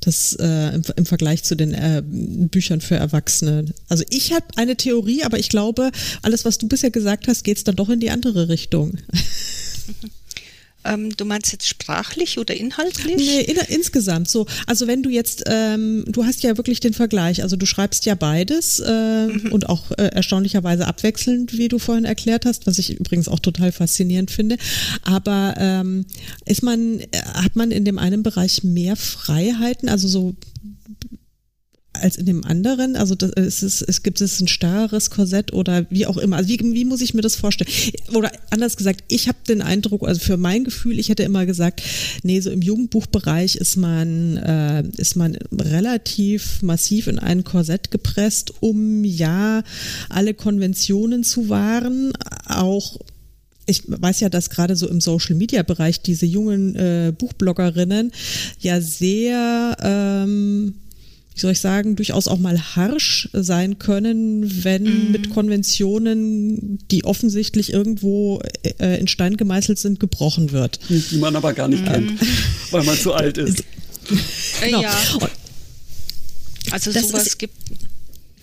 das 0.00 0.34
äh, 0.34 0.74
im, 0.74 0.82
im, 0.96 1.06
Vergleich 1.06 1.42
zu 1.42 1.56
den 1.56 1.74
äh, 1.74 2.02
Büchern 2.04 2.80
für 2.80 2.96
Erwachsene. 2.96 3.66
Also 3.88 4.04
ich 4.10 4.32
habe 4.32 4.46
eine 4.56 4.76
Theorie, 4.76 5.24
aber 5.24 5.38
ich 5.38 5.48
glaube, 5.48 5.90
alles, 6.22 6.44
was 6.44 6.58
du 6.58 6.68
bisher 6.68 6.90
gesagt 6.90 7.28
hast, 7.28 7.44
geht 7.44 7.56
es 7.56 7.64
dann 7.64 7.76
doch 7.76 7.88
in 7.88 8.00
die 8.00 8.10
andere 8.10 8.48
Richtung. 8.48 8.98
Ähm, 10.86 11.16
du 11.16 11.24
meinst 11.24 11.52
jetzt 11.52 11.66
sprachlich 11.66 12.38
oder 12.38 12.54
inhaltlich? 12.54 13.16
Nee, 13.16 13.40
in, 13.40 13.56
insgesamt 13.68 14.28
so. 14.28 14.46
Also 14.66 14.86
wenn 14.86 15.02
du 15.02 15.10
jetzt, 15.10 15.44
ähm, 15.46 16.04
du 16.06 16.24
hast 16.24 16.42
ja 16.42 16.56
wirklich 16.56 16.80
den 16.80 16.94
Vergleich, 16.94 17.42
also 17.42 17.56
du 17.56 17.66
schreibst 17.66 18.06
ja 18.06 18.14
beides 18.14 18.80
äh, 18.80 19.26
mhm. 19.26 19.52
und 19.52 19.68
auch 19.68 19.90
äh, 19.92 20.08
erstaunlicherweise 20.12 20.86
abwechselnd, 20.86 21.56
wie 21.56 21.68
du 21.68 21.78
vorhin 21.78 22.04
erklärt 22.04 22.46
hast, 22.46 22.66
was 22.66 22.78
ich 22.78 22.98
übrigens 22.98 23.28
auch 23.28 23.40
total 23.40 23.72
faszinierend 23.72 24.30
finde. 24.30 24.56
Aber 25.02 25.54
ähm, 25.58 26.06
ist 26.44 26.62
man, 26.62 27.00
hat 27.34 27.56
man 27.56 27.70
in 27.70 27.84
dem 27.84 27.98
einen 27.98 28.22
Bereich 28.22 28.64
mehr 28.64 28.96
Freiheiten, 28.96 29.88
also 29.88 30.08
so 30.08 30.34
als 32.00 32.16
in 32.16 32.26
dem 32.26 32.44
anderen? 32.44 32.96
Also 32.96 33.14
das, 33.14 33.30
es, 33.36 33.62
ist, 33.62 33.82
es 33.82 34.02
gibt 34.02 34.20
es 34.20 34.40
ein 34.40 34.48
starres 34.48 35.10
Korsett 35.10 35.52
oder 35.52 35.86
wie 35.90 36.06
auch 36.06 36.16
immer. 36.16 36.36
Also 36.36 36.48
wie, 36.48 36.58
wie 36.58 36.84
muss 36.84 37.00
ich 37.00 37.14
mir 37.14 37.22
das 37.22 37.36
vorstellen? 37.36 37.70
Oder 38.14 38.30
anders 38.50 38.76
gesagt, 38.76 39.04
ich 39.08 39.28
habe 39.28 39.38
den 39.48 39.62
Eindruck, 39.62 40.06
also 40.06 40.20
für 40.20 40.36
mein 40.36 40.64
Gefühl, 40.64 40.98
ich 40.98 41.08
hätte 41.08 41.22
immer 41.22 41.46
gesagt, 41.46 41.82
nee, 42.22 42.40
so 42.40 42.50
im 42.50 42.62
Jugendbuchbereich 42.62 43.56
ist 43.56 43.76
man, 43.76 44.36
äh, 44.36 44.84
ist 44.96 45.16
man 45.16 45.36
relativ 45.52 46.62
massiv 46.62 47.06
in 47.06 47.18
ein 47.18 47.44
Korsett 47.44 47.90
gepresst, 47.90 48.52
um 48.60 49.04
ja 49.04 49.62
alle 50.08 50.34
Konventionen 50.34 51.24
zu 51.24 51.48
wahren, 51.48 52.12
auch 52.46 52.98
ich 53.66 53.82
weiß 53.86 54.20
ja, 54.20 54.28
dass 54.28 54.50
gerade 54.50 54.76
so 54.76 54.88
im 54.88 55.00
Social 55.00 55.34
Media 55.34 55.62
Bereich 55.62 56.00
diese 56.00 56.24
jungen 56.24 56.76
äh, 56.76 57.12
Buchbloggerinnen 57.16 58.12
ja 58.60 58.80
sehr 58.80 59.76
ähm, 59.82 60.74
wie 61.36 61.40
soll 61.40 61.52
ich 61.52 61.60
sagen, 61.60 61.96
durchaus 61.96 62.28
auch 62.28 62.38
mal 62.38 62.58
harsch 62.58 63.28
sein 63.34 63.78
können, 63.78 64.64
wenn 64.64 64.84
mm. 64.84 65.12
mit 65.12 65.28
Konventionen, 65.28 66.78
die 66.90 67.04
offensichtlich 67.04 67.74
irgendwo 67.74 68.40
äh, 68.78 68.98
in 68.98 69.06
Stein 69.06 69.36
gemeißelt 69.36 69.78
sind, 69.78 70.00
gebrochen 70.00 70.52
wird. 70.52 70.80
Die 70.88 71.18
man 71.18 71.36
aber 71.36 71.52
gar 71.52 71.68
nicht 71.68 71.84
mm. 71.84 71.88
kennt, 71.88 72.20
weil 72.70 72.84
man 72.84 72.96
zu 72.96 73.12
alt 73.12 73.36
ist. 73.36 73.62
genau. 74.62 74.80
Ja. 74.80 74.94
Also 76.70 76.90
das 76.90 77.08
sowas 77.08 77.26
ist, 77.26 77.38
gibt 77.38 77.54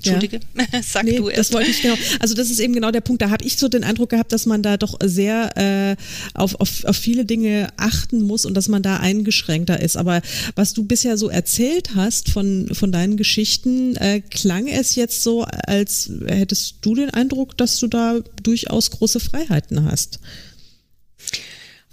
Entschuldige, 0.05 0.39
ja. 0.55 0.81
sag 0.83 1.05
nee, 1.05 1.17
du 1.17 1.29
erst. 1.29 1.39
Das 1.39 1.53
wollte 1.53 1.69
ich 1.69 1.81
genau. 1.81 1.95
Also 2.19 2.35
das 2.35 2.49
ist 2.49 2.59
eben 2.59 2.73
genau 2.73 2.91
der 2.91 3.01
Punkt. 3.01 3.21
Da 3.21 3.29
habe 3.29 3.45
ich 3.45 3.57
so 3.57 3.69
den 3.69 3.83
Eindruck 3.83 4.09
gehabt, 4.09 4.31
dass 4.31 4.45
man 4.45 4.61
da 4.61 4.77
doch 4.77 4.97
sehr 5.03 5.57
äh, 5.57 5.95
auf, 6.33 6.55
auf, 6.55 6.83
auf 6.83 6.95
viele 6.95 7.25
Dinge 7.25 7.69
achten 7.77 8.21
muss 8.21 8.45
und 8.45 8.53
dass 8.53 8.67
man 8.67 8.83
da 8.83 8.97
eingeschränkter 8.97 9.79
ist. 9.79 9.95
Aber 9.95 10.21
was 10.55 10.73
du 10.73 10.83
bisher 10.83 11.17
so 11.17 11.29
erzählt 11.29 11.95
hast 11.95 12.29
von, 12.29 12.69
von 12.73 12.91
deinen 12.91 13.15
Geschichten, 13.15 13.95
äh, 13.95 14.21
klang 14.21 14.67
es 14.67 14.95
jetzt 14.95 15.23
so, 15.23 15.43
als 15.43 16.11
hättest 16.27 16.77
du 16.81 16.95
den 16.95 17.09
Eindruck, 17.09 17.57
dass 17.57 17.79
du 17.79 17.87
da 17.87 18.19
durchaus 18.41 18.91
große 18.91 19.19
Freiheiten 19.19 19.85
hast. 19.85 20.19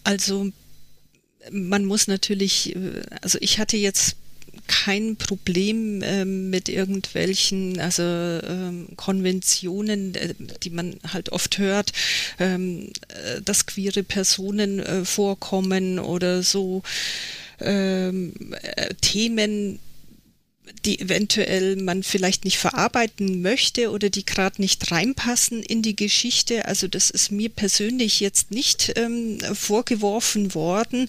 Also 0.03 0.51
man 1.51 1.85
muss 1.85 2.07
natürlich, 2.07 2.75
äh, 2.75 3.03
also 3.23 3.39
ich 3.41 3.59
hatte 3.59 3.77
jetzt 3.77 4.17
kein 4.67 5.17
Problem 5.17 6.03
ähm, 6.03 6.51
mit 6.51 6.69
irgendwelchen 6.69 7.81
also 7.81 8.03
ähm, 8.03 8.89
Konventionen, 8.97 10.15
äh, 10.15 10.35
die 10.63 10.71
man 10.71 10.97
halt 11.13 11.31
oft 11.33 11.59
hört, 11.59 11.93
ähm, 12.39 12.91
äh, 13.09 13.41
dass 13.43 13.67
queere 13.67 14.03
Personen 14.03 14.81
äh, 14.81 15.05
vorkommen 15.05 15.99
oder 15.99 16.43
so 16.43 16.83
ähm, 17.61 18.33
äh, 18.63 18.95
Themen 19.01 19.79
die 20.85 21.01
eventuell 21.01 21.77
man 21.77 22.03
vielleicht 22.03 22.45
nicht 22.45 22.59
verarbeiten 22.59 23.43
möchte 23.43 23.91
oder 23.91 24.11
die 24.11 24.25
gerade 24.25 24.61
nicht 24.61 24.91
reinpassen 24.91 25.63
in 25.63 25.83
die 25.83 25.97
Geschichte. 25.97 26.67
Also 26.67 26.89
das 26.89 27.11
ist 27.11 27.31
mir 27.31 27.49
persönlich 27.49 28.21
jetzt 28.21 28.51
nicht 28.51 28.93
ähm, 28.97 29.39
vorgeworfen 29.53 30.55
worden. 30.55 31.09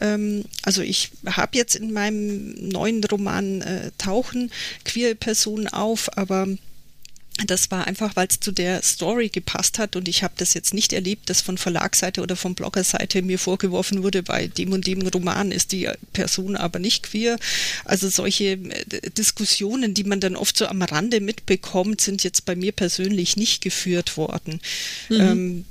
Ähm, 0.00 0.44
also 0.62 0.82
ich 0.82 1.10
habe 1.26 1.56
jetzt 1.56 1.76
in 1.76 1.92
meinem 1.92 2.54
neuen 2.68 3.02
Roman 3.04 3.62
äh, 3.62 3.90
tauchen 3.98 4.50
queere 4.84 5.14
Personen 5.14 5.68
auf, 5.68 6.16
aber 6.16 6.48
das 7.44 7.70
war 7.70 7.86
einfach, 7.86 8.16
weil 8.16 8.28
es 8.30 8.40
zu 8.40 8.50
der 8.50 8.82
Story 8.82 9.28
gepasst 9.28 9.78
hat 9.78 9.94
und 9.94 10.08
ich 10.08 10.22
habe 10.22 10.34
das 10.38 10.54
jetzt 10.54 10.72
nicht 10.72 10.92
erlebt, 10.92 11.28
dass 11.28 11.42
von 11.42 11.58
Verlagsseite 11.58 12.22
oder 12.22 12.36
von 12.36 12.54
Bloggerseite 12.54 13.20
mir 13.22 13.38
vorgeworfen 13.38 14.02
wurde, 14.02 14.22
bei 14.22 14.46
dem 14.46 14.72
und 14.72 14.86
dem 14.86 15.06
Roman 15.06 15.52
ist 15.52 15.72
die 15.72 15.88
Person 16.12 16.56
aber 16.56 16.78
nicht 16.78 17.02
queer. 17.02 17.36
Also 17.84 18.08
solche 18.08 18.52
äh, 18.52 19.10
Diskussionen, 19.10 19.92
die 19.92 20.04
man 20.04 20.20
dann 20.20 20.36
oft 20.36 20.56
so 20.56 20.66
am 20.66 20.80
Rande 20.80 21.20
mitbekommt, 21.20 22.00
sind 22.00 22.24
jetzt 22.24 22.46
bei 22.46 22.56
mir 22.56 22.72
persönlich 22.72 23.36
nicht 23.36 23.60
geführt 23.62 24.16
worden. 24.16 24.60
Mhm. 25.10 25.20
Ähm, 25.20 25.64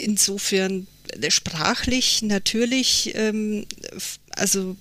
insofern 0.00 0.86
äh, 1.20 1.30
sprachlich 1.30 2.22
natürlich, 2.22 3.12
ähm, 3.14 3.66
also 4.30 4.76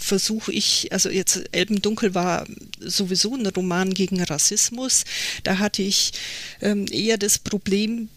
versuche 0.00 0.52
ich, 0.52 0.92
also 0.92 1.10
jetzt 1.10 1.42
Elbendunkel 1.52 2.14
war 2.14 2.46
sowieso 2.80 3.34
ein 3.34 3.46
Roman 3.46 3.94
gegen 3.94 4.22
Rassismus. 4.22 5.04
Da 5.44 5.58
hatte 5.58 5.82
ich 5.82 6.12
ähm, 6.60 6.86
eher 6.90 7.18
das 7.18 7.38
Problem, 7.38 8.08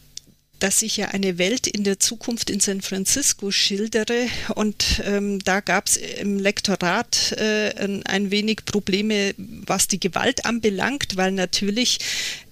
dass 0.64 0.82
ich 0.82 0.96
ja 0.96 1.10
eine 1.10 1.38
Welt 1.38 1.68
in 1.68 1.84
der 1.84 2.00
Zukunft 2.00 2.50
in 2.50 2.62
San 2.62 2.80
Francisco 2.80 3.52
schildere 3.52 4.28
und 4.56 5.02
ähm, 5.04 5.40
da 5.44 5.60
gab 5.60 5.88
es 5.88 5.98
im 5.98 6.40
Lektorat 6.40 7.34
äh, 7.34 7.74
ein, 7.78 8.06
ein, 8.06 8.32
wenig 8.32 8.64
Probleme, 8.64 9.36
was 9.38 9.90
die 9.90 10.00
Gewalt 10.00 10.46
anbelangt, 10.46 11.18
weil 11.18 11.34
natürlich, 11.34 12.00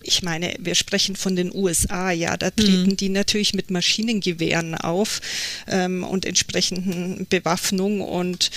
ich 0.03 0.23
meine, 0.23 0.53
wir 0.59 0.75
sprechen 0.75 1.15
von 1.15 1.37
den 1.37 1.55
USA, 1.55 2.11
ja, 2.11 2.35
da 2.35 2.51
treten 2.51 2.91
mhm. 2.91 2.97
die 2.97 3.07
natürlich 3.07 3.53
mit 3.53 3.71
Maschinengewehren 3.71 4.75
auf 4.75 5.21
ähm, 5.69 6.03
und 6.03 6.25
entsprechenden 6.25 7.27
Bewaffnung 7.29 8.01
und 8.01 8.51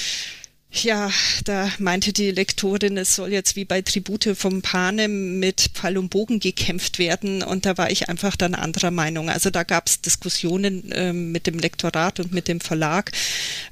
ja, 0.82 1.10
da 1.44 1.70
meinte 1.78 2.12
die 2.12 2.30
Lektorin, 2.30 2.96
es 2.96 3.14
soll 3.14 3.32
jetzt 3.32 3.54
wie 3.54 3.64
bei 3.64 3.82
Tribute 3.82 4.36
vom 4.36 4.60
Panem 4.60 5.38
mit 5.38 5.70
Pfeil 5.74 5.96
und 5.98 6.08
Bogen 6.10 6.40
gekämpft 6.40 6.98
werden. 6.98 7.42
Und 7.42 7.64
da 7.64 7.78
war 7.78 7.90
ich 7.90 8.08
einfach 8.08 8.36
dann 8.36 8.54
anderer 8.54 8.90
Meinung. 8.90 9.30
Also 9.30 9.50
da 9.50 9.62
gab 9.62 9.86
es 9.86 10.00
Diskussionen 10.00 10.90
ähm, 10.92 11.32
mit 11.32 11.46
dem 11.46 11.58
Lektorat 11.58 12.18
und 12.18 12.32
mit 12.32 12.48
dem 12.48 12.60
Verlag, 12.60 13.12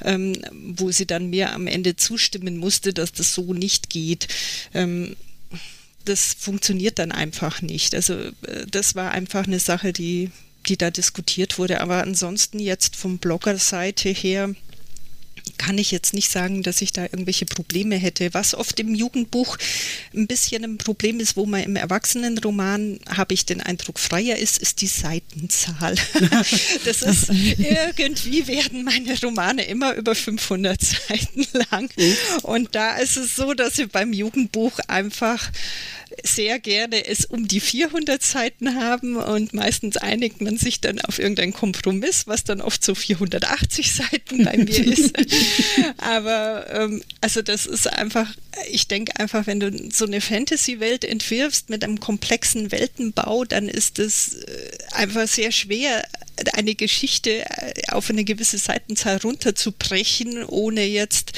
ähm, 0.04 0.36
wo 0.52 0.90
sie 0.92 1.06
dann 1.06 1.30
mir 1.30 1.52
am 1.52 1.66
Ende 1.66 1.96
zustimmen 1.96 2.56
musste, 2.56 2.92
dass 2.92 3.12
das 3.12 3.34
so 3.34 3.52
nicht 3.52 3.90
geht. 3.90 4.28
Ähm, 4.72 5.16
das 6.04 6.34
funktioniert 6.38 6.98
dann 6.98 7.12
einfach 7.12 7.62
nicht. 7.62 7.94
Also 7.94 8.14
äh, 8.14 8.32
das 8.70 8.94
war 8.94 9.10
einfach 9.10 9.46
eine 9.46 9.60
Sache, 9.60 9.92
die, 9.92 10.30
die 10.66 10.76
da 10.76 10.90
diskutiert 10.90 11.58
wurde. 11.58 11.80
Aber 11.80 12.02
ansonsten 12.02 12.58
jetzt 12.60 12.96
vom 12.96 13.18
Bloggerseite 13.18 14.08
her, 14.08 14.54
kann 15.58 15.78
ich 15.78 15.90
jetzt 15.90 16.14
nicht 16.14 16.30
sagen, 16.30 16.62
dass 16.62 16.82
ich 16.82 16.92
da 16.92 17.02
irgendwelche 17.04 17.46
Probleme 17.46 17.96
hätte. 17.96 18.34
Was 18.34 18.54
oft 18.54 18.78
im 18.80 18.94
Jugendbuch 18.94 19.56
ein 20.14 20.26
bisschen 20.26 20.64
ein 20.64 20.78
Problem 20.78 21.20
ist, 21.20 21.36
wo 21.36 21.46
man 21.46 21.62
im 21.62 21.76
Erwachsenenroman, 21.76 22.98
habe 23.08 23.34
ich 23.34 23.46
den 23.46 23.60
Eindruck, 23.60 23.98
freier 23.98 24.36
ist, 24.36 24.58
ist 24.58 24.80
die 24.80 24.86
Seitenzahl. 24.86 25.94
das 26.84 27.02
ist, 27.02 27.30
irgendwie 27.30 28.46
werden 28.46 28.84
meine 28.84 29.18
Romane 29.20 29.64
immer 29.64 29.94
über 29.94 30.14
500 30.14 30.80
Seiten 30.80 31.46
lang. 31.70 31.90
Und 32.42 32.74
da 32.74 32.96
ist 32.96 33.16
es 33.16 33.36
so, 33.36 33.54
dass 33.54 33.78
wir 33.78 33.88
beim 33.88 34.12
Jugendbuch 34.12 34.78
einfach 34.88 35.50
sehr 36.22 36.58
gerne 36.58 37.06
es 37.06 37.24
um 37.24 37.48
die 37.48 37.60
400 37.60 38.22
Seiten 38.22 38.74
haben 38.76 39.16
und 39.16 39.52
meistens 39.52 39.96
einigt 39.96 40.40
man 40.40 40.56
sich 40.56 40.80
dann 40.80 41.00
auf 41.00 41.18
irgendeinen 41.18 41.52
Kompromiss, 41.52 42.26
was 42.26 42.44
dann 42.44 42.60
oft 42.60 42.84
so 42.84 42.94
480 42.94 43.92
Seiten 43.92 44.44
bei 44.44 44.56
mir 44.56 44.86
ist. 44.86 45.14
Aber 45.98 46.66
ähm, 46.72 47.02
also 47.20 47.42
das 47.42 47.66
ist 47.66 47.86
einfach, 47.92 48.28
ich 48.70 48.88
denke 48.88 49.18
einfach, 49.18 49.46
wenn 49.46 49.60
du 49.60 49.90
so 49.92 50.06
eine 50.06 50.20
Fantasy-Welt 50.20 51.04
entwirfst 51.04 51.70
mit 51.70 51.84
einem 51.84 52.00
komplexen 52.00 52.72
Weltenbau, 52.72 53.44
dann 53.44 53.68
ist 53.68 53.98
es 53.98 54.34
äh, 54.34 54.70
einfach 54.92 55.28
sehr 55.28 55.52
schwer, 55.52 56.04
eine 56.54 56.74
Geschichte 56.74 57.44
äh, 57.44 57.72
auf 57.88 58.10
eine 58.10 58.24
gewisse 58.24 58.58
Seitenzahl 58.58 59.18
runterzubrechen, 59.18 60.44
ohne 60.44 60.84
jetzt 60.84 61.32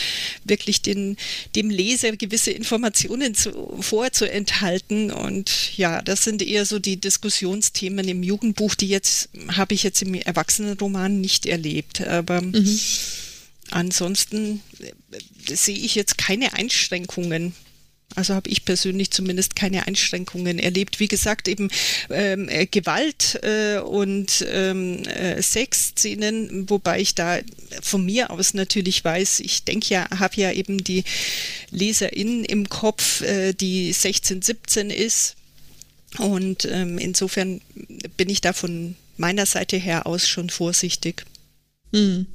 wirklich 0.44 0.82
den, 0.82 1.16
dem 1.54 1.70
Leser 1.70 2.16
gewisse 2.16 2.52
Informationen 2.52 3.34
zu, 3.34 3.76
vorzuenthalten. 3.80 4.63
Und 5.10 5.76
ja, 5.76 6.02
das 6.02 6.24
sind 6.24 6.42
eher 6.42 6.64
so 6.64 6.78
die 6.78 7.00
Diskussionsthemen 7.00 8.08
im 8.08 8.22
Jugendbuch, 8.22 8.74
die 8.74 8.88
jetzt 8.88 9.28
habe 9.48 9.74
ich 9.74 9.82
jetzt 9.82 10.02
im 10.02 10.14
Erwachsenenroman 10.14 11.20
nicht 11.20 11.46
erlebt. 11.46 12.00
Aber 12.00 12.40
mhm. 12.40 12.78
ansonsten 13.70 14.60
äh, 14.80 15.54
sehe 15.54 15.76
ich 15.76 15.94
jetzt 15.94 16.18
keine 16.18 16.54
Einschränkungen 16.54 17.54
also 18.14 18.34
habe 18.34 18.48
ich 18.48 18.64
persönlich 18.64 19.10
zumindest 19.10 19.56
keine 19.56 19.86
Einschränkungen 19.86 20.58
erlebt. 20.58 21.00
Wie 21.00 21.08
gesagt, 21.08 21.48
eben 21.48 21.70
ähm, 22.10 22.48
äh, 22.48 22.66
Gewalt 22.66 23.40
äh, 23.42 23.78
und 23.78 24.44
ähm, 24.48 25.02
äh, 25.04 25.42
Sexszenen, 25.42 26.68
wobei 26.70 27.00
ich 27.00 27.14
da 27.14 27.38
von 27.82 28.04
mir 28.04 28.30
aus 28.30 28.54
natürlich 28.54 29.04
weiß, 29.04 29.40
ich 29.40 29.64
denke 29.64 29.94
ja, 29.94 30.08
habe 30.18 30.36
ja 30.36 30.52
eben 30.52 30.82
die 30.82 31.04
Leserin 31.70 32.44
im 32.44 32.68
Kopf, 32.68 33.20
äh, 33.22 33.52
die 33.52 33.92
16, 33.92 34.42
17 34.42 34.90
ist. 34.90 35.36
Und 36.18 36.68
ähm, 36.70 36.98
insofern 36.98 37.60
bin 38.16 38.28
ich 38.28 38.40
da 38.40 38.52
von 38.52 38.94
meiner 39.16 39.46
Seite 39.46 39.76
her 39.76 40.06
aus 40.06 40.28
schon 40.28 40.50
vorsichtig. 40.50 41.24
Mhm. 41.92 42.26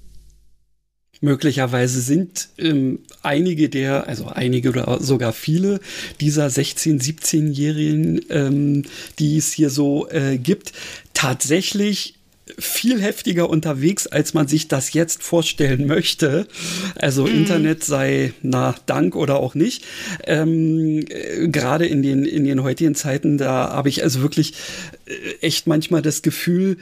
Möglicherweise 1.22 2.00
sind 2.02 2.50
ähm, 2.58 3.00
einige 3.24 3.70
der, 3.70 4.08
also 4.08 4.28
einige 4.28 4.70
oder 4.70 5.00
sogar 5.02 5.34
viele 5.34 5.82
dieser 6.22 6.48
16-, 6.48 7.02
17-Jährigen, 7.02 8.22
ähm, 8.30 8.84
die 9.20 9.38
es 9.38 9.52
hier 9.52 9.70
so 9.70 10.08
äh, 10.10 10.38
gibt, 10.38 10.72
tatsächlich 11.14 12.16
viel 12.58 13.02
heftiger 13.02 13.50
unterwegs, 13.50 14.08
als 14.08 14.34
man 14.34 14.48
sich 14.48 14.68
das 14.68 14.94
jetzt 14.94 15.24
vorstellen 15.24 15.86
möchte. 15.88 16.48
Also 16.96 17.26
mhm. 17.26 17.36
Internet 17.36 17.84
sei 17.84 18.34
na 18.42 18.76
Dank 18.86 19.16
oder 19.16 19.38
auch 19.38 19.56
nicht. 19.56 19.86
Ähm, 20.26 21.06
äh, 21.10 21.48
Gerade 21.48 21.86
in 21.86 22.02
den 22.02 22.26
in 22.26 22.46
den 22.46 22.64
heutigen 22.64 22.96
Zeiten, 22.96 23.38
da 23.38 23.70
habe 23.72 23.90
ich 23.90 24.04
also 24.04 24.22
wirklich 24.22 24.54
echt 25.42 25.68
manchmal 25.68 26.02
das 26.02 26.22
Gefühl, 26.22 26.78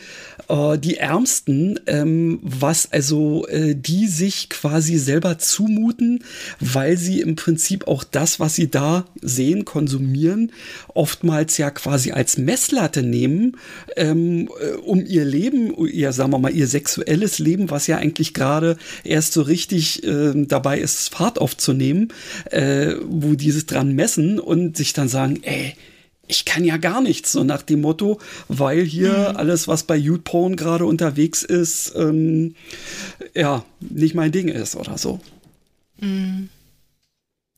äh, 0.49 0.77
die 0.77 0.97
Ärmsten, 0.97 1.79
ähm, 1.87 2.39
was 2.41 2.91
also 2.91 3.47
äh, 3.47 3.75
die 3.75 4.07
sich 4.07 4.49
quasi 4.49 4.97
selber 4.97 5.37
zumuten, 5.37 6.23
weil 6.59 6.97
sie 6.97 7.21
im 7.21 7.35
Prinzip 7.35 7.87
auch 7.87 8.03
das, 8.03 8.39
was 8.39 8.55
sie 8.55 8.69
da 8.69 9.05
sehen, 9.21 9.65
konsumieren, 9.65 10.51
oftmals 10.93 11.57
ja 11.57 11.71
quasi 11.71 12.11
als 12.11 12.37
Messlatte 12.37 13.03
nehmen, 13.03 13.57
ähm, 13.95 14.49
äh, 14.61 14.77
um 14.77 15.05
ihr 15.05 15.25
Leben, 15.25 15.73
ihr, 15.87 16.11
sagen 16.11 16.31
wir 16.31 16.39
mal, 16.39 16.53
ihr 16.53 16.67
sexuelles 16.67 17.39
Leben, 17.39 17.69
was 17.69 17.87
ja 17.87 17.97
eigentlich 17.97 18.33
gerade 18.33 18.77
erst 19.03 19.33
so 19.33 19.41
richtig 19.41 20.03
äh, 20.03 20.33
dabei 20.35 20.79
ist, 20.79 21.13
Fahrt 21.13 21.39
aufzunehmen, 21.39 22.09
äh, 22.51 22.95
wo 23.07 23.35
dieses 23.35 23.65
dran 23.65 23.93
messen 23.93 24.39
und 24.39 24.77
sich 24.77 24.93
dann 24.93 25.07
sagen, 25.07 25.39
ey, 25.43 25.75
ich 26.27 26.45
kann 26.45 26.63
ja 26.63 26.77
gar 26.77 27.01
nichts, 27.01 27.31
so 27.31 27.43
nach 27.43 27.61
dem 27.61 27.81
Motto, 27.81 28.19
weil 28.47 28.83
hier 28.83 29.29
mhm. 29.31 29.37
alles, 29.37 29.67
was 29.67 29.83
bei 29.83 29.95
YouPorn 29.95 30.55
gerade 30.55 30.85
unterwegs 30.85 31.43
ist, 31.43 31.93
ähm, 31.95 32.55
ja, 33.33 33.65
nicht 33.79 34.15
mein 34.15 34.31
Ding 34.31 34.47
ist 34.47 34.75
oder 34.75 34.97
so. 34.97 35.19
Mhm. 35.99 36.49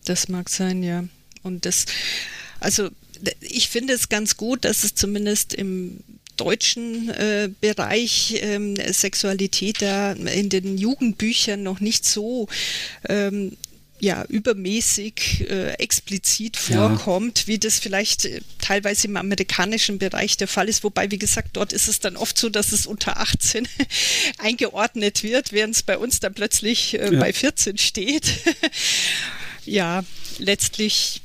Das 0.06 0.30
mag 0.30 0.50
sein, 0.50 0.84
ja. 0.84 1.04
Und 1.44 1.66
das, 1.66 1.86
also 2.60 2.90
ich 3.42 3.70
finde 3.70 3.94
es 3.94 4.10
ganz 4.10 4.38
gut, 4.38 4.66
dass 4.66 4.84
es 4.84 4.96
zumindest 4.96 5.54
im 5.54 6.00
deutschen 6.38 7.10
äh, 7.10 7.50
Bereich 7.60 8.40
ähm, 8.42 8.76
Sexualität 8.76 9.82
da 9.82 10.14
in 10.14 10.50
den 10.50 10.78
Jugendbüchern 10.78 11.62
noch 11.62 11.82
nicht 11.82 12.06
so 12.06 12.48
ähm, 13.10 13.58
ja, 14.00 14.24
übermäßig 14.26 15.50
äh, 15.50 15.74
explizit 15.74 16.58
vorkommt, 16.58 17.42
ja. 17.42 17.48
wie 17.48 17.60
das 17.60 17.80
vielleicht 17.80 18.26
äh, 18.26 18.42
teilweise 18.60 19.08
im 19.08 19.18
amerikanischen 19.18 20.00
Bereich 20.00 20.38
der 20.38 20.48
Fall 20.48 20.70
ist. 20.70 20.84
Wobei, 20.84 21.12
wie 21.12 21.20
gesagt, 21.20 21.50
dort 21.54 21.74
ist 21.74 21.88
es 21.88 22.00
dann 22.00 22.16
oft 22.16 22.38
so, 22.38 22.50
dass 22.50 22.72
es 22.72 22.88
unter 22.88 23.18
18 23.20 23.68
eingeordnet 24.38 25.24
wird, 25.24 25.52
während 25.52 25.76
es 25.76 25.84
bei 25.84 25.98
uns 25.98 26.20
dann 26.20 26.34
plötzlich 26.34 27.00
äh, 27.00 27.14
ja. 27.14 27.20
bei 27.20 27.34
14 27.34 27.78
steht. 27.78 28.26
ja, 29.66 30.04
letztlich 30.38 31.22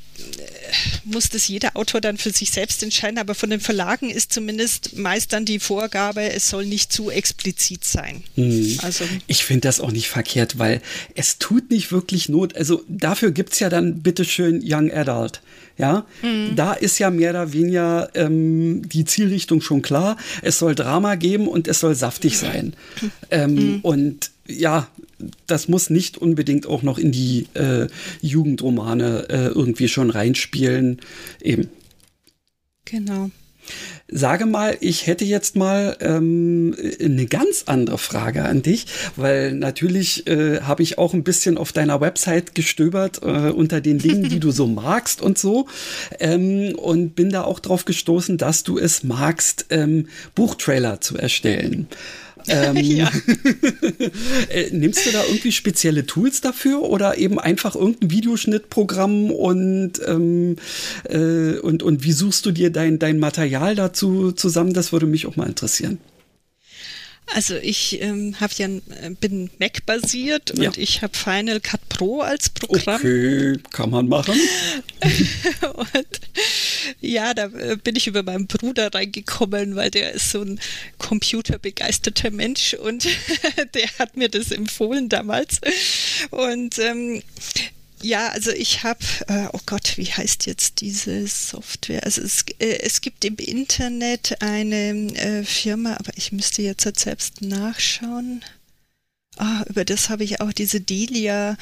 muss 1.03 1.29
das 1.29 1.47
jeder 1.47 1.75
Autor 1.75 2.01
dann 2.01 2.17
für 2.17 2.31
sich 2.31 2.51
selbst 2.51 2.81
entscheiden, 2.83 3.17
aber 3.17 3.35
von 3.35 3.49
den 3.49 3.59
Verlagen 3.59 4.09
ist 4.09 4.33
zumindest 4.33 4.97
meist 4.97 5.33
dann 5.33 5.45
die 5.45 5.59
Vorgabe, 5.59 6.31
es 6.31 6.49
soll 6.49 6.65
nicht 6.65 6.91
zu 6.91 7.09
explizit 7.09 7.83
sein. 7.83 8.23
Mhm. 8.35 8.79
Also 8.81 9.05
ich 9.27 9.45
finde 9.45 9.61
das 9.61 9.79
auch 9.79 9.91
nicht 9.91 10.09
verkehrt, 10.09 10.57
weil 10.57 10.81
es 11.15 11.37
tut 11.37 11.69
nicht 11.69 11.91
wirklich 11.91 12.29
Not. 12.29 12.55
Also 12.55 12.83
dafür 12.87 13.31
gibt 13.31 13.53
es 13.53 13.59
ja 13.59 13.69
dann 13.69 14.01
bitteschön 14.01 14.61
Young 14.63 14.91
Adult. 14.91 15.41
Ja, 15.77 16.05
mhm. 16.21 16.55
da 16.55 16.73
ist 16.73 16.99
ja 16.99 17.09
mehr 17.09 17.31
oder 17.31 17.51
weniger 17.51 18.09
ähm, 18.15 18.87
die 18.87 19.03
Zielrichtung 19.03 19.59
schon 19.59 19.81
klar. 19.81 20.15
Es 20.41 20.59
soll 20.59 20.73
Drama 20.73 21.15
geben 21.15 21.47
und 21.47 21.67
es 21.67 21.81
soll 21.81 21.95
saftig 21.95 22.37
sein. 22.37 22.73
Ähm, 23.29 23.53
mhm. 23.55 23.79
Und 23.81 24.31
ja, 24.47 24.87
das 25.47 25.67
muss 25.67 25.89
nicht 25.89 26.17
unbedingt 26.17 26.65
auch 26.67 26.81
noch 26.81 26.97
in 26.97 27.11
die 27.11 27.47
äh, 27.55 27.87
Jugendromane 28.21 29.27
äh, 29.29 29.47
irgendwie 29.47 29.87
schon 29.87 30.09
reinspielen. 30.09 31.01
Eben. 31.41 31.69
Genau. 32.85 33.31
Sage 34.07 34.45
mal, 34.45 34.77
ich 34.81 35.07
hätte 35.07 35.25
jetzt 35.25 35.55
mal 35.55 35.97
ähm, 35.99 36.75
eine 37.01 37.25
ganz 37.25 37.63
andere 37.65 37.97
Frage 37.97 38.43
an 38.45 38.61
dich, 38.61 38.85
weil 39.15 39.53
natürlich 39.53 40.27
äh, 40.27 40.61
habe 40.61 40.83
ich 40.83 40.99
auch 40.99 41.15
ein 41.15 41.23
bisschen 41.23 41.57
auf 41.57 41.71
deiner 41.71 42.01
Website 42.01 42.53
gestöbert 42.53 43.21
äh, 43.23 43.49
unter 43.49 43.81
den 43.81 43.97
Dingen, 43.97 44.29
die 44.29 44.39
du 44.39 44.51
so 44.55 44.67
magst 44.67 45.21
und 45.21 45.39
so 45.39 45.67
ähm, 46.19 46.75
und 46.75 47.15
bin 47.15 47.31
da 47.31 47.43
auch 47.43 47.59
drauf 47.59 47.85
gestoßen, 47.85 48.37
dass 48.37 48.63
du 48.63 48.77
es 48.77 49.03
magst, 49.03 49.65
ähm, 49.71 50.07
Buchtrailer 50.35 51.01
zu 51.01 51.17
erstellen. 51.17 51.87
Ähm, 52.47 52.77
ja. 52.81 53.11
Äh, 54.49 54.69
nimmst 54.71 55.05
du 55.05 55.11
da 55.11 55.23
irgendwie 55.23 55.51
spezielle 55.51 56.05
Tools 56.05 56.41
dafür 56.41 56.83
oder 56.83 57.17
eben 57.17 57.39
einfach 57.39 57.75
irgendein 57.75 58.11
Videoschnittprogramm 58.11 59.31
und, 59.31 59.93
ähm, 60.05 60.57
äh, 61.09 61.57
und, 61.59 61.83
und 61.83 62.03
wie 62.03 62.11
suchst 62.11 62.45
du 62.45 62.51
dir 62.51 62.69
dein, 62.69 62.99
dein 62.99 63.19
Material 63.19 63.75
dazu 63.75 64.31
zusammen? 64.31 64.73
Das 64.73 64.91
würde 64.91 65.05
mich 65.05 65.25
auch 65.25 65.35
mal 65.35 65.47
interessieren. 65.47 65.99
Also 67.33 67.55
ich 67.55 68.01
ähm, 68.01 68.39
habe 68.39 68.53
ja 68.57 68.67
äh, 68.67 69.09
bin 69.19 69.49
Mac 69.59 69.85
basiert 69.85 70.51
und 70.51 70.61
ja. 70.61 70.71
ich 70.77 71.01
habe 71.01 71.17
Final 71.17 71.59
Cut 71.59 71.87
Pro 71.89 72.21
als 72.21 72.49
Programm. 72.49 72.95
Okay, 72.95 73.57
kann 73.71 73.89
man 73.89 74.07
machen. 74.07 74.39
und 75.73 76.21
ja, 77.01 77.33
da 77.33 77.45
äh, 77.45 77.77
bin 77.77 77.95
ich 77.95 78.07
über 78.07 78.21
meinen 78.21 78.47
Bruder 78.47 78.93
reingekommen, 78.93 79.75
weil 79.75 79.89
der 79.89 80.13
ist 80.13 80.29
so 80.29 80.41
ein 80.41 80.59
computerbegeisterter 80.97 82.31
Mensch 82.31 82.75
und 82.75 83.05
der 83.73 83.87
hat 83.97 84.17
mir 84.17 84.29
das 84.29 84.51
empfohlen 84.51 85.09
damals. 85.09 85.61
Und 86.29 86.77
ähm, 86.79 87.23
ja, 88.05 88.29
also 88.29 88.51
ich 88.51 88.83
habe, 88.83 88.99
äh, 89.27 89.47
oh 89.51 89.59
Gott, 89.65 89.97
wie 89.97 90.05
heißt 90.05 90.45
jetzt 90.45 90.81
diese 90.81 91.25
Software? 91.27 92.03
Also 92.03 92.21
es, 92.21 92.45
äh, 92.59 92.79
es 92.81 93.01
gibt 93.01 93.25
im 93.25 93.37
Internet 93.37 94.41
eine 94.41 94.89
äh, 95.15 95.43
Firma, 95.43 95.95
aber 95.95 96.11
ich 96.15 96.31
müsste 96.31 96.61
jetzt 96.61 96.85
halt 96.85 96.99
selbst 96.99 97.41
nachschauen. 97.41 98.43
Ah, 99.37 99.63
über 99.67 99.83
das 99.83 100.09
habe 100.09 100.23
ich 100.23 100.39
auch 100.39 100.53
diese 100.53 100.79
Delia 100.79 101.57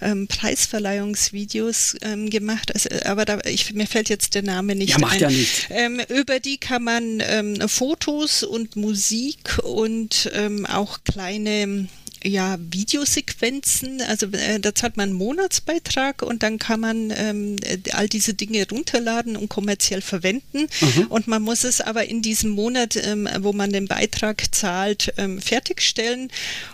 ähm, 0.00 0.28
Preisverleihungsvideos 0.28 1.96
ähm, 2.02 2.30
gemacht. 2.30 2.72
Also, 2.72 2.88
aber 3.04 3.24
da, 3.24 3.40
ich, 3.46 3.72
mir 3.72 3.86
fällt 3.86 4.08
jetzt 4.10 4.34
der 4.34 4.42
Name 4.42 4.76
nicht 4.76 4.90
ja, 4.90 4.98
macht 4.98 5.14
ein. 5.14 5.20
Ja 5.20 5.28
nicht. 5.30 5.66
Ähm, 5.70 6.00
über 6.08 6.38
die 6.38 6.58
kann 6.58 6.84
man 6.84 7.20
ähm, 7.26 7.68
Fotos 7.68 8.42
und 8.44 8.76
Musik 8.76 9.58
und 9.64 10.30
ähm, 10.34 10.66
auch 10.66 11.00
kleine 11.04 11.88
ja, 12.26 12.56
Videosequenzen, 12.58 14.02
also 14.02 14.26
äh, 14.32 14.58
da 14.58 14.74
zahlt 14.74 14.96
man 14.96 15.10
einen 15.10 15.18
Monatsbeitrag 15.18 16.22
und 16.22 16.42
dann 16.42 16.58
kann 16.58 16.80
man 16.80 17.12
ähm, 17.16 17.56
all 17.92 18.08
diese 18.08 18.34
Dinge 18.34 18.66
runterladen 18.70 19.36
und 19.36 19.48
kommerziell 19.48 20.00
verwenden. 20.00 20.66
Mhm. 20.80 21.06
Und 21.08 21.28
man 21.28 21.42
muss 21.42 21.64
es 21.64 21.80
aber 21.80 22.06
in 22.06 22.22
diesem 22.22 22.50
Monat, 22.50 22.96
ähm, 22.96 23.28
wo 23.40 23.52
man 23.52 23.72
den 23.72 23.86
Beitrag 23.86 24.54
zahlt, 24.54 25.14
ähm, 25.16 25.40
fertigstellen. 25.40 26.30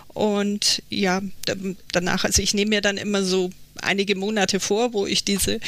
Und 0.07 0.81
ja, 0.89 1.21
danach, 1.91 2.23
also 2.23 2.41
ich 2.41 2.53
nehme 2.53 2.69
mir 2.69 2.81
dann 2.81 2.97
immer 2.97 3.23
so 3.23 3.49
einige 3.85 4.15
Monate 4.15 4.59
vor, 4.59 4.93
wo 4.93 5.05
ich 5.05 5.23
diese 5.23 5.59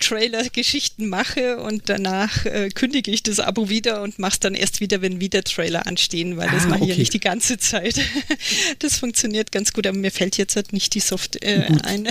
Trailer-Geschichten 0.00 1.08
mache 1.08 1.58
und 1.58 1.82
danach 1.86 2.44
äh, 2.46 2.68
kündige 2.70 3.10
ich 3.10 3.22
das 3.22 3.40
Abo 3.40 3.68
wieder 3.68 4.02
und 4.02 4.18
mache 4.18 4.32
es 4.32 4.40
dann 4.40 4.54
erst 4.54 4.80
wieder, 4.80 5.02
wenn 5.02 5.20
wieder 5.20 5.42
Trailer 5.44 5.86
anstehen, 5.86 6.36
weil 6.36 6.48
das 6.50 6.64
ah, 6.64 6.68
mache 6.68 6.84
ich 6.84 6.90
ja 6.90 6.96
nicht 6.96 7.12
die 7.12 7.20
ganze 7.20 7.58
Zeit. 7.58 8.00
das 8.78 8.96
funktioniert 8.96 9.52
ganz 9.52 9.72
gut, 9.72 9.86
aber 9.86 9.96
mir 9.96 10.10
fällt 10.10 10.36
jetzt 10.36 10.56
halt 10.56 10.72
nicht 10.72 10.94
die 10.94 11.00
Software 11.00 11.70
äh, 11.70 11.76
ein. 11.82 12.08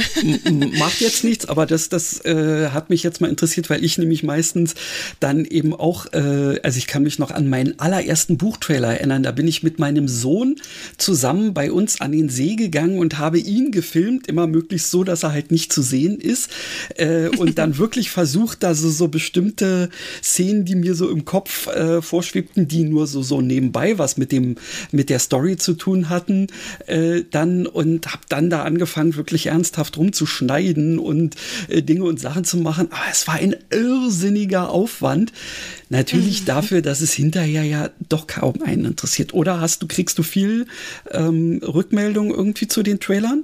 Macht 0.78 1.01
jetzt 1.01 1.24
nichts, 1.24 1.45
aber 1.45 1.66
das, 1.66 1.89
das 1.89 2.24
äh, 2.26 2.70
hat 2.70 2.89
mich 2.89 3.03
jetzt 3.03 3.22
mal 3.22 3.30
interessiert, 3.30 3.70
weil 3.70 3.84
ich 3.84 3.97
nämlich 3.97 4.24
meistens 4.24 4.76
dann 5.20 5.45
eben 5.45 5.74
auch, 5.74 6.12
äh, 6.14 6.60
also 6.64 6.78
ich 6.78 6.88
kann 6.88 7.03
mich 7.03 7.20
noch 7.20 7.32
an 7.32 7.47
meinen 7.47 7.80
allerersten 7.80 8.38
Buchtrailer 8.38 8.95
erinnern, 8.95 9.24
da 9.24 9.32
bin 9.32 9.47
ich 9.47 9.64
mit 9.64 9.80
meinem 9.80 10.07
Sohn 10.07 10.55
zusammen 10.97 11.53
bei 11.53 11.72
uns 11.72 12.01
an 12.01 12.12
den 12.12 12.30
See 12.30 12.55
gegangen 12.55 12.99
und 12.99 13.18
habe 13.18 13.39
ihn 13.39 13.72
gefilmt, 13.72 14.28
immer 14.28 14.47
möglichst 14.47 14.91
so, 14.91 15.03
dass 15.03 15.24
er 15.24 15.32
halt 15.32 15.49
nicht 15.52 15.74
zu 15.74 15.82
sehen 15.82 16.20
ist 16.20 16.50
äh, 16.95 17.28
und 17.38 17.58
dann 17.58 17.78
wirklich 17.78 18.12
versucht, 18.12 18.64
da 18.64 18.74
so, 18.76 18.89
so 18.89 19.08
bestimmte 19.08 19.89
Szenen, 20.24 20.66
die 20.66 20.76
mir 20.76 20.95
so 20.95 21.10
im 21.10 21.26
Kopf 21.26 21.68
äh, 21.68 22.02
vorschwebten, 22.02 22.68
die 22.68 22.84
nur 22.84 23.08
so, 23.08 23.22
so 23.22 23.41
nebenbei 23.41 23.97
was 23.97 24.18
mit 24.18 24.32
dem, 24.32 24.56
mit 24.91 25.10
der 25.10 25.20
Story 25.20 25.58
zu 25.58 25.74
tun 25.74 26.10
hatten, 26.10 26.47
äh, 26.88 27.24
dann 27.30 27.68
und 27.68 28.08
habe 28.08 28.24
dann 28.30 28.50
da 28.50 28.64
angefangen, 28.64 29.16
wirklich 29.16 29.47
ernsthaft 29.47 29.97
rumzuschneiden 29.97 31.00
und 31.00 31.36
äh, 31.68 31.82
Dinge 31.82 32.04
und 32.04 32.20
Sachen 32.20 32.43
zu 32.43 32.58
machen. 32.58 32.88
Aber 32.91 33.06
es 33.12 33.28
war 33.28 33.36
ein 33.36 33.56
irrsinniger 33.72 34.70
Aufwand. 34.70 35.34
Natürlich 35.89 36.41
mhm. 36.41 36.45
dafür, 36.45 36.82
dass 36.82 37.02
es 37.02 37.14
hinterher 37.14 37.64
ja 37.64 37.89
doch 38.10 38.28
kaum 38.28 38.62
einen 38.64 38.86
interessiert. 38.86 39.34
Oder 39.34 39.60
hast 39.60 39.82
du, 39.82 39.88
kriegst 39.88 40.18
du 40.18 40.24
viel 40.24 40.68
ähm, 41.12 41.62
Rückmeldung 41.64 42.32
irgendwie 42.32 42.68
zu 42.68 42.84
den 42.84 43.00
Trailern? 43.00 43.43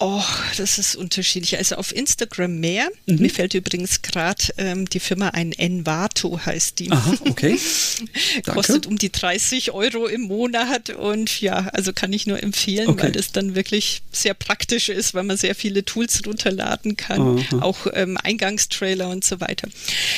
Oh, 0.00 0.24
das 0.56 0.78
ist 0.78 0.96
unterschiedlich. 0.96 1.58
Also 1.58 1.76
auf 1.76 1.94
Instagram 1.94 2.58
mehr. 2.58 2.88
Mhm. 3.06 3.16
Mir 3.16 3.30
fällt 3.30 3.54
übrigens 3.54 4.00
gerade 4.00 4.42
ähm, 4.56 4.88
die 4.88 5.00
Firma 5.00 5.28
ein. 5.28 5.52
Envato 5.52 6.40
heißt 6.44 6.78
die. 6.78 6.90
Aha, 6.90 7.14
okay. 7.28 7.58
Kostet 8.46 8.86
um 8.86 8.96
die 8.96 9.12
30 9.12 9.72
Euro 9.72 10.06
im 10.06 10.22
Monat 10.22 10.90
und 10.90 11.40
ja, 11.40 11.68
also 11.72 11.92
kann 11.92 12.12
ich 12.12 12.26
nur 12.26 12.42
empfehlen, 12.42 12.88
okay. 12.88 13.04
weil 13.04 13.12
das 13.12 13.32
dann 13.32 13.54
wirklich 13.54 14.02
sehr 14.10 14.34
praktisch 14.34 14.88
ist, 14.88 15.14
weil 15.14 15.24
man 15.24 15.36
sehr 15.36 15.54
viele 15.54 15.84
Tools 15.84 16.22
runterladen 16.26 16.96
kann, 16.96 17.38
Aha. 17.38 17.58
auch 17.60 17.86
ähm, 17.92 18.16
Eingangstrailer 18.16 19.08
und 19.08 19.24
so 19.24 19.40
weiter. 19.40 19.68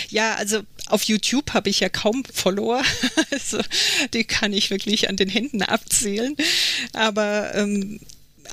Ja, 0.08 0.34
also 0.36 0.60
auf 0.86 1.02
YouTube 1.04 1.52
habe 1.52 1.68
ich 1.68 1.80
ja 1.80 1.88
kaum 1.88 2.24
Follower, 2.32 2.82
also 3.30 3.58
die 4.12 4.24
kann 4.24 4.52
ich 4.52 4.70
wirklich 4.70 5.08
an 5.08 5.16
den 5.16 5.28
Händen 5.28 5.62
abzählen. 5.62 6.36
Aber 6.92 7.54
ähm, 7.54 8.00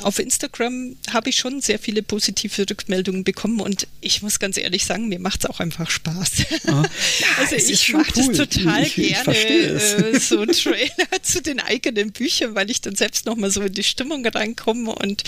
auf 0.04 0.20
Instagram 0.20 0.96
habe 1.12 1.30
ich 1.30 1.38
schon 1.38 1.62
sehr 1.62 1.80
viele 1.80 2.02
positive 2.04 2.70
Rückmeldungen 2.70 3.24
bekommen 3.24 3.60
und 3.60 3.88
ich 4.00 4.22
muss 4.22 4.40
ganz 4.40 4.58
ehrlich 4.58 4.86
sagen, 4.86 5.08
mir 5.10 5.20
macht 5.20 5.44
es 5.44 5.50
auch 5.50 5.60
einfach 5.60 5.90
Spaß. 5.90 6.32
Ja, 6.66 6.84
also 7.40 7.56
ich 7.56 7.94
mache 7.94 8.12
cool. 8.16 8.34
das 8.34 8.50
total 8.50 8.84
ich, 8.84 8.96
gerne, 8.96 9.32
ich 9.32 9.46
äh, 9.46 10.20
so 10.20 10.46
Trailer 10.46 10.90
zu 11.22 11.42
den 11.42 11.60
eigenen 11.60 12.12
Büchern, 12.12 12.56
weil 12.56 12.70
ich 12.72 12.82
dann 12.82 12.96
selbst 12.96 13.26
nochmal 13.26 13.52
so 13.52 13.62
in 13.62 13.74
die 13.74 13.84
Stimmung 13.84 14.26
reinkomme 14.26 14.94
und 14.94 15.24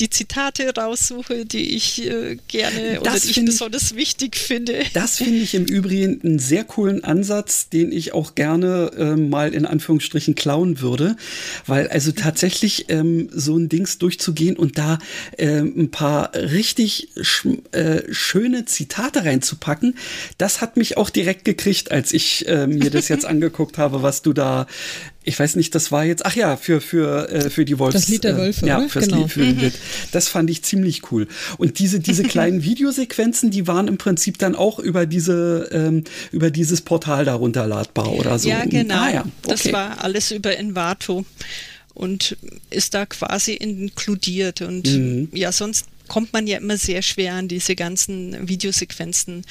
die 0.00 0.10
Zitate 0.10 0.74
raussuche, 0.74 1.44
die 1.44 1.76
ich 1.76 2.04
äh, 2.04 2.36
gerne 2.48 2.94
das 2.94 3.00
oder 3.00 3.20
die 3.20 3.40
ich 3.40 3.44
besonders 3.44 3.94
wichtig 3.94 4.36
finde. 4.36 4.82
Das 4.94 5.18
finde 5.18 5.38
ich 5.38 5.54
im 5.54 5.64
Übrigen 5.64 6.20
einen 6.22 6.38
sehr 6.38 6.64
coolen 6.64 7.04
Ansatz, 7.04 7.68
den 7.68 7.92
ich 7.92 8.12
auch 8.12 8.34
gerne 8.34 8.92
äh, 8.96 9.16
mal 9.16 9.54
in 9.54 9.66
Anführungsstrichen 9.66 10.34
klauen 10.34 10.80
würde, 10.80 11.16
weil 11.66 11.88
also 11.88 12.12
tatsächlich 12.12 12.86
ähm, 12.88 13.28
so 13.32 13.56
ein 13.56 13.68
Dings 13.68 13.98
durch 13.98 14.05
durchzugehen 14.06 14.56
und 14.56 14.78
da 14.78 14.98
äh, 15.36 15.58
ein 15.58 15.90
paar 15.90 16.32
richtig 16.32 17.08
äh, 17.72 18.02
schöne 18.12 18.66
Zitate 18.66 19.24
reinzupacken. 19.24 19.96
Das 20.38 20.60
hat 20.60 20.76
mich 20.76 20.96
auch 20.96 21.10
direkt 21.10 21.44
gekriegt, 21.44 21.90
als 21.90 22.12
ich 22.12 22.46
äh, 22.46 22.68
mir 22.68 22.90
das 22.90 23.08
jetzt 23.08 23.24
angeguckt 23.26 23.78
habe, 23.78 24.04
was 24.04 24.22
du 24.22 24.32
da 24.32 24.68
ich 25.28 25.36
weiß 25.40 25.56
nicht, 25.56 25.74
das 25.74 25.90
war 25.90 26.04
jetzt, 26.04 26.24
ach 26.24 26.36
ja, 26.36 26.56
für, 26.56 26.80
für, 26.80 27.28
äh, 27.28 27.50
für 27.50 27.64
die 27.64 27.80
Wolfs. 27.80 27.94
Das 27.94 28.08
Lied 28.08 28.22
der 28.22 28.34
äh, 28.34 28.36
Wölfe, 28.36 28.64
äh, 28.64 28.68
Ja, 28.68 28.80
fürs 28.86 29.06
genau. 29.06 29.22
Lied, 29.22 29.32
für 29.32 29.40
mhm. 29.40 29.58
Lied. 29.58 29.74
Das 30.12 30.28
fand 30.28 30.48
ich 30.50 30.62
ziemlich 30.62 31.10
cool. 31.10 31.26
Und 31.58 31.80
diese, 31.80 31.98
diese 31.98 32.22
kleinen 32.34 32.62
Videosequenzen, 32.62 33.50
die 33.50 33.66
waren 33.66 33.88
im 33.88 33.98
Prinzip 33.98 34.38
dann 34.38 34.54
auch 34.54 34.78
über 34.78 35.04
diese, 35.04 35.68
ähm, 35.72 36.04
über 36.30 36.52
dieses 36.52 36.80
Portal 36.80 37.24
da 37.24 37.34
runterladbar 37.34 38.12
oder 38.12 38.38
so. 38.38 38.48
Ja, 38.48 38.64
genau. 38.66 38.94
Ah, 38.94 39.10
ja. 39.10 39.20
Okay. 39.20 39.48
Das 39.48 39.72
war 39.72 40.04
alles 40.04 40.30
über 40.30 40.56
Envato 40.56 41.26
und 41.96 42.36
ist 42.70 42.94
da 42.94 43.06
quasi 43.06 43.54
inkludiert. 43.54 44.60
Und 44.60 44.86
mhm. 44.86 45.28
ja, 45.32 45.50
sonst 45.50 45.86
kommt 46.08 46.32
man 46.32 46.46
ja 46.46 46.58
immer 46.58 46.76
sehr 46.76 47.02
schwer 47.02 47.34
an 47.34 47.48
diese 47.48 47.74
ganzen 47.74 48.48
Videosequenzen 48.48 49.44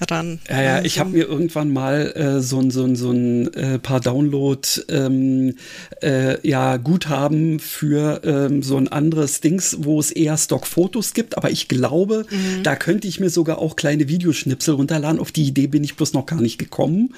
ran. 0.00 0.40
Ja, 0.48 0.62
ja, 0.62 0.74
also, 0.76 0.86
ich 0.86 0.98
habe 0.98 1.10
mir 1.10 1.26
irgendwann 1.26 1.72
mal 1.72 2.12
äh, 2.14 2.40
so 2.40 2.60
ein, 2.60 2.70
so 2.70 2.84
ein, 2.84 2.96
so 2.96 3.10
ein 3.10 3.52
äh, 3.54 3.78
paar 3.78 4.00
Download 4.00 4.60
ähm, 4.88 5.56
äh, 6.02 6.46
ja, 6.46 6.76
Guthaben 6.76 7.60
für 7.60 8.22
ähm, 8.24 8.62
so 8.62 8.76
ein 8.76 8.88
anderes 8.88 9.40
Dings, 9.40 9.76
wo 9.80 10.00
es 10.00 10.10
eher 10.10 10.36
Stockfotos 10.36 11.12
gibt, 11.12 11.36
aber 11.36 11.50
ich 11.50 11.68
glaube, 11.68 12.26
mhm. 12.30 12.62
da 12.62 12.76
könnte 12.76 13.08
ich 13.08 13.20
mir 13.20 13.30
sogar 13.30 13.58
auch 13.58 13.76
kleine 13.76 14.08
Videoschnipsel 14.08 14.74
runterladen. 14.74 15.20
Auf 15.20 15.32
die 15.32 15.44
Idee 15.44 15.66
bin 15.66 15.84
ich 15.84 15.96
bloß 15.96 16.12
noch 16.12 16.26
gar 16.26 16.40
nicht 16.40 16.58
gekommen. 16.58 17.14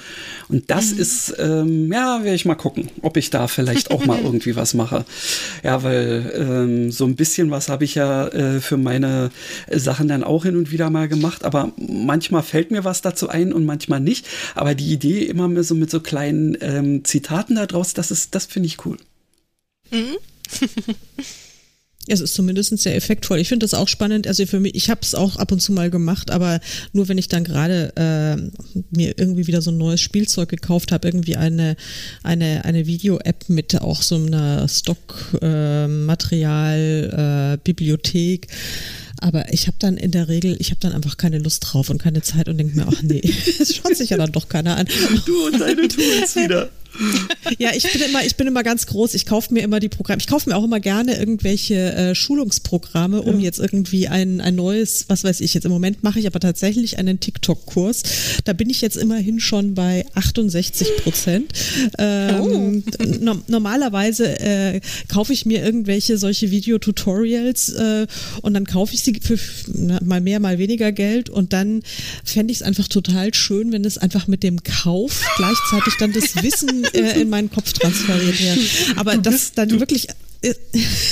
Und 0.48 0.70
das 0.70 0.94
mhm. 0.94 1.00
ist, 1.00 1.34
ähm, 1.38 1.92
ja, 1.92 2.22
werde 2.22 2.34
ich 2.34 2.44
mal 2.44 2.54
gucken, 2.54 2.88
ob 3.02 3.16
ich 3.16 3.30
da 3.30 3.48
vielleicht 3.48 3.90
auch 3.90 4.04
mal 4.06 4.20
irgendwie 4.22 4.56
was 4.56 4.74
mache. 4.74 5.04
Ja, 5.62 5.82
weil 5.82 6.32
ähm, 6.36 6.90
so 6.90 7.04
ein 7.04 7.16
bisschen 7.16 7.50
was 7.50 7.68
habe 7.68 7.84
ich 7.84 7.94
ja 7.94 8.28
äh, 8.28 8.60
für 8.60 8.76
meine 8.82 9.30
Sachen 9.70 10.08
dann 10.08 10.24
auch 10.24 10.44
hin 10.44 10.56
und 10.56 10.70
wieder 10.70 10.90
mal 10.90 11.08
gemacht, 11.08 11.44
aber 11.44 11.72
manchmal 11.76 12.42
fällt 12.42 12.70
mir 12.70 12.84
was 12.84 13.02
dazu 13.02 13.28
ein 13.28 13.52
und 13.52 13.64
manchmal 13.64 14.00
nicht. 14.00 14.26
Aber 14.54 14.74
die 14.74 14.92
Idee 14.92 15.24
immer 15.24 15.62
so 15.62 15.74
mit 15.74 15.90
so 15.90 16.00
kleinen 16.00 16.56
ähm, 16.60 17.04
Zitaten 17.04 17.56
da 17.56 17.66
draus, 17.66 17.94
das 17.94 18.10
ist, 18.10 18.34
das 18.34 18.46
finde 18.46 18.66
ich 18.66 18.84
cool. 18.84 18.96
Mhm. 19.90 20.16
Es 22.08 22.20
ist 22.20 22.34
zumindest 22.34 22.76
sehr 22.78 22.96
effektvoll. 22.96 23.38
Ich 23.38 23.48
finde 23.48 23.64
das 23.64 23.74
auch 23.74 23.86
spannend. 23.86 24.26
Also 24.26 24.44
für 24.46 24.58
mich, 24.58 24.74
ich 24.74 24.90
habe 24.90 25.02
es 25.02 25.14
auch 25.14 25.36
ab 25.36 25.52
und 25.52 25.60
zu 25.60 25.70
mal 25.72 25.88
gemacht, 25.88 26.32
aber 26.32 26.58
nur 26.92 27.06
wenn 27.08 27.16
ich 27.16 27.28
dann 27.28 27.44
gerade 27.44 27.92
äh, 27.96 28.34
mir 28.90 29.16
irgendwie 29.18 29.46
wieder 29.46 29.62
so 29.62 29.70
ein 29.70 29.78
neues 29.78 30.00
Spielzeug 30.00 30.48
gekauft 30.48 30.90
habe, 30.90 31.06
irgendwie 31.06 31.36
eine 31.36 31.76
eine 32.24 32.64
eine 32.64 32.86
Video-App 32.86 33.48
mit 33.48 33.80
auch 33.80 34.02
so 34.02 34.16
einer 34.16 34.66
Stockmaterial 34.68 37.54
äh, 37.64 37.70
äh. 37.70 38.40
Aber 39.20 39.52
ich 39.52 39.68
habe 39.68 39.76
dann 39.78 39.96
in 39.96 40.10
der 40.10 40.26
Regel, 40.26 40.56
ich 40.58 40.70
habe 40.70 40.80
dann 40.80 40.92
einfach 40.92 41.16
keine 41.16 41.38
Lust 41.38 41.64
drauf 41.68 41.88
und 41.90 42.02
keine 42.02 42.22
Zeit 42.22 42.48
und 42.48 42.58
denke 42.58 42.76
mir, 42.76 42.88
ach 42.88 43.02
nee, 43.02 43.22
das 43.58 43.76
schaut 43.76 43.96
sich 43.96 44.10
ja 44.10 44.16
dann 44.16 44.32
doch 44.32 44.48
keiner 44.48 44.76
an. 44.76 44.88
Du 45.24 45.46
und 45.46 45.60
deine 45.60 45.86
Tools 45.86 46.34
wieder 46.34 46.68
ja, 47.58 47.70
ich 47.74 47.90
bin 47.90 48.02
immer, 48.02 48.24
ich 48.24 48.36
bin 48.36 48.46
immer 48.46 48.62
ganz 48.62 48.86
groß. 48.86 49.14
Ich 49.14 49.26
kaufe 49.26 49.52
mir 49.52 49.62
immer 49.62 49.80
die 49.80 49.88
Programme. 49.88 50.20
Ich 50.20 50.26
kaufe 50.26 50.48
mir 50.48 50.56
auch 50.56 50.64
immer 50.64 50.80
gerne 50.80 51.16
irgendwelche 51.16 51.92
äh, 51.92 52.14
Schulungsprogramme, 52.14 53.22
um 53.22 53.38
ja. 53.38 53.44
jetzt 53.44 53.58
irgendwie 53.58 54.08
ein, 54.08 54.40
ein 54.40 54.54
neues, 54.54 55.06
was 55.08 55.24
weiß 55.24 55.40
ich, 55.40 55.54
jetzt 55.54 55.64
im 55.64 55.72
Moment 55.72 56.02
mache 56.02 56.18
ich 56.18 56.26
aber 56.26 56.40
tatsächlich 56.40 56.98
einen 56.98 57.20
TikTok-Kurs. 57.20 58.02
Da 58.44 58.52
bin 58.52 58.70
ich 58.70 58.80
jetzt 58.80 58.96
immerhin 58.96 59.40
schon 59.40 59.74
bei 59.74 60.04
68 60.14 60.96
Prozent. 60.98 61.52
Ähm, 61.98 62.40
oh. 62.40 63.04
no, 63.20 63.42
normalerweise 63.48 64.38
äh, 64.40 64.80
kaufe 65.08 65.32
ich 65.32 65.46
mir 65.46 65.64
irgendwelche 65.64 66.18
solche 66.18 66.50
Videotutorials 66.50 67.70
äh, 67.70 68.06
und 68.42 68.54
dann 68.54 68.66
kaufe 68.66 68.94
ich 68.94 69.02
sie 69.02 69.18
für 69.20 69.38
na, 69.72 69.98
mal 70.02 70.20
mehr, 70.20 70.40
mal 70.40 70.58
weniger 70.58 70.92
Geld 70.92 71.30
und 71.30 71.52
dann 71.52 71.82
fände 72.24 72.52
ich 72.52 72.58
es 72.58 72.62
einfach 72.62 72.88
total 72.88 73.32
schön, 73.34 73.72
wenn 73.72 73.84
es 73.84 73.98
einfach 73.98 74.26
mit 74.26 74.42
dem 74.42 74.62
Kauf 74.62 75.22
gleichzeitig 75.36 75.94
dann 75.98 76.12
das 76.12 76.42
Wissen 76.42 76.81
äh, 76.84 77.20
in 77.20 77.30
meinen 77.30 77.50
Kopf 77.50 77.72
transferiert 77.72 78.40
werden. 78.42 78.66
Aber 78.96 79.12
bist, 79.12 79.26
das 79.26 79.52
dann 79.52 79.68
du, 79.68 79.80
wirklich. 79.80 80.08
Äh, 80.42 80.54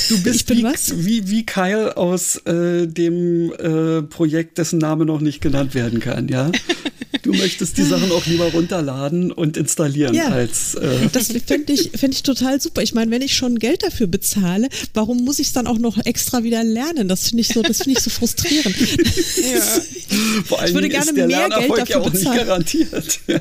du 0.09 0.23
bist 0.23 0.51
wie, 0.51 0.65
wie, 1.05 1.31
wie 1.31 1.47
Kyle 1.47 1.97
aus 1.97 2.37
äh, 2.47 2.87
dem 2.87 3.53
äh, 3.53 4.03
Projekt, 4.03 4.59
dessen 4.59 4.79
Name 4.79 5.05
noch 5.05 5.21
nicht 5.21 5.41
genannt 5.41 5.75
werden 5.75 6.01
kann, 6.01 6.29
ja? 6.29 6.51
Du 7.23 7.33
möchtest 7.33 7.77
die 7.77 7.83
Sachen 7.83 8.11
auch 8.13 8.25
lieber 8.27 8.47
runterladen 8.47 9.31
und 9.31 9.57
installieren 9.57 10.15
ja, 10.15 10.29
als. 10.29 10.75
Äh 10.75 11.09
das 11.13 11.33
fände 11.47 11.73
ich, 11.73 11.91
fänd 11.95 12.15
ich 12.15 12.23
total 12.23 12.61
super. 12.61 12.83
Ich 12.83 12.95
meine, 12.95 13.11
wenn 13.11 13.21
ich 13.21 13.37
schon 13.37 13.59
Geld 13.59 13.83
dafür 13.83 14.07
bezahle, 14.07 14.69
warum 14.95 15.25
muss 15.25 15.39
ich 15.39 15.49
es 15.49 15.53
dann 15.53 15.67
auch 15.67 15.79
noch 15.79 15.99
extra 16.07 16.45
wieder 16.45 16.65
lernen? 16.65 17.09
Das 17.09 17.29
finde 17.29 17.43
ich 17.43 17.49
so, 17.49 17.63
das 17.63 17.79
finde 17.79 17.99
ich 17.99 18.05
so 18.05 18.11
frustrierend. 18.11 18.77
Ja. 19.51 19.61
Vor 20.45 20.61
allem 20.61 20.69
ich 20.69 20.75
würde 20.75 20.89
gerne 20.89 21.13
mehr 21.13 21.27
Geld 21.27 21.53
dafür 21.53 21.85
ja 21.87 21.99
auch 21.99 22.11
bezahlen. 22.11 22.37
Nicht 22.37 22.47
garantiert. 22.47 23.21
Ja. 23.27 23.41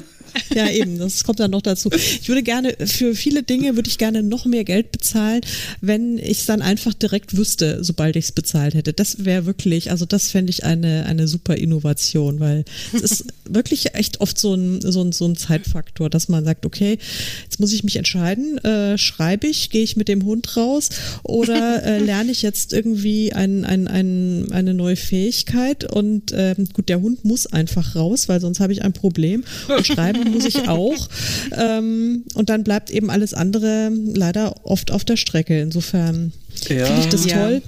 Ja, 0.54 0.70
eben, 0.70 0.98
das 0.98 1.24
kommt 1.24 1.40
dann 1.40 1.52
noch 1.52 1.62
dazu. 1.62 1.90
Ich 1.92 2.28
würde 2.28 2.44
gerne, 2.44 2.76
für 2.86 3.16
viele 3.16 3.44
Dinge 3.44 3.76
würde 3.76 3.90
ich 3.90 3.98
gerne 3.98 4.24
noch 4.24 4.46
mehr 4.46 4.64
Geld 4.64 4.92
bezahlen, 4.92 5.42
wenn 5.82 6.18
ich 6.18 6.40
es 6.40 6.46
dann 6.46 6.62
einfach 6.62 6.94
direkt 6.94 7.38
wüsste, 7.38 7.84
sobald 7.84 8.16
ich 8.16 8.26
es 8.26 8.32
bezahlt 8.32 8.74
hätte. 8.74 8.94
Das 8.94 9.26
wäre 9.26 9.46
wirklich, 9.46 9.92
also 9.92 10.06
das 10.06 10.32
fände 10.32 10.50
ich 10.52 10.64
eine, 10.64 11.06
eine 11.06 11.28
super 11.28 11.56
Innovation, 11.56 12.40
weil 12.40 12.66
es 12.94 13.02
ist 13.02 13.26
wirklich 13.46 13.96
echt 13.96 14.22
oft 14.22 14.38
so 14.38 14.54
ein, 14.54 14.82
so 14.82 15.02
ein, 15.04 15.12
so 15.12 15.26
ein 15.26 15.36
Zeitfaktor, 15.36 16.10
dass 16.10 16.30
man 16.30 16.44
sagt, 16.46 16.66
okay, 16.66 16.98
jetzt 17.44 17.60
muss 17.60 17.74
ich 17.74 17.84
mich 17.84 17.96
entscheiden, 17.96 18.58
äh, 18.60 18.98
schreibe 18.98 19.48
ich, 19.48 19.70
gehe 19.70 19.84
ich 19.84 19.96
mit 19.96 20.08
dem 20.08 20.24
Hund 20.26 20.58
raus 20.58 20.90
oder 21.24 21.84
äh, 21.86 22.00
lerne 22.00 22.32
ich 22.32 22.42
jetzt 22.42 22.74
irgendwie 22.74 23.34
ein, 23.34 23.66
ein, 23.66 23.88
ein, 23.88 24.52
eine 24.52 24.74
neue 24.74 24.96
Fähigkeit 24.96 25.92
und 25.92 26.32
äh, 26.32 26.56
gut, 26.74 26.90
der 26.90 27.02
Hund 27.02 27.26
muss 27.26 27.48
einfach 27.48 27.96
raus, 27.96 28.30
weil 28.30 28.42
sonst 28.42 28.60
habe 28.60 28.74
ich 28.74 28.84
ein 28.84 28.94
Problem 28.94 29.44
und 29.68 29.86
muss 30.32 30.46
ich 30.46 30.68
auch. 30.68 31.10
Ähm, 31.58 32.24
und 32.34 32.50
dann 32.50 32.64
bleibt 32.64 32.90
eben 32.92 33.10
alles 33.10 33.34
andere 33.34 33.92
leider 34.14 34.66
oft 34.66 34.92
auf 34.92 35.04
der 35.04 35.18
Strecke. 35.18 35.60
Insofern 35.62 36.34
ja. 36.68 36.86
finde 36.86 37.02
ich 37.02 37.10
das 37.10 37.26
ja. 37.26 37.38
toll. 37.38 37.62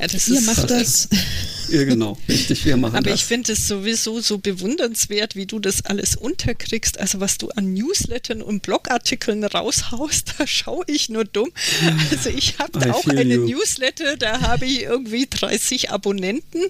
Ja, 0.00 0.06
das 0.08 0.28
Ihr 0.28 0.40
macht 0.42 0.70
das. 0.70 1.08
Ja, 1.74 1.82
genau. 1.82 2.16
Richtig, 2.28 2.64
wir 2.64 2.76
machen 2.76 2.96
Aber 2.96 3.10
das. 3.10 3.20
ich 3.20 3.24
finde 3.24 3.52
es 3.52 3.66
sowieso 3.66 4.20
so 4.20 4.38
bewundernswert, 4.38 5.34
wie 5.34 5.46
du 5.46 5.58
das 5.58 5.84
alles 5.84 6.14
unterkriegst. 6.14 7.00
Also 7.00 7.18
was 7.18 7.36
du 7.36 7.48
an 7.50 7.74
Newslettern 7.74 8.42
und 8.42 8.62
Blogartikeln 8.62 9.42
raushaust, 9.42 10.34
da 10.38 10.46
schaue 10.46 10.84
ich 10.86 11.08
nur 11.08 11.24
dumm. 11.24 11.50
Also 12.12 12.30
ich 12.30 12.58
habe 12.60 12.94
auch 12.94 13.06
einen 13.08 13.46
Newsletter, 13.46 14.16
da 14.16 14.40
habe 14.42 14.66
ich 14.66 14.82
irgendwie 14.82 15.26
30 15.28 15.90
Abonnenten 15.90 16.60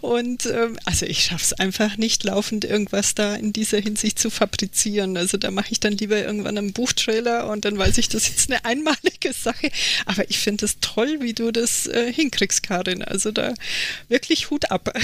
und 0.00 0.46
ähm, 0.46 0.76
also 0.84 1.06
ich 1.06 1.24
schaffe 1.24 1.44
es 1.44 1.52
einfach 1.52 1.96
nicht, 1.96 2.24
laufend 2.24 2.64
irgendwas 2.64 3.14
da 3.14 3.36
in 3.36 3.52
dieser 3.52 3.78
Hinsicht 3.78 4.18
zu 4.18 4.28
fabrizieren. 4.28 5.16
Also 5.16 5.36
da 5.36 5.52
mache 5.52 5.70
ich 5.70 5.78
dann 5.78 5.92
lieber 5.92 6.18
irgendwann 6.18 6.58
einen 6.58 6.72
Buchtrailer 6.72 7.48
und 7.48 7.64
dann 7.64 7.78
weiß 7.78 7.98
ich, 7.98 8.08
das 8.08 8.28
ist 8.28 8.50
eine 8.50 8.64
einmalige 8.64 9.32
Sache. 9.32 9.70
Aber 10.06 10.28
ich 10.28 10.38
finde 10.38 10.64
es 10.64 10.78
toll, 10.80 11.18
wie 11.20 11.32
du 11.32 11.52
das 11.52 11.86
äh, 11.86 12.12
hinkriegst, 12.12 12.64
Karin. 12.64 13.04
Also 13.04 13.30
da 13.30 13.54
wirklich 14.08 14.47
Hut 14.50 14.70
ab. 14.70 14.92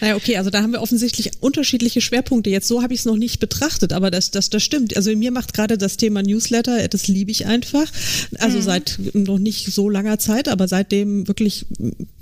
Naja, 0.00 0.16
okay, 0.16 0.36
also 0.36 0.50
da 0.50 0.62
haben 0.62 0.72
wir 0.72 0.80
offensichtlich 0.80 1.30
unterschiedliche 1.40 2.00
Schwerpunkte. 2.00 2.50
Jetzt 2.50 2.68
so 2.68 2.82
habe 2.82 2.94
ich 2.94 3.00
es 3.00 3.06
noch 3.06 3.16
nicht 3.16 3.40
betrachtet, 3.40 3.92
aber 3.92 4.10
das, 4.10 4.30
das, 4.30 4.48
das 4.50 4.62
stimmt. 4.62 4.96
Also 4.96 5.14
mir 5.14 5.30
macht 5.30 5.52
gerade 5.52 5.76
das 5.76 5.96
Thema 5.96 6.22
Newsletter, 6.22 6.88
das 6.88 7.08
liebe 7.08 7.30
ich 7.30 7.46
einfach. 7.46 7.90
Also 8.38 8.58
mhm. 8.58 8.62
seit 8.62 8.98
noch 9.12 9.38
nicht 9.38 9.66
so 9.72 9.90
langer 9.90 10.18
Zeit, 10.18 10.48
aber 10.48 10.68
seitdem 10.68 11.28
wirklich 11.28 11.66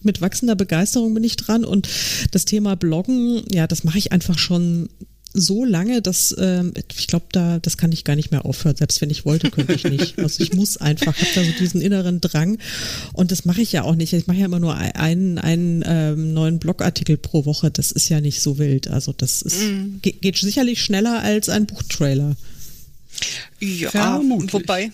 mit 0.02 0.20
wachsender 0.20 0.56
Begeisterung 0.56 1.14
bin 1.14 1.24
ich 1.24 1.36
dran. 1.36 1.64
Und 1.64 1.88
das 2.32 2.44
Thema 2.44 2.74
Bloggen, 2.76 3.44
ja, 3.52 3.66
das 3.66 3.84
mache 3.84 3.98
ich 3.98 4.12
einfach 4.12 4.38
schon 4.38 4.88
so 5.34 5.64
lange, 5.64 6.00
dass 6.00 6.34
ähm, 6.38 6.72
ich 6.96 7.06
glaube, 7.06 7.26
da 7.32 7.58
das 7.58 7.76
kann 7.76 7.92
ich 7.92 8.04
gar 8.04 8.16
nicht 8.16 8.30
mehr 8.30 8.46
aufhören. 8.46 8.76
Selbst 8.76 9.00
wenn 9.00 9.10
ich 9.10 9.24
wollte, 9.24 9.50
könnte 9.50 9.74
ich 9.74 9.84
nicht. 9.84 10.14
Also 10.24 10.42
ich 10.42 10.54
muss 10.54 10.76
einfach, 10.76 11.14
habe 11.14 11.30
da 11.34 11.44
so 11.44 11.50
diesen 11.58 11.80
inneren 11.80 12.20
Drang 12.20 12.58
und 13.12 13.30
das 13.30 13.44
mache 13.44 13.60
ich 13.60 13.72
ja 13.72 13.82
auch 13.82 13.94
nicht. 13.94 14.12
Ich 14.12 14.26
mache 14.26 14.38
ja 14.38 14.46
immer 14.46 14.60
nur 14.60 14.76
einen, 14.76 15.38
einen 15.38 15.84
ähm, 15.86 16.32
neuen 16.32 16.58
Blogartikel 16.58 17.16
pro 17.18 17.44
Woche. 17.44 17.70
Das 17.70 17.92
ist 17.92 18.08
ja 18.08 18.20
nicht 18.20 18.40
so 18.40 18.58
wild. 18.58 18.88
Also 18.88 19.12
das 19.12 19.42
ist, 19.42 19.60
mm. 19.60 19.98
geht, 20.00 20.22
geht 20.22 20.38
sicherlich 20.38 20.82
schneller 20.82 21.20
als 21.20 21.48
ein 21.48 21.66
Buchtrailer. 21.66 22.36
Ja, 23.60 23.90
Vermutlich. 23.90 24.52
wobei 24.52 24.90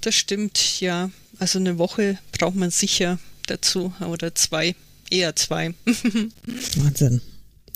das 0.00 0.14
stimmt, 0.14 0.80
ja. 0.80 1.10
Also 1.38 1.58
eine 1.58 1.78
Woche 1.78 2.18
braucht 2.32 2.54
man 2.54 2.70
sicher 2.70 3.18
dazu 3.46 3.92
oder 4.00 4.34
zwei, 4.34 4.74
eher 5.10 5.34
zwei. 5.36 5.74
Wahnsinn. 6.76 7.20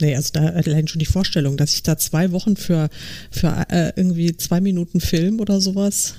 Nee, 0.01 0.17
also 0.17 0.31
da 0.33 0.47
allein 0.47 0.89
schon 0.89 0.99
die 0.99 1.07
Vorstellung, 1.07 1.57
dass 1.57 1.75
ich 1.75 1.83
da 1.83 1.97
zwei 1.99 2.33
Wochen 2.33 2.57
für, 2.57 2.89
für 3.31 3.67
äh, 3.69 3.93
irgendwie 3.97 4.37
zwei 4.37 4.61
Minuten 4.61 5.01
Film 5.01 5.41
oder 5.41 5.61
sowas 5.61 6.15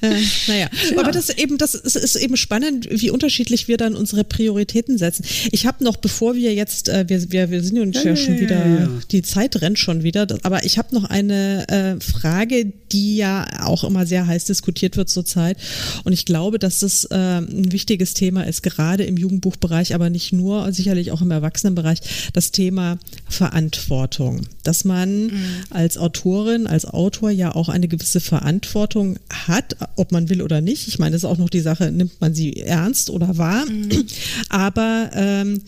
äh, 0.00 0.20
naja, 0.48 0.68
ja. 0.70 0.98
aber 0.98 1.10
das 1.10 1.30
eben, 1.30 1.58
das 1.58 1.74
ist, 1.74 1.96
ist, 1.96 2.16
eben 2.16 2.36
spannend, 2.36 2.88
wie 2.90 3.10
unterschiedlich 3.10 3.68
wir 3.68 3.76
dann 3.76 3.94
unsere 3.94 4.24
Prioritäten 4.24 4.98
setzen. 4.98 5.24
Ich 5.50 5.66
habe 5.66 5.82
noch, 5.82 5.96
bevor 5.96 6.34
wir 6.34 6.54
jetzt, 6.54 6.88
äh, 6.88 7.04
wir, 7.08 7.32
wir, 7.32 7.50
wir 7.50 7.62
sind 7.62 7.78
uns 7.78 7.96
ja, 7.96 8.10
ja 8.10 8.16
schon 8.16 8.38
wieder, 8.38 8.66
ja, 8.66 8.88
die 9.10 9.22
Zeit 9.22 9.60
rennt 9.60 9.78
schon 9.78 10.02
wieder, 10.02 10.26
aber 10.42 10.64
ich 10.64 10.78
habe 10.78 10.94
noch 10.94 11.04
eine 11.04 11.66
äh, 11.68 12.00
Frage, 12.00 12.72
die 12.92 13.16
ja 13.16 13.46
auch 13.64 13.84
immer 13.84 14.06
sehr 14.06 14.26
heiß 14.26 14.44
diskutiert 14.44 14.96
wird 14.96 15.08
zurzeit. 15.08 15.56
Und 16.04 16.12
ich 16.12 16.26
glaube, 16.26 16.58
dass 16.58 16.80
das 16.80 17.04
äh, 17.06 17.14
ein 17.14 17.72
wichtiges 17.72 18.14
Thema 18.14 18.46
ist, 18.46 18.62
gerade 18.62 19.04
im 19.04 19.16
Jugendbuchbereich, 19.16 19.94
aber 19.94 20.10
nicht 20.10 20.32
nur, 20.32 20.72
sicherlich 20.72 21.12
auch 21.12 21.22
im 21.22 21.30
Erwachsenenbereich, 21.30 22.00
das 22.32 22.52
Thema 22.52 22.98
Verantwortung. 23.28 24.42
Dass 24.62 24.84
man 24.84 25.26
mhm. 25.26 25.32
als 25.70 25.96
Autorin, 25.98 26.66
als 26.66 26.84
Autor 26.84 27.30
ja 27.30 27.54
auch 27.54 27.68
eine 27.68 27.88
gewisse 27.88 28.20
Verantwortung 28.20 29.13
hat, 29.30 29.76
ob 29.96 30.12
man 30.12 30.28
will 30.28 30.42
oder 30.42 30.60
nicht. 30.60 30.88
Ich 30.88 30.98
meine, 30.98 31.12
das 31.12 31.22
ist 31.22 31.28
auch 31.28 31.38
noch 31.38 31.50
die 31.50 31.60
Sache, 31.60 31.90
nimmt 31.90 32.20
man 32.20 32.34
sie 32.34 32.60
ernst 32.60 33.10
oder 33.10 33.36
wahr. 33.38 33.66
Mhm. 33.66 34.06
Aber 34.48 35.10
ähm, 35.14 35.62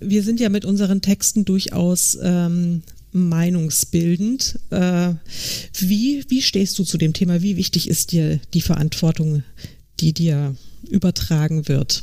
wir 0.00 0.22
sind 0.22 0.40
ja 0.40 0.48
mit 0.48 0.64
unseren 0.64 1.00
Texten 1.00 1.44
durchaus 1.44 2.18
ähm, 2.22 2.82
meinungsbildend. 3.12 4.58
Äh, 4.70 5.14
wie, 5.78 6.24
wie 6.28 6.42
stehst 6.42 6.78
du 6.78 6.84
zu 6.84 6.98
dem 6.98 7.12
Thema? 7.12 7.42
Wie 7.42 7.56
wichtig 7.56 7.88
ist 7.88 8.12
dir 8.12 8.40
die 8.54 8.62
Verantwortung, 8.62 9.44
die 10.00 10.12
dir 10.12 10.56
übertragen 10.88 11.68
wird? 11.68 12.02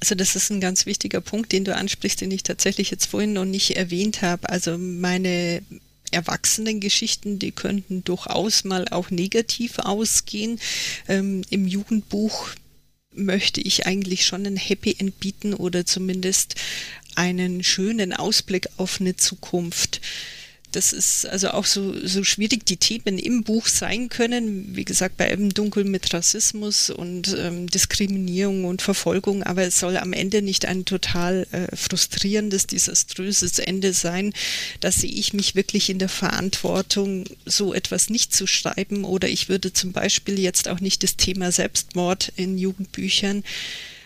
Also 0.00 0.14
das 0.14 0.36
ist 0.36 0.50
ein 0.50 0.60
ganz 0.60 0.84
wichtiger 0.86 1.20
Punkt, 1.20 1.52
den 1.52 1.64
du 1.64 1.74
ansprichst, 1.74 2.20
den 2.20 2.30
ich 2.30 2.42
tatsächlich 2.42 2.90
jetzt 2.90 3.06
vorhin 3.06 3.32
noch 3.32 3.46
nicht 3.46 3.76
erwähnt 3.76 4.22
habe. 4.22 4.48
Also 4.50 4.76
meine 4.76 5.62
Erwachsenengeschichten, 6.10 7.38
die 7.38 7.52
könnten 7.52 8.04
durchaus 8.04 8.64
mal 8.64 8.88
auch 8.88 9.10
negativ 9.10 9.78
ausgehen. 9.78 10.58
Ähm, 11.08 11.42
Im 11.50 11.66
Jugendbuch 11.66 12.50
möchte 13.12 13.60
ich 13.60 13.86
eigentlich 13.86 14.26
schon 14.26 14.46
ein 14.46 14.56
Happy 14.56 14.96
End 14.98 15.18
bieten 15.20 15.54
oder 15.54 15.86
zumindest 15.86 16.54
einen 17.14 17.64
schönen 17.64 18.12
Ausblick 18.12 18.68
auf 18.76 19.00
eine 19.00 19.16
Zukunft 19.16 20.00
das 20.76 20.92
ist 20.92 21.24
also 21.24 21.52
auch 21.52 21.64
so, 21.64 21.94
so 22.06 22.22
schwierig 22.22 22.66
die 22.66 22.76
Themen 22.76 23.18
im 23.18 23.44
Buch 23.44 23.66
sein 23.66 24.10
können. 24.10 24.76
Wie 24.76 24.84
gesagt, 24.84 25.16
bei 25.16 25.32
Eben 25.32 25.48
Dunkel 25.48 25.84
mit 25.84 26.12
Rassismus 26.12 26.90
und 26.90 27.34
ähm, 27.38 27.66
Diskriminierung 27.66 28.66
und 28.66 28.82
Verfolgung, 28.82 29.42
aber 29.42 29.62
es 29.62 29.80
soll 29.80 29.96
am 29.96 30.12
Ende 30.12 30.42
nicht 30.42 30.66
ein 30.66 30.84
total 30.84 31.46
äh, 31.52 31.74
frustrierendes, 31.74 32.66
desaströses 32.66 33.58
Ende 33.58 33.94
sein. 33.94 34.34
Da 34.80 34.92
sehe 34.92 35.10
ich 35.10 35.32
mich 35.32 35.54
wirklich 35.54 35.88
in 35.88 35.98
der 35.98 36.10
Verantwortung, 36.10 37.24
so 37.46 37.72
etwas 37.72 38.10
nicht 38.10 38.34
zu 38.34 38.46
schreiben 38.46 39.04
oder 39.04 39.28
ich 39.28 39.48
würde 39.48 39.72
zum 39.72 39.92
Beispiel 39.92 40.38
jetzt 40.38 40.68
auch 40.68 40.80
nicht 40.80 41.02
das 41.02 41.16
Thema 41.16 41.52
Selbstmord 41.52 42.34
in 42.36 42.58
Jugendbüchern 42.58 43.44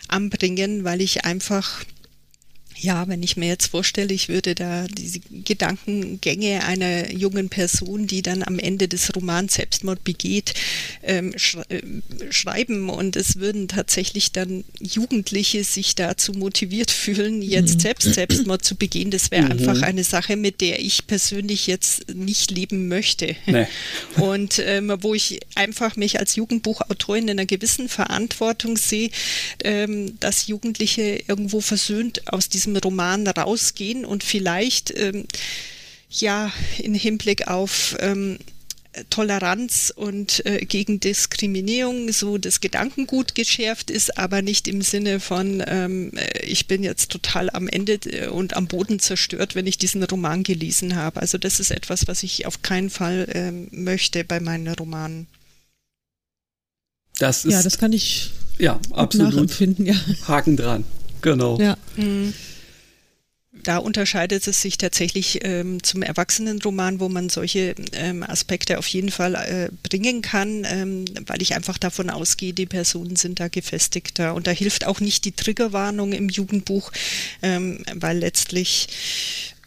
anbringen, 0.07 0.85
weil 0.85 1.01
ich 1.01 1.25
einfach 1.25 1.83
ja, 2.77 3.07
wenn 3.07 3.21
ich 3.21 3.37
mir 3.37 3.47
jetzt 3.47 3.67
vorstelle, 3.67 4.13
ich 4.13 4.27
würde 4.27 4.55
da 4.55 4.87
diese 4.87 5.19
Gedankengänge 5.19 6.63
einer 6.63 7.11
jungen 7.11 7.49
Person, 7.49 8.07
die 8.07 8.21
dann 8.21 8.43
am 8.43 8.57
Ende 8.59 8.87
des 8.87 9.15
Romans 9.15 9.53
Selbstmord 9.53 10.03
begeht, 10.03 10.53
ähm, 11.03 11.33
sch 11.37 11.57
äh, 11.69 11.81
schreiben 12.31 12.89
und 12.89 13.15
es 13.15 13.37
würden 13.37 13.67
tatsächlich 13.67 14.31
dann 14.31 14.63
Jugendliche 14.79 15.63
sich 15.63 15.95
dazu 15.95 16.31
motiviert 16.33 16.91
fühlen, 16.91 17.41
jetzt 17.41 17.75
mhm. 17.75 17.79
selbst 17.81 18.13
Selbstmord 18.13 18.65
zu 18.65 18.75
begehen, 18.75 19.11
das 19.11 19.31
wäre 19.31 19.45
mhm. 19.45 19.51
einfach 19.51 19.81
eine 19.81 20.03
Sache, 20.03 20.35
mit 20.35 20.61
der 20.61 20.79
ich 20.79 21.05
persönlich 21.07 21.67
jetzt 21.67 22.13
nicht 22.13 22.51
leben 22.51 22.87
möchte. 22.87 23.35
Nee. 23.45 23.67
Und 24.17 24.59
ähm, 24.65 24.91
wo 25.01 25.13
ich 25.13 25.39
einfach 25.55 25.95
mich 25.95 26.19
als 26.19 26.35
Jugendbuchautorin 26.35 27.27
in 27.27 27.31
einer 27.31 27.45
gewissen 27.45 27.89
Verantwortung 27.89 28.77
sehe, 28.77 29.11
ähm, 29.63 30.19
dass 30.19 30.47
Jugendliche 30.47 31.21
irgendwo 31.27 31.61
versöhnt 31.61 32.27
aus 32.27 32.49
diesem 32.49 32.60
diesem 32.61 32.77
Roman 32.77 33.27
rausgehen 33.27 34.05
und 34.05 34.23
vielleicht 34.23 34.95
ähm, 34.97 35.25
ja 36.09 36.51
in 36.77 36.93
Hinblick 36.93 37.47
auf 37.47 37.95
ähm, 37.99 38.37
Toleranz 39.09 39.93
und 39.95 40.45
äh, 40.45 40.65
gegen 40.65 40.99
Diskriminierung 40.99 42.11
so 42.11 42.37
das 42.37 42.59
Gedankengut 42.59 43.35
geschärft 43.35 43.89
ist, 43.89 44.17
aber 44.17 44.41
nicht 44.41 44.67
im 44.67 44.81
Sinne 44.81 45.21
von, 45.21 45.63
ähm, 45.65 46.11
äh, 46.17 46.45
ich 46.45 46.67
bin 46.67 46.83
jetzt 46.83 47.09
total 47.09 47.49
am 47.51 47.69
Ende 47.69 47.93
äh, 47.93 48.27
und 48.27 48.57
am 48.57 48.67
Boden 48.67 48.99
zerstört, 48.99 49.55
wenn 49.55 49.65
ich 49.65 49.77
diesen 49.77 50.03
Roman 50.03 50.43
gelesen 50.43 50.97
habe. 50.97 51.21
Also 51.21 51.37
das 51.37 51.61
ist 51.61 51.71
etwas, 51.71 52.07
was 52.07 52.21
ich 52.23 52.45
auf 52.45 52.63
keinen 52.63 52.89
Fall 52.89 53.27
ähm, 53.33 53.69
möchte 53.71 54.25
bei 54.25 54.41
meinen 54.41 54.67
Romanen. 54.67 55.27
Das 57.17 57.45
ist, 57.45 57.53
ja, 57.53 57.63
das 57.63 57.77
kann 57.77 57.93
ich 57.93 58.31
ja, 58.57 58.77
absolut 58.91 59.33
nachempfinden. 59.33 59.85
Ja. 59.85 59.95
Haken 60.27 60.57
dran, 60.57 60.83
genau. 61.21 61.57
Ja. 61.59 61.77
Mhm 61.95 62.33
da 63.53 63.77
unterscheidet 63.77 64.47
es 64.47 64.61
sich 64.61 64.77
tatsächlich 64.77 65.43
ähm, 65.43 65.83
zum 65.83 66.03
Erwachsenenroman, 66.03 67.01
wo 67.01 67.09
man 67.09 67.27
solche 67.27 67.75
ähm, 67.91 68.23
Aspekte 68.23 68.79
auf 68.79 68.87
jeden 68.87 69.11
Fall 69.11 69.35
äh, 69.35 69.69
bringen 69.83 70.21
kann, 70.21 70.65
ähm, 70.65 71.05
weil 71.25 71.41
ich 71.41 71.53
einfach 71.53 71.77
davon 71.77 72.09
ausgehe, 72.09 72.53
die 72.53 72.65
Personen 72.65 73.17
sind 73.17 73.41
da 73.41 73.49
gefestigter. 73.49 74.35
Und 74.35 74.47
da 74.47 74.51
hilft 74.51 74.87
auch 74.87 75.01
nicht 75.01 75.25
die 75.25 75.33
Triggerwarnung 75.33 76.13
im 76.13 76.29
Jugendbuch, 76.29 76.91
ähm, 77.41 77.83
weil 77.93 78.19
letztlich 78.19 78.87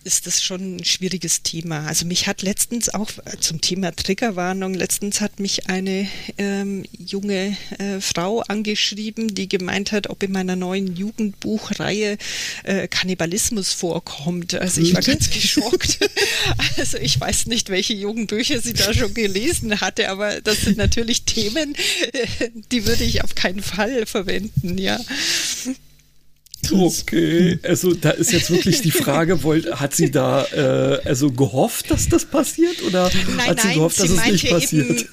ist 0.04 0.26
das 0.26 0.42
schon 0.42 0.76
ein 0.76 0.84
schwieriges 0.84 1.42
Thema. 1.42 1.86
Also 1.86 2.06
mich 2.06 2.26
hat 2.26 2.42
letztens 2.42 2.92
auch 2.92 3.10
äh, 3.24 3.38
zum 3.40 3.60
Thema 3.60 3.94
Triggerwarnung, 3.94 4.74
letztens 4.74 5.20
hat 5.20 5.40
mich 5.40 5.68
eine 5.68 6.08
ähm, 6.38 6.84
junge 6.96 7.56
äh, 7.78 8.00
Frau 8.00 8.40
angeschrieben, 8.40 9.34
die 9.34 9.48
gemeint 9.48 9.92
hat, 9.92 10.10
ob 10.10 10.22
in 10.22 10.32
meiner 10.32 10.56
neuen 10.56 10.94
Jugendbuchreihe 10.94 12.18
äh, 12.64 12.88
Kannibalismus 12.88 13.72
vorkommt. 13.72 14.54
Also 14.54 14.80
ich 14.80 14.94
war 14.94 15.02
ganz 15.02 15.30
geschockt. 15.30 15.98
also 16.76 16.98
ich 16.98 17.18
weiß 17.18 17.46
nicht, 17.46 17.70
welche 17.70 17.94
Jugendbücher 17.94 18.60
sie 18.60 18.74
da 18.74 18.92
schon 18.92 19.14
gelesen 19.14 19.80
hatte, 19.80 20.10
aber 20.10 20.40
das 20.40 20.62
sind 20.62 20.76
natürlich 20.76 21.24
Themen, 21.24 21.74
die 22.72 22.86
würde 22.86 23.04
ich 23.04 23.24
auf 23.24 23.34
keinen 23.34 23.62
Fall 23.62 24.06
verwenden, 24.06 24.78
ja. 24.78 25.00
Okay, 26.72 27.58
also 27.62 27.94
da 27.94 28.10
ist 28.10 28.32
jetzt 28.32 28.50
wirklich 28.50 28.80
die 28.82 28.90
Frage, 28.90 29.42
wollt, 29.42 29.80
hat 29.80 29.94
sie 29.94 30.10
da 30.10 30.44
äh, 30.46 31.00
also 31.04 31.30
gehofft, 31.30 31.90
dass 31.90 32.08
das 32.08 32.24
passiert 32.24 32.82
oder 32.82 33.10
nein, 33.36 33.46
hat 33.48 33.60
sie 33.60 33.68
nein, 33.68 33.76
gehofft, 33.76 34.00
dass 34.00 34.08
sie 34.08 34.16
es 34.16 34.26
nicht 34.26 34.50
passiert? 34.50 35.00
Eben, 35.00 35.08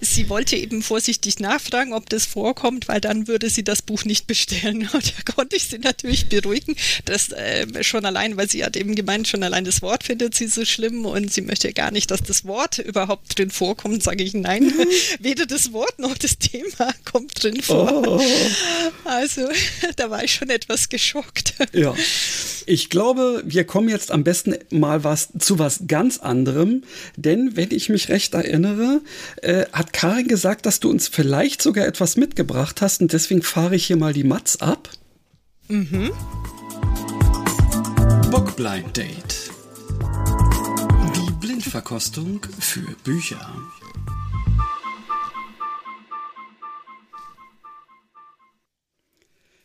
Sie 0.00 0.28
wollte 0.28 0.56
eben 0.56 0.82
vorsichtig 0.82 1.38
nachfragen, 1.40 1.92
ob 1.92 2.08
das 2.08 2.26
vorkommt, 2.26 2.88
weil 2.88 3.00
dann 3.00 3.28
würde 3.28 3.50
sie 3.50 3.64
das 3.64 3.82
Buch 3.82 4.04
nicht 4.04 4.26
bestellen. 4.26 4.88
Und 4.92 5.14
da 5.16 5.32
konnte 5.32 5.56
ich 5.56 5.64
sie 5.64 5.78
natürlich 5.78 6.28
beruhigen, 6.28 6.76
dass 7.04 7.30
äh, 7.30 7.82
schon 7.82 8.04
allein, 8.04 8.36
weil 8.36 8.48
sie 8.48 8.64
hat 8.64 8.76
eben 8.76 8.94
gemeint, 8.94 9.28
schon 9.28 9.42
allein 9.42 9.64
das 9.64 9.82
Wort 9.82 10.04
findet 10.04 10.34
sie 10.34 10.46
so 10.46 10.64
schlimm 10.64 11.06
und 11.06 11.32
sie 11.32 11.42
möchte 11.42 11.72
gar 11.72 11.90
nicht, 11.90 12.10
dass 12.10 12.22
das 12.22 12.44
Wort 12.44 12.78
überhaupt 12.78 13.38
drin 13.38 13.50
vorkommt. 13.50 14.02
Sage 14.02 14.24
ich 14.24 14.34
nein, 14.34 14.64
mhm. 14.64 14.86
weder 15.20 15.46
das 15.46 15.72
Wort 15.72 15.98
noch 15.98 16.16
das 16.16 16.38
Thema 16.38 16.92
kommt 17.04 17.42
drin 17.42 17.62
vor. 17.62 18.06
Oh. 18.06 18.22
Also 19.04 19.48
da 19.96 20.10
war 20.10 20.24
ich 20.24 20.34
schon 20.34 20.50
etwas 20.50 20.88
geschockt. 20.88 21.54
Ja, 21.72 21.94
ich 22.66 22.90
glaube, 22.90 23.42
wir 23.44 23.64
kommen 23.64 23.88
jetzt 23.88 24.10
am 24.10 24.24
besten 24.24 24.56
mal 24.70 25.04
was 25.04 25.28
zu 25.38 25.58
was 25.58 25.82
ganz 25.86 26.18
anderem, 26.18 26.84
denn 27.16 27.56
wenn 27.56 27.70
ich 27.70 27.88
mich 27.88 28.08
recht 28.08 28.34
erinnere, 28.34 29.00
äh, 29.42 29.61
hat 29.72 29.92
Karin 29.92 30.28
gesagt, 30.28 30.66
dass 30.66 30.80
du 30.80 30.90
uns 30.90 31.08
vielleicht 31.08 31.62
sogar 31.62 31.86
etwas 31.86 32.16
mitgebracht 32.16 32.82
hast 32.82 33.00
und 33.00 33.12
deswegen 33.12 33.42
fahre 33.42 33.76
ich 33.76 33.86
hier 33.86 33.96
mal 33.96 34.12
die 34.12 34.24
Mats 34.24 34.60
ab. 34.60 34.88
Mhm. 35.68 36.10
Bockblind 38.30 38.96
Date. 38.96 39.50
Die 41.16 41.32
Blindverkostung 41.40 42.40
für 42.58 42.94
Bücher. 43.04 43.54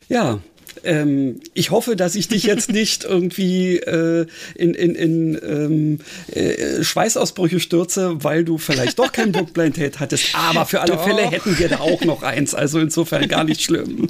Ja, 0.08 0.40
ähm, 0.84 1.40
ich 1.54 1.70
hoffe, 1.70 1.96
dass 1.96 2.14
ich 2.14 2.28
dich 2.28 2.44
jetzt 2.44 2.72
nicht 2.72 3.04
irgendwie 3.04 3.76
äh, 3.76 4.26
in, 4.54 4.74
in, 4.74 4.94
in 4.94 5.40
ähm, 5.42 5.98
äh, 6.32 6.82
Schweißausbrüche 6.82 7.60
stürze, 7.60 8.22
weil 8.22 8.44
du 8.44 8.58
vielleicht 8.58 8.98
doch 8.98 9.12
kein 9.12 9.32
Bookblind 9.32 9.76
Date 9.76 10.00
hattest. 10.00 10.34
Aber 10.34 10.66
für 10.66 10.80
alle 10.80 10.92
doch. 10.92 11.04
Fälle 11.04 11.22
hätten 11.22 11.58
wir 11.58 11.68
da 11.68 11.80
auch 11.80 12.02
noch 12.02 12.22
eins. 12.22 12.54
Also 12.54 12.78
insofern 12.78 13.28
gar 13.28 13.44
nicht 13.44 13.62
schlimm. 13.62 14.08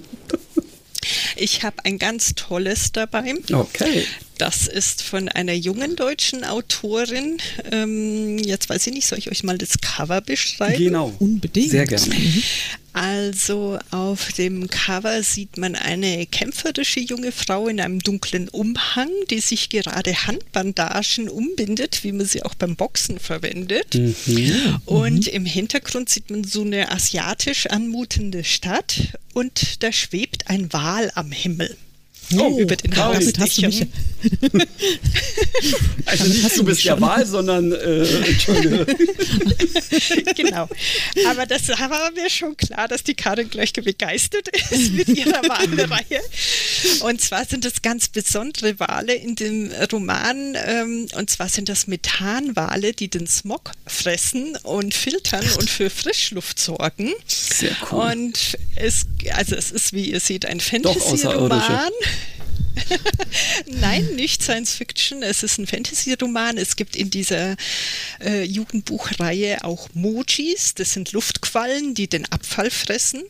Ich 1.37 1.63
habe 1.63 1.77
ein 1.85 1.99
ganz 1.99 2.35
tolles 2.35 2.93
dabei. 2.93 3.35
Okay. 3.53 4.05
Das 4.39 4.69
ist 4.69 5.03
von 5.03 5.29
einer 5.29 5.53
jungen 5.53 5.97
deutschen 5.97 6.45
Autorin. 6.45 7.39
Ähm, 7.71 8.39
jetzt 8.39 8.69
weiß 8.69 8.87
ich 8.87 8.95
nicht, 8.95 9.07
soll 9.07 9.19
ich 9.19 9.31
euch 9.31 9.43
mal 9.43 9.59
das 9.59 9.81
Cover 9.81 10.21
beschreiben? 10.21 10.79
Genau. 10.79 11.13
Unbedingt. 11.19 11.71
Sehr 11.71 11.87
gerne. 11.87 12.07
Mhm. 12.07 12.43
Also 12.93 13.79
auf 13.91 14.33
dem 14.33 14.69
Cover 14.69 15.23
sieht 15.23 15.57
man 15.57 15.75
eine 15.77 16.27
kämpferische 16.27 17.01
junge 17.01 17.31
Frau 17.31 17.69
in 17.69 17.81
einem 17.81 18.01
dunklen 18.01 18.49
Umhang, 18.49 19.11
die 19.31 19.41
sich 19.41 19.69
gerade 19.69 20.27
Handbandagen 20.27 21.29
umbindet, 21.29 22.03
wie 22.03 22.13
man 22.13 22.27
sie 22.27 22.43
auch 22.43 22.55
beim 22.55 22.75
Boxen 22.75 23.21
verwendet. 23.21 23.95
Mhm. 23.95 24.81
Und 24.87 25.27
mhm. 25.27 25.33
im 25.33 25.47
Hintergrund 25.47 26.09
sieht 26.09 26.31
man 26.31 26.45
so 26.45 26.63
eine 26.63 26.91
asiatisch 26.91 27.67
anmutende 27.67 28.43
Stadt 28.43 29.19
und 29.33 29.83
da 29.83 29.93
schwebt 29.93 30.49
ein 30.49 30.73
Wal 30.73 31.13
am 31.15 31.31
Himmel. 31.31 31.77
Oh, 32.37 32.59
über 32.59 32.77
den 32.77 32.91
Damit 32.91 33.39
hast 33.39 33.59
du 33.59 33.63
mich. 33.67 33.87
also 36.07 36.25
nicht 36.25 36.59
du 36.59 36.65
bist 36.65 36.85
der 36.85 37.01
Wahl, 37.01 37.25
sondern 37.25 37.73
äh, 37.73 38.07
genau. 40.37 40.69
Aber 41.27 41.47
das 41.47 41.69
war 41.69 42.11
mir 42.13 42.29
schon 42.29 42.57
klar, 42.57 42.89
dass 42.89 43.05
die 43.05 43.15
Karin 43.15 43.49
gleich 43.49 43.73
begeistert 43.73 44.49
ist 44.49 44.93
mit 44.95 45.09
ihrer 45.09 45.43
Wahlreihe. 45.49 46.21
Und 47.03 47.21
zwar 47.21 47.45
sind 47.45 47.65
es 47.65 47.81
ganz 47.83 48.09
besondere 48.09 48.79
Wale 48.81 49.15
in 49.15 49.37
dem 49.37 49.71
Roman. 49.93 50.57
Ähm, 50.67 51.07
und 51.15 51.31
zwar 51.31 51.49
sind 51.49 51.69
das 51.69 51.87
Methanwale, 51.87 52.93
die 52.93 53.09
den 53.09 53.27
Smog 53.27 53.73
fressen 53.87 54.57
und 54.65 54.95
filtern 54.95 55.45
und 55.59 55.71
für 55.71 55.91
Frischluft 55.91 56.59
sorgen. 56.59 57.13
Sehr 57.27 57.77
cool. 57.91 58.13
Und 58.13 58.59
es, 58.77 59.07
also 59.33 59.55
es 59.55 59.71
ist, 59.71 59.93
wie 59.93 60.11
ihr 60.11 60.21
seht, 60.21 60.45
ein 60.47 60.61
Fantasy-Roman. 60.61 61.93
Nein, 63.67 64.07
nicht 64.15 64.43
Science 64.43 64.75
Fiction. 64.75 65.23
Es 65.23 65.43
ist 65.43 65.59
ein 65.59 65.67
Fantasy-Roman. 65.67 66.59
Es 66.59 66.77
gibt 66.77 66.97
in 66.97 67.11
dieser 67.11 67.57
äh, 68.21 68.43
Jugendbuchreihe 68.45 69.65
auch 69.65 69.89
Mojis. 69.95 70.75
Das 70.75 70.93
sind 70.93 71.13
Luftquallen, 71.13 71.95
die 71.95 72.09
den 72.09 72.31
Abfall 72.33 72.71
fressen. 72.71 73.23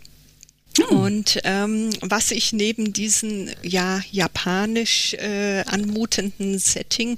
Hm. 0.78 0.98
Und 0.98 1.40
ähm, 1.44 1.90
was 2.00 2.30
ich 2.30 2.52
neben 2.52 2.92
diesem 2.92 3.48
ja 3.62 4.00
japanisch 4.10 5.14
äh, 5.14 5.64
anmutenden 5.66 6.58
Setting 6.58 7.16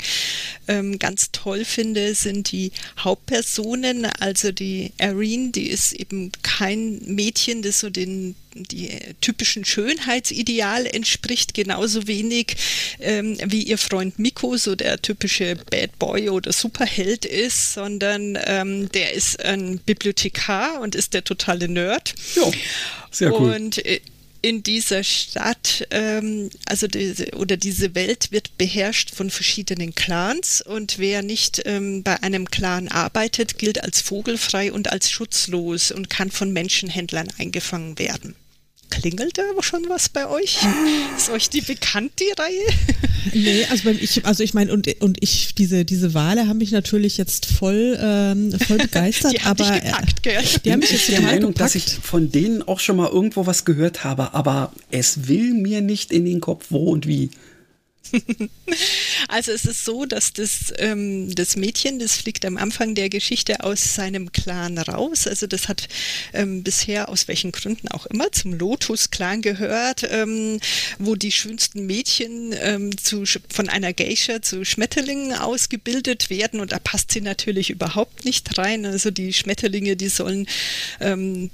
ähm, 0.69 0.99
ganz 0.99 1.31
toll 1.33 1.65
finde, 1.65 2.15
sind 2.15 2.53
die 2.53 2.73
Hauptpersonen. 2.99 4.07
Also 4.07 4.53
die 4.53 4.93
Erin, 4.99 5.53
die 5.53 5.69
ist 5.69 5.93
eben 5.93 6.33
kein 6.43 7.01
Mädchen, 7.05 7.63
das 7.63 7.81
so 7.81 7.91
den 7.91 8.35
die 8.55 8.99
typischen 9.21 9.65
Schönheitsideal 9.65 10.87
entspricht, 10.87 11.55
genauso 11.55 12.07
wenig 12.07 12.57
ähm, 13.01 13.39
wie 13.45 13.63
ihr 13.63 13.79
Freund 13.79 14.19
Miko 14.19 14.57
so 14.57 14.75
der 14.75 15.01
typische 15.01 15.57
Bad 15.71 15.99
Boy 15.99 16.31
oder 16.31 16.53
Superheld 16.53 17.25
ist, 17.25 17.75
sondern 17.75 18.39
ähm, 18.45 18.91
der 18.93 19.13
ist 19.13 19.43
ein 19.45 19.79
Bibliothekar 19.79 20.81
und 20.81 20.95
ist 20.95 21.15
der 21.15 21.25
totale 21.25 21.69
Nerd. 21.69 22.15
Ja, 22.35 22.51
sehr 23.11 23.33
cool. 23.33 23.55
Und 23.55 23.85
äh, 23.85 24.01
in 24.43 24.63
dieser 24.63 25.05
Stadt, 25.05 25.87
ähm, 25.91 26.51
also 26.65 26.87
diese, 26.87 27.31
oder 27.37 27.57
diese 27.57 27.95
Welt 27.95 28.33
wird 28.33 28.57
beherrscht 28.57 29.15
von 29.15 29.31
verschiedenen 29.31 29.95
Clans 29.95 30.63
und 30.63 30.99
wer 30.99 31.23
nicht 31.23 31.63
ähm, 31.67 32.03
bei 32.03 32.23
einem 32.23 32.51
Clan 32.51 32.89
arbeitet, 32.89 33.59
gilt 33.59 33.83
als 33.83 34.01
vogelfrei 34.01 34.73
und 34.73 34.91
als 34.93 35.11
schutzlos 35.11 35.91
und 35.91 36.09
kann 36.11 36.31
von 36.31 36.53
Menschenhändlern 36.53 37.29
eingefangen 37.39 37.99
werden. 37.99 38.35
Klingelt 38.91 39.39
da 39.39 39.43
schon 39.61 39.85
was 39.89 40.09
bei 40.09 40.29
euch? 40.29 40.59
Ist 41.17 41.31
euch 41.31 41.49
die 41.49 41.61
bekannt, 41.61 42.13
die 42.19 42.31
Reihe? 42.37 42.67
Nee, 43.33 43.65
also 43.71 43.91
ich, 43.91 44.25
also 44.27 44.43
ich 44.43 44.55
meine, 44.55 44.73
und, 44.73 44.89
und 45.01 45.19
ich, 45.23 45.55
diese, 45.55 45.85
diese 45.85 46.15
Wale 46.15 46.49
haben 46.49 46.59
mich 46.59 46.73
natürlich 46.73 47.17
jetzt 47.17 47.47
voll, 47.47 47.99
ähm, 48.01 48.53
voll 48.67 48.79
begeistert, 48.79 49.33
die 49.33 49.41
aber 49.43 49.65
dich 49.65 49.83
gepackt, 49.83 50.23
gell? 50.23 50.43
die 50.65 50.73
haben 50.73 50.81
mich 50.81 50.91
jetzt 50.91 51.09
der 51.09 51.21
Meinung, 51.21 51.53
gepackt. 51.53 51.61
dass 51.61 51.75
ich 51.75 51.85
von 52.03 52.33
denen 52.33 52.63
auch 52.63 52.81
schon 52.81 52.97
mal 52.97 53.09
irgendwo 53.09 53.47
was 53.47 53.65
gehört 53.65 54.05
habe, 54.05 54.35
aber 54.35 54.73
es 54.91 55.29
will 55.29 55.55
mir 55.55 55.81
nicht 55.81 56.13
in 56.13 56.25
den 56.25 56.41
Kopf, 56.41 56.67
wo 56.71 56.91
und 56.91 57.07
wie. 57.07 57.31
Also 59.29 59.53
es 59.53 59.65
ist 59.65 59.85
so, 59.85 60.07
dass 60.07 60.33
das, 60.33 60.73
ähm, 60.79 61.35
das 61.35 61.57
Mädchen, 61.57 61.99
das 61.99 62.17
fliegt 62.17 62.45
am 62.45 62.57
Anfang 62.57 62.95
der 62.95 63.09
Geschichte 63.09 63.63
aus 63.63 63.95
seinem 63.95 64.33
Clan 64.33 64.79
raus. 64.79 65.27
Also 65.27 65.47
das 65.47 65.69
hat 65.69 65.89
ähm, 66.33 66.63
bisher 66.63 67.09
aus 67.09 67.29
welchen 67.29 67.53
Gründen 67.53 67.89
auch 67.89 68.07
immer 68.07 68.33
zum 68.33 68.55
Lotus-Clan 68.55 69.43
gehört, 69.43 70.07
ähm, 70.11 70.59
wo 70.99 71.15
die 71.15 71.33
schönsten 71.33 71.87
Mädchen 71.87 72.55
ähm, 72.61 72.97
zu, 72.97 73.25
von 73.49 73.69
einer 73.69 73.93
Geisha 73.93 74.43
zu 74.43 74.65
Schmetterlingen 74.65 75.35
ausgebildet 75.35 76.31
werden 76.31 76.61
und 76.61 76.73
da 76.73 76.79
passt 76.79 77.13
sie 77.13 77.21
natürlich 77.21 77.71
überhaupt 77.71 78.25
nicht 78.25 78.59
rein. 78.59 78.87
Also 78.87 79.11
die 79.11 79.33
Schmetterlinge, 79.33 79.97
die 79.97 80.09
sollen 80.09 80.47
ähm, 81.01 81.51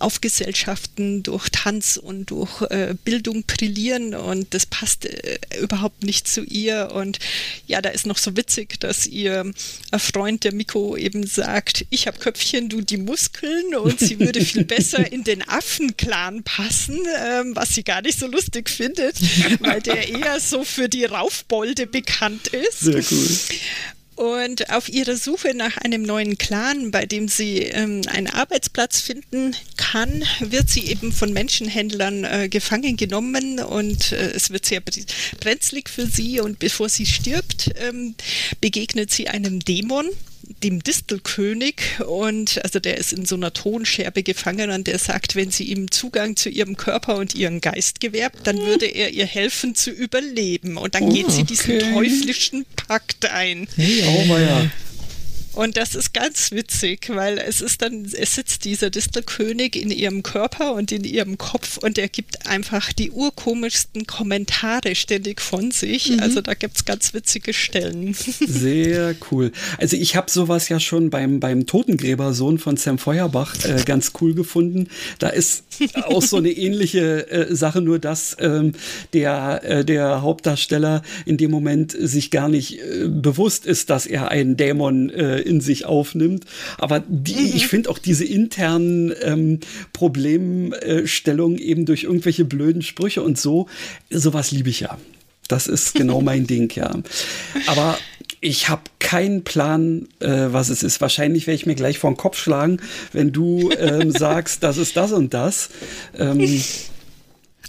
auf 0.00 0.20
Gesellschaften 0.20 1.22
durch 1.22 1.48
Tanz 1.50 1.96
und 1.96 2.30
durch 2.30 2.62
äh, 2.62 2.94
Bildung 3.04 3.44
brillieren 3.44 4.14
und 4.14 4.52
das 4.54 4.66
passt 4.66 5.04
äh, 5.04 5.38
überhaupt 5.60 6.02
nicht 6.02 6.26
zu 6.26 6.42
ihr. 6.42 6.90
Und 6.92 7.18
ja, 7.66 7.82
da 7.82 7.90
ist 7.90 8.06
noch 8.06 8.18
so 8.18 8.36
witzig, 8.36 8.80
dass 8.80 9.06
ihr 9.06 9.52
äh, 9.92 9.98
Freund, 9.98 10.44
der 10.44 10.54
Miko, 10.54 10.96
eben 10.96 11.26
sagt, 11.26 11.86
ich 11.90 12.06
habe 12.06 12.18
Köpfchen, 12.18 12.68
du 12.68 12.80
die 12.80 12.96
Muskeln 12.96 13.74
und 13.74 14.00
sie 14.00 14.18
würde 14.18 14.44
viel 14.44 14.64
besser 14.64 15.12
in 15.12 15.24
den 15.24 15.46
Affenclan 15.46 16.42
passen, 16.42 16.98
ähm, 17.22 17.54
was 17.54 17.74
sie 17.74 17.84
gar 17.84 18.02
nicht 18.02 18.18
so 18.18 18.26
lustig 18.26 18.70
findet, 18.70 19.16
weil 19.60 19.80
der 19.80 20.08
eher 20.08 20.40
so 20.40 20.64
für 20.64 20.88
die 20.88 21.04
Raufbolde 21.04 21.86
bekannt 21.86 22.48
ist. 22.48 22.80
Sehr 22.80 23.04
cool. 23.10 23.28
Und 24.20 24.68
auf 24.68 24.90
ihrer 24.90 25.16
Suche 25.16 25.54
nach 25.54 25.78
einem 25.78 26.02
neuen 26.02 26.36
Clan, 26.36 26.90
bei 26.90 27.06
dem 27.06 27.26
sie 27.26 27.60
ähm, 27.60 28.02
einen 28.06 28.26
Arbeitsplatz 28.26 29.00
finden 29.00 29.56
kann, 29.78 30.22
wird 30.40 30.68
sie 30.68 30.88
eben 30.88 31.10
von 31.10 31.32
Menschenhändlern 31.32 32.24
äh, 32.24 32.48
gefangen 32.50 32.98
genommen 32.98 33.60
und 33.60 34.12
äh, 34.12 34.32
es 34.32 34.50
wird 34.50 34.66
sehr 34.66 34.82
brenzlig 35.40 35.88
für 35.88 36.06
sie. 36.06 36.38
Und 36.40 36.58
bevor 36.58 36.90
sie 36.90 37.06
stirbt, 37.06 37.70
ähm, 37.76 38.14
begegnet 38.60 39.10
sie 39.10 39.28
einem 39.28 39.60
Dämon, 39.60 40.10
dem 40.62 40.82
Distelkönig 40.82 42.00
und 42.06 42.62
also 42.62 42.78
der 42.80 42.98
ist 42.98 43.12
in 43.12 43.24
so 43.24 43.36
einer 43.36 43.52
Tonscherbe 43.52 44.22
gefangen 44.22 44.70
und 44.70 44.86
der 44.86 44.98
sagt, 44.98 45.36
wenn 45.36 45.50
sie 45.50 45.64
ihm 45.64 45.90
Zugang 45.90 46.36
zu 46.36 46.48
ihrem 46.48 46.76
Körper 46.76 47.16
und 47.16 47.34
ihren 47.34 47.60
Geist 47.60 48.00
gewährt, 48.00 48.34
dann 48.44 48.58
würde 48.58 48.86
er 48.86 49.10
ihr 49.10 49.26
helfen 49.26 49.74
zu 49.74 49.90
überleben 49.90 50.76
und 50.76 50.94
dann 50.94 51.04
oh, 51.04 51.12
geht 51.12 51.30
sie 51.30 51.44
diesen 51.44 51.76
okay. 51.76 51.92
teuflischen 51.94 52.66
Pakt 52.76 53.30
ein. 53.30 53.68
Hey, 53.76 54.04
oh, 54.06 54.36
ja. 54.36 54.70
Und 55.54 55.76
das 55.76 55.94
ist 55.94 56.14
ganz 56.14 56.52
witzig, 56.52 57.10
weil 57.12 57.38
es 57.38 57.60
ist 57.60 57.82
dann, 57.82 58.04
es 58.04 58.36
sitzt 58.36 58.64
dieser 58.64 58.90
Distelkönig 58.90 59.74
in 59.76 59.90
ihrem 59.90 60.22
Körper 60.22 60.74
und 60.74 60.92
in 60.92 61.04
ihrem 61.04 61.38
Kopf 61.38 61.78
und 61.78 61.98
er 61.98 62.08
gibt 62.08 62.46
einfach 62.46 62.92
die 62.92 63.10
urkomischsten 63.10 64.06
Kommentare 64.06 64.94
ständig 64.94 65.40
von 65.40 65.70
sich. 65.70 66.10
Mhm. 66.10 66.20
Also 66.20 66.40
da 66.40 66.54
gibt 66.54 66.76
es 66.76 66.84
ganz 66.84 67.14
witzige 67.14 67.52
Stellen. 67.52 68.14
Sehr 68.14 69.16
cool. 69.30 69.50
Also 69.78 69.96
ich 69.96 70.14
habe 70.16 70.30
sowas 70.30 70.68
ja 70.68 70.78
schon 70.78 71.10
beim, 71.10 71.40
beim 71.40 71.66
Totengräbersohn 71.66 72.58
von 72.58 72.76
Sam 72.76 72.98
Feuerbach 72.98 73.56
äh, 73.64 73.82
ganz 73.84 74.12
cool 74.20 74.34
gefunden. 74.34 74.88
Da 75.18 75.28
ist 75.28 75.64
auch 76.04 76.22
so 76.22 76.36
eine 76.36 76.50
ähnliche 76.50 77.28
äh, 77.30 77.54
Sache, 77.54 77.80
nur 77.80 77.98
dass 77.98 78.36
ähm, 78.38 78.72
der, 79.12 79.62
äh, 79.64 79.84
der 79.84 80.22
Hauptdarsteller 80.22 81.02
in 81.26 81.36
dem 81.36 81.50
Moment 81.50 81.92
sich 81.92 82.30
gar 82.30 82.48
nicht 82.48 82.78
äh, 82.78 83.08
bewusst 83.08 83.66
ist, 83.66 83.90
dass 83.90 84.06
er 84.06 84.30
einen 84.30 84.56
Dämon 84.56 85.10
äh, 85.10 85.39
in 85.40 85.60
sich 85.60 85.86
aufnimmt. 85.86 86.44
Aber 86.78 87.02
die, 87.06 87.34
mhm. 87.34 87.52
ich 87.54 87.66
finde 87.66 87.90
auch 87.90 87.98
diese 87.98 88.24
internen 88.24 89.12
ähm, 89.22 89.60
Problemstellungen 89.92 91.58
eben 91.58 91.86
durch 91.86 92.04
irgendwelche 92.04 92.44
blöden 92.44 92.82
Sprüche 92.82 93.22
und 93.22 93.38
so, 93.38 93.66
sowas 94.10 94.50
liebe 94.50 94.70
ich 94.70 94.80
ja. 94.80 94.98
Das 95.48 95.66
ist 95.66 95.94
genau 95.94 96.20
mein 96.22 96.46
Ding, 96.46 96.72
ja. 96.74 96.92
Aber 97.66 97.98
ich 98.40 98.68
habe 98.68 98.82
keinen 98.98 99.44
Plan, 99.44 100.08
äh, 100.20 100.28
was 100.50 100.70
es 100.70 100.82
ist. 100.82 101.00
Wahrscheinlich 101.00 101.46
werde 101.46 101.56
ich 101.56 101.66
mir 101.66 101.74
gleich 101.74 101.98
vor 101.98 102.10
den 102.10 102.16
Kopf 102.16 102.38
schlagen, 102.38 102.80
wenn 103.12 103.32
du 103.32 103.70
ähm, 103.78 104.10
sagst, 104.16 104.62
das 104.62 104.78
ist 104.78 104.96
das 104.96 105.12
und 105.12 105.34
das. 105.34 105.70
Ähm, 106.18 106.62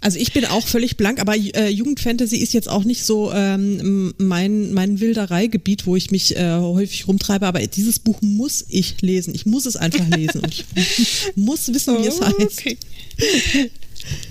also 0.02 0.18
ich 0.18 0.34
bin 0.34 0.46
auch 0.46 0.68
völlig 0.68 0.98
blank, 0.98 1.20
aber 1.20 1.36
äh, 1.36 1.70
Jugendfantasy 1.70 2.38
ist 2.38 2.54
jetzt 2.54 2.68
auch 2.68 2.84
nicht 2.84 3.06
so 3.06 3.32
ähm, 3.34 4.14
mein, 4.18 4.74
mein 4.74 5.00
Wildereigebiet, 5.00 5.86
wo 5.86 5.96
ich 5.96 6.10
mich 6.10 6.36
äh, 6.36 6.56
häufig 6.56 7.08
rumtreibe, 7.08 7.46
aber 7.46 7.60
dieses 7.60 8.00
Buch 8.00 8.20
muss 8.22 8.66
ich 8.68 9.02
lesen. 9.02 9.36
Ich 9.36 9.46
muss 9.46 9.68
es 9.68 9.76
einfach 9.76 10.08
lesen 10.10 10.42
und 10.42 10.52
ich 10.52 10.66
muss 11.36 11.72
wissen, 11.72 12.04
wie 12.04 12.08
es 12.08 12.20
heißt. 12.20 12.36
Okay. 12.36 12.78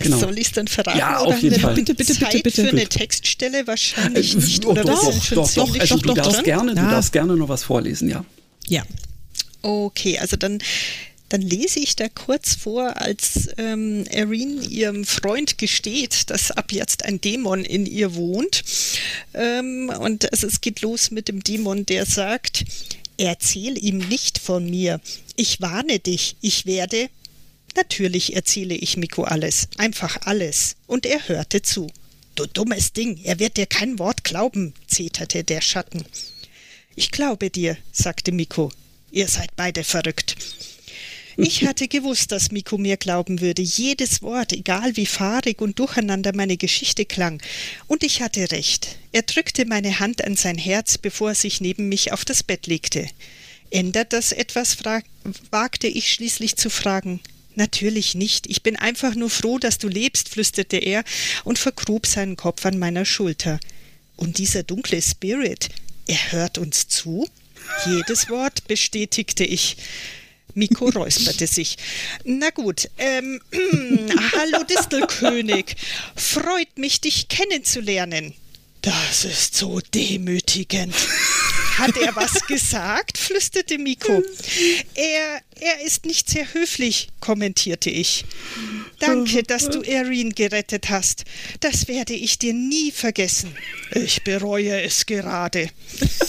Genau. 0.00 0.18
Soll 0.18 0.38
ich 0.38 0.48
es 0.48 0.52
dann 0.52 0.66
verraten? 0.66 0.98
Ja, 0.98 1.18
auf 1.18 1.40
jeden 1.40 1.60
Fall. 1.60 1.74
Bitte, 1.74 1.94
bitte, 1.94 2.14
Zeit 2.14 2.32
bitte, 2.32 2.42
bitte. 2.42 2.62
für 2.62 2.70
eine 2.70 2.88
Textstelle 2.88 3.66
wahrscheinlich 3.68 4.34
äh, 4.34 4.38
nicht. 4.38 4.66
Oder 4.66 4.82
doch, 4.82 5.04
doch, 5.04 5.30
doch, 5.30 5.54
doch. 5.54 5.78
Also 5.78 5.96
du, 5.98 6.14
darfst 6.14 6.42
gerne, 6.42 6.74
du 6.74 6.80
darfst 6.80 7.12
gerne 7.12 7.36
noch 7.36 7.48
was 7.48 7.62
vorlesen, 7.62 8.08
ja. 8.08 8.24
Ja. 8.66 8.82
Okay, 9.62 10.18
also 10.18 10.36
dann 10.36 10.58
dann 11.30 11.42
lese 11.42 11.78
ich 11.78 11.94
da 11.94 12.08
kurz 12.08 12.56
vor, 12.56 12.96
als 12.96 13.48
ähm, 13.56 14.04
Erin 14.10 14.68
ihrem 14.68 15.04
Freund 15.04 15.58
gesteht, 15.58 16.28
dass 16.28 16.50
ab 16.50 16.72
jetzt 16.72 17.04
ein 17.04 17.20
Dämon 17.20 17.64
in 17.64 17.86
ihr 17.86 18.16
wohnt. 18.16 18.64
Ähm, 19.32 19.92
und 20.00 20.30
also 20.32 20.48
es 20.48 20.60
geht 20.60 20.82
los 20.82 21.12
mit 21.12 21.28
dem 21.28 21.42
Dämon, 21.42 21.86
der 21.86 22.04
sagt, 22.04 22.64
erzähl 23.16 23.82
ihm 23.82 23.98
nicht 23.98 24.38
von 24.38 24.68
mir. 24.68 25.00
Ich 25.36 25.60
warne 25.60 26.00
dich, 26.00 26.36
ich 26.40 26.66
werde. 26.66 27.08
Natürlich 27.76 28.34
erzähle 28.34 28.74
ich 28.74 28.96
Miko 28.96 29.22
alles, 29.22 29.68
einfach 29.76 30.22
alles. 30.24 30.74
Und 30.88 31.06
er 31.06 31.28
hörte 31.28 31.62
zu. 31.62 31.86
Du 32.34 32.46
dummes 32.46 32.92
Ding, 32.92 33.20
er 33.22 33.38
wird 33.38 33.56
dir 33.56 33.66
kein 33.66 34.00
Wort 34.00 34.24
glauben, 34.24 34.74
zeterte 34.88 35.44
der 35.44 35.60
Schatten. 35.60 36.04
Ich 36.96 37.12
glaube 37.12 37.50
dir, 37.50 37.76
sagte 37.92 38.32
Miko. 38.32 38.72
Ihr 39.12 39.28
seid 39.28 39.54
beide 39.54 39.84
verrückt. 39.84 40.36
Ich 41.43 41.64
hatte 41.64 41.88
gewusst, 41.88 42.32
dass 42.32 42.51
Miko 42.51 42.76
mir 42.76 42.99
glauben 42.99 43.41
würde, 43.41 43.62
jedes 43.62 44.20
Wort, 44.20 44.53
egal 44.53 44.97
wie 44.97 45.07
fahrig 45.07 45.62
und 45.62 45.78
durcheinander 45.78 46.32
meine 46.34 46.59
Geschichte 46.59 47.07
klang. 47.07 47.43
Und 47.86 48.05
ich 48.05 48.20
hatte 48.20 48.51
recht. 48.51 48.99
Er 49.12 49.22
drückte 49.22 49.64
meine 49.64 50.01
Hand 50.01 50.22
an 50.22 50.36
sein 50.36 50.59
Herz, 50.59 50.99
bevor 50.99 51.30
er 51.30 51.34
sich 51.34 51.62
neben 51.62 51.88
mich 51.88 52.12
auf 52.12 52.26
das 52.26 52.43
Bett 52.43 52.66
legte. 52.66 53.07
Ändert 53.70 54.12
das 54.12 54.32
etwas? 54.32 54.76
wagte 55.51 55.86
ich 55.86 56.12
schließlich 56.12 56.57
zu 56.57 56.68
fragen. 56.68 57.20
Natürlich 57.55 58.14
nicht. 58.14 58.47
Ich 58.47 58.62
bin 58.62 58.76
einfach 58.76 59.14
nur 59.14 59.30
froh, 59.30 59.59
dass 59.59 59.78
du 59.78 59.88
lebst, 59.88 60.28
flüsterte 60.28 60.76
er 60.76 61.05
und 61.45 61.59
vergrub 61.59 62.07
seinen 62.07 62.36
Kopf 62.36 62.66
an 62.66 62.78
meiner 62.78 63.07
Schulter. 63.07 63.59
Und 64.16 64.36
dieser 64.36 64.62
dunkle 64.62 65.01
Spirit, 65.01 65.70
er 66.07 66.32
hört 66.32 66.59
uns 66.59 66.88
zu? 66.88 67.26
Jedes 67.86 68.28
Wort, 68.28 68.66
bestätigte 68.66 69.45
ich. 69.45 69.76
Miko 70.55 70.88
räusperte 70.88 71.46
sich. 71.46 71.76
Na 72.24 72.51
gut, 72.51 72.88
ähm, 72.98 73.40
hallo 74.36 74.64
Distelkönig. 74.64 75.76
Freut 76.16 76.78
mich, 76.78 77.01
dich 77.01 77.28
kennenzulernen. 77.28 78.34
Das 78.82 79.24
ist 79.24 79.55
so 79.57 79.80
demütigend. 79.94 80.94
Hat 81.76 81.96
er 81.98 82.16
was 82.16 82.46
gesagt? 82.46 83.18
flüsterte 83.18 83.78
Miko. 83.78 84.22
Er, 84.94 85.40
er 85.61 85.84
ist 85.84 86.07
nicht 86.07 86.30
sehr 86.30 86.53
höflich, 86.55 87.09
kommentierte 87.20 87.90
ich. 87.90 88.24
Danke, 89.01 89.42
dass 89.42 89.70
du 89.70 89.80
Erin 89.80 90.34
gerettet 90.34 90.90
hast. 90.90 91.24
Das 91.61 91.88
werde 91.88 92.12
ich 92.12 92.38
dir 92.38 92.53
nie 92.53 92.92
vergessen. 92.92 93.57
Ich 93.94 94.22
bereue 94.24 94.82
es 94.82 95.07
gerade. 95.07 95.70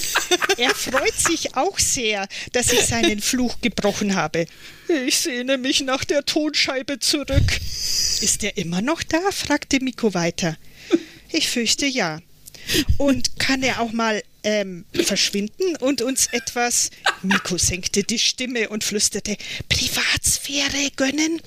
er 0.57 0.73
freut 0.73 1.17
sich 1.17 1.55
auch 1.55 1.77
sehr, 1.77 2.27
dass 2.53 2.71
ich 2.71 2.81
seinen 2.85 3.21
Fluch 3.21 3.59
gebrochen 3.61 4.15
habe. 4.15 4.45
Ich 5.05 5.19
sehne 5.19 5.57
mich 5.57 5.81
nach 5.81 6.05
der 6.05 6.25
Tonscheibe 6.25 6.99
zurück. 6.99 7.59
Ist 8.21 8.43
er 8.43 8.57
immer 8.57 8.81
noch 8.81 9.03
da? 9.03 9.19
fragte 9.31 9.79
Miko 9.81 10.13
weiter. 10.13 10.57
Ich 11.31 11.49
fürchte 11.49 11.85
ja. 11.85 12.19
Und 12.97 13.37
kann 13.39 13.63
er 13.63 13.81
auch 13.81 13.91
mal 13.91 14.23
ähm, 14.43 14.85
verschwinden 14.93 15.75
und 15.77 16.01
uns 16.01 16.27
etwas. 16.31 16.89
Miko 17.21 17.57
senkte 17.57 18.03
die 18.03 18.19
Stimme 18.19 18.69
und 18.69 18.83
flüsterte: 18.83 19.35
Privatsphäre 19.67 20.91
gönnen? 20.95 21.41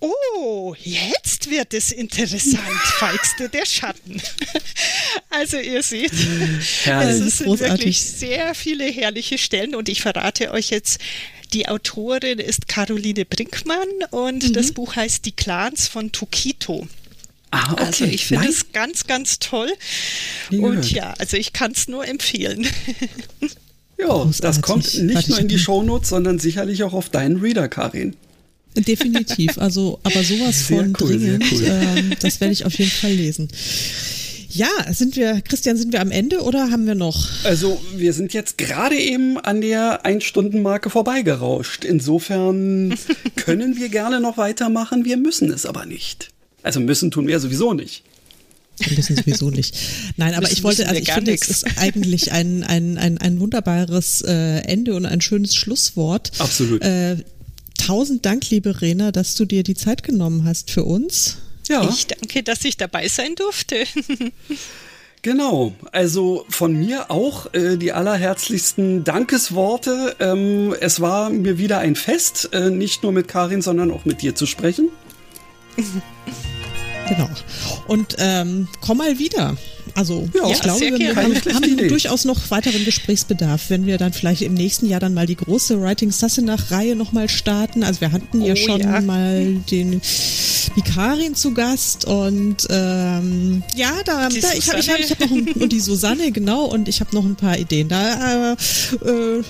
Oh, 0.00 0.74
jetzt 0.78 1.50
wird 1.50 1.74
es 1.74 1.92
interessant, 1.92 2.60
feixte 2.98 3.48
der 3.48 3.66
Schatten. 3.66 4.20
Also 5.28 5.58
ihr 5.58 5.82
seht, 5.82 6.12
Herrlich. 6.84 7.26
es 7.26 7.38
sind 7.38 7.60
wirklich 7.60 8.00
sehr 8.00 8.54
viele 8.54 8.84
herrliche 8.84 9.36
Stellen 9.36 9.74
und 9.74 9.88
ich 9.88 10.00
verrate 10.00 10.50
euch 10.50 10.70
jetzt, 10.70 10.98
die 11.52 11.68
Autorin 11.68 12.38
ist 12.38 12.68
Caroline 12.68 13.24
Brinkmann 13.24 13.88
und 14.10 14.44
mhm. 14.44 14.52
das 14.52 14.72
Buch 14.72 14.96
heißt 14.96 15.24
Die 15.26 15.32
Clans 15.32 15.88
von 15.88 16.10
Tokito. 16.12 16.86
Ah, 17.50 17.72
okay. 17.72 17.84
Also 17.84 18.04
ich 18.04 18.26
finde 18.26 18.48
es 18.48 18.72
ganz, 18.72 19.06
ganz 19.06 19.38
toll. 19.38 19.70
Ja. 20.50 20.60
Und 20.60 20.90
ja, 20.90 21.14
also 21.18 21.36
ich 21.36 21.52
kann 21.52 21.72
es 21.72 21.88
nur 21.88 22.06
empfehlen. 22.06 22.66
Ja, 23.98 24.08
Großartig. 24.08 24.40
das 24.42 24.60
kommt 24.60 25.02
nicht 25.04 25.30
nur 25.30 25.38
in 25.38 25.48
die 25.48 25.58
Shownotes, 25.58 26.10
sondern 26.10 26.38
sicherlich 26.38 26.82
auch 26.82 26.92
auf 26.92 27.08
deinen 27.08 27.40
Reader, 27.40 27.68
Karin. 27.68 28.14
Definitiv, 28.84 29.58
also 29.58 29.98
aber 30.02 30.22
sowas 30.22 30.66
sehr 30.66 30.78
von 30.78 30.96
cool, 31.00 31.08
dringend, 31.08 31.44
cool. 31.52 31.64
ähm, 31.64 32.12
das 32.20 32.40
werde 32.40 32.52
ich 32.52 32.64
auf 32.64 32.78
jeden 32.78 32.90
Fall 32.90 33.12
lesen. 33.12 33.48
Ja, 34.56 34.68
sind 34.90 35.16
wir, 35.16 35.42
Christian, 35.42 35.76
sind 35.76 35.92
wir 35.92 36.00
am 36.00 36.10
Ende 36.10 36.40
oder 36.40 36.70
haben 36.70 36.86
wir 36.86 36.94
noch? 36.94 37.28
Also, 37.44 37.78
wir 37.94 38.14
sind 38.14 38.32
jetzt 38.32 38.56
gerade 38.56 38.96
eben 38.96 39.38
an 39.38 39.60
der 39.60 40.06
Ein-Stunden-Marke 40.06 40.88
vorbeigerauscht. 40.88 41.84
Insofern 41.84 42.96
können 43.36 43.76
wir 43.76 43.90
gerne 43.90 44.18
noch 44.18 44.38
weitermachen, 44.38 45.04
wir 45.04 45.18
müssen 45.18 45.52
es 45.52 45.66
aber 45.66 45.84
nicht. 45.84 46.30
Also 46.62 46.80
müssen 46.80 47.10
tun 47.10 47.26
wir 47.26 47.38
sowieso 47.38 47.74
nicht. 47.74 48.02
Wir 48.78 48.96
müssen 48.96 49.16
sowieso 49.16 49.50
nicht. 49.50 49.76
Nein, 50.16 50.34
aber 50.34 50.50
ich 50.50 50.62
wollte, 50.62 50.88
also 50.88 51.00
ich 51.00 51.12
finde, 51.12 51.32
es 51.32 51.48
ist 51.48 51.64
eigentlich 51.78 52.32
ein, 52.32 52.64
ein, 52.64 52.98
ein, 52.98 53.18
ein 53.18 53.40
wunderbares 53.40 54.22
äh, 54.22 54.60
Ende 54.60 54.94
und 54.94 55.06
ein 55.06 55.20
schönes 55.20 55.54
Schlusswort. 55.54 56.32
Absolut. 56.38 56.82
Äh, 56.82 57.16
tausend 57.86 58.26
Dank, 58.26 58.50
liebe 58.50 58.80
Rena, 58.80 59.12
dass 59.12 59.34
du 59.36 59.44
dir 59.44 59.62
die 59.62 59.74
Zeit 59.74 60.02
genommen 60.02 60.44
hast 60.44 60.72
für 60.72 60.84
uns. 60.84 61.38
Ja. 61.68 61.88
Ich 61.88 62.06
danke, 62.08 62.42
dass 62.42 62.64
ich 62.64 62.76
dabei 62.76 63.08
sein 63.08 63.34
durfte. 63.34 63.84
Genau, 65.22 65.72
also 65.90 66.44
von 66.48 66.72
mir 66.72 67.10
auch 67.10 67.52
äh, 67.52 67.76
die 67.78 67.90
allerherzlichsten 67.92 69.02
Dankesworte. 69.02 70.14
Ähm, 70.20 70.72
es 70.78 71.00
war 71.00 71.30
mir 71.30 71.58
wieder 71.58 71.80
ein 71.80 71.96
Fest, 71.96 72.50
äh, 72.52 72.70
nicht 72.70 73.02
nur 73.02 73.10
mit 73.10 73.26
Karin, 73.26 73.60
sondern 73.60 73.90
auch 73.90 74.04
mit 74.04 74.22
dir 74.22 74.36
zu 74.36 74.46
sprechen. 74.46 74.90
Genau. 77.08 77.28
Und 77.86 78.16
ähm, 78.18 78.66
komm 78.80 78.98
mal 78.98 79.16
wieder. 79.20 79.56
Also 79.96 80.28
ja, 80.34 80.50
ich 80.50 80.60
glaube, 80.60 80.98
wir 80.98 81.16
haben, 81.16 81.34
haben 81.54 81.88
durchaus 81.88 82.26
noch 82.26 82.50
weiteren 82.50 82.84
Gesprächsbedarf, 82.84 83.70
wenn 83.70 83.86
wir 83.86 83.96
dann 83.96 84.12
vielleicht 84.12 84.42
im 84.42 84.52
nächsten 84.52 84.86
Jahr 84.86 85.00
dann 85.00 85.14
mal 85.14 85.24
die 85.26 85.36
große 85.36 85.80
Writing 85.80 86.10
Sassenach-Reihe 86.10 86.94
nochmal 86.94 87.30
starten. 87.30 87.82
Also 87.82 88.02
wir 88.02 88.12
hatten 88.12 88.42
ja 88.42 88.52
oh, 88.52 88.56
schon 88.56 88.80
ja. 88.82 89.00
mal 89.00 89.54
den 89.70 90.02
Vikarin 90.74 91.34
zu 91.34 91.54
Gast 91.54 92.04
und 92.04 92.66
ähm, 92.68 93.62
ja, 93.74 93.90
da, 94.04 94.28
da 94.28 94.36
ich 94.36 94.68
habe 94.68 94.80
ich 94.80 94.90
hab, 94.90 94.98
ich 94.98 95.10
hab 95.10 95.20
noch 95.20 95.30
ein, 95.30 95.48
und 95.52 95.72
die 95.72 95.80
Susanne, 95.80 96.30
genau, 96.30 96.66
und 96.66 96.88
ich 96.88 97.00
habe 97.00 97.16
noch 97.16 97.24
ein 97.24 97.36
paar 97.36 97.56
Ideen. 97.56 97.88
Da 97.88 98.52
äh, 98.52 98.56
äh, 99.02 99.42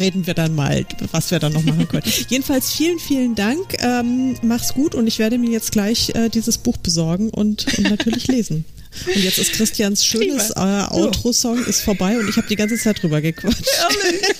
reden 0.00 0.26
wir 0.26 0.34
dann 0.34 0.56
mal, 0.56 0.84
was 1.12 1.30
wir 1.30 1.38
dann 1.38 1.52
noch 1.52 1.62
machen 1.62 1.86
können. 1.86 2.02
Jedenfalls 2.28 2.72
vielen, 2.72 2.98
vielen 2.98 3.36
Dank. 3.36 3.76
Ähm, 3.78 4.34
mach's 4.42 4.74
gut 4.74 4.96
und 4.96 5.06
ich 5.06 5.20
werde 5.20 5.38
mir 5.38 5.50
jetzt 5.50 5.70
gleich 5.70 6.12
äh, 6.16 6.28
dieses 6.28 6.58
Buch 6.58 6.76
besorgen 6.76 7.30
und, 7.30 7.66
und 7.78 7.88
natürlich 7.88 8.26
lesen. 8.26 8.64
Und 9.06 9.22
jetzt 9.22 9.38
ist 9.38 9.52
Christians 9.52 10.04
schönes 10.04 10.50
äh, 10.50 10.86
Outro-Song 10.90 11.64
ist 11.64 11.80
vorbei 11.82 12.18
und 12.18 12.28
ich 12.28 12.36
habe 12.36 12.46
die 12.46 12.56
ganze 12.56 12.76
Zeit 12.76 13.02
drüber 13.02 13.20
gequatscht. 13.20 13.64
Ehrlich? 14.02 14.22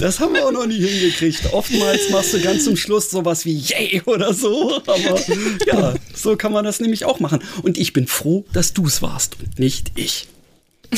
Das 0.00 0.20
haben 0.20 0.34
wir 0.34 0.46
auch 0.46 0.52
noch 0.52 0.66
nie 0.66 0.78
hingekriegt. 0.78 1.52
Oftmals 1.52 2.10
machst 2.10 2.34
du 2.34 2.40
ganz 2.40 2.64
zum 2.64 2.76
Schluss 2.76 3.10
sowas 3.10 3.46
wie 3.46 3.56
Yay 3.56 4.02
oder 4.04 4.34
so. 4.34 4.76
Aber 4.86 5.20
ja, 5.66 5.94
so 6.14 6.36
kann 6.36 6.52
man 6.52 6.64
das 6.66 6.80
nämlich 6.80 7.06
auch 7.06 7.18
machen. 7.18 7.40
Und 7.62 7.78
ich 7.78 7.94
bin 7.94 8.06
froh, 8.06 8.44
dass 8.52 8.74
du 8.74 8.86
es 8.86 9.00
warst 9.00 9.36
und 9.40 9.58
nicht 9.58 9.92
ich. 9.94 10.28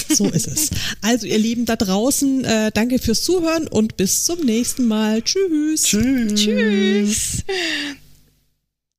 So 0.09 0.27
ist 0.27 0.47
es. 0.47 0.71
Also 1.01 1.27
ihr 1.27 1.39
Lieben 1.39 1.64
da 1.64 1.77
draußen, 1.77 2.45
äh, 2.45 2.71
danke 2.73 2.99
fürs 2.99 3.23
Zuhören 3.23 3.66
und 3.66 3.97
bis 3.97 4.25
zum 4.25 4.41
nächsten 4.41 4.87
Mal. 4.87 5.23
Tschüss. 5.23 5.85
Tschüss. 5.85 6.35
Tschüss. 6.35 7.45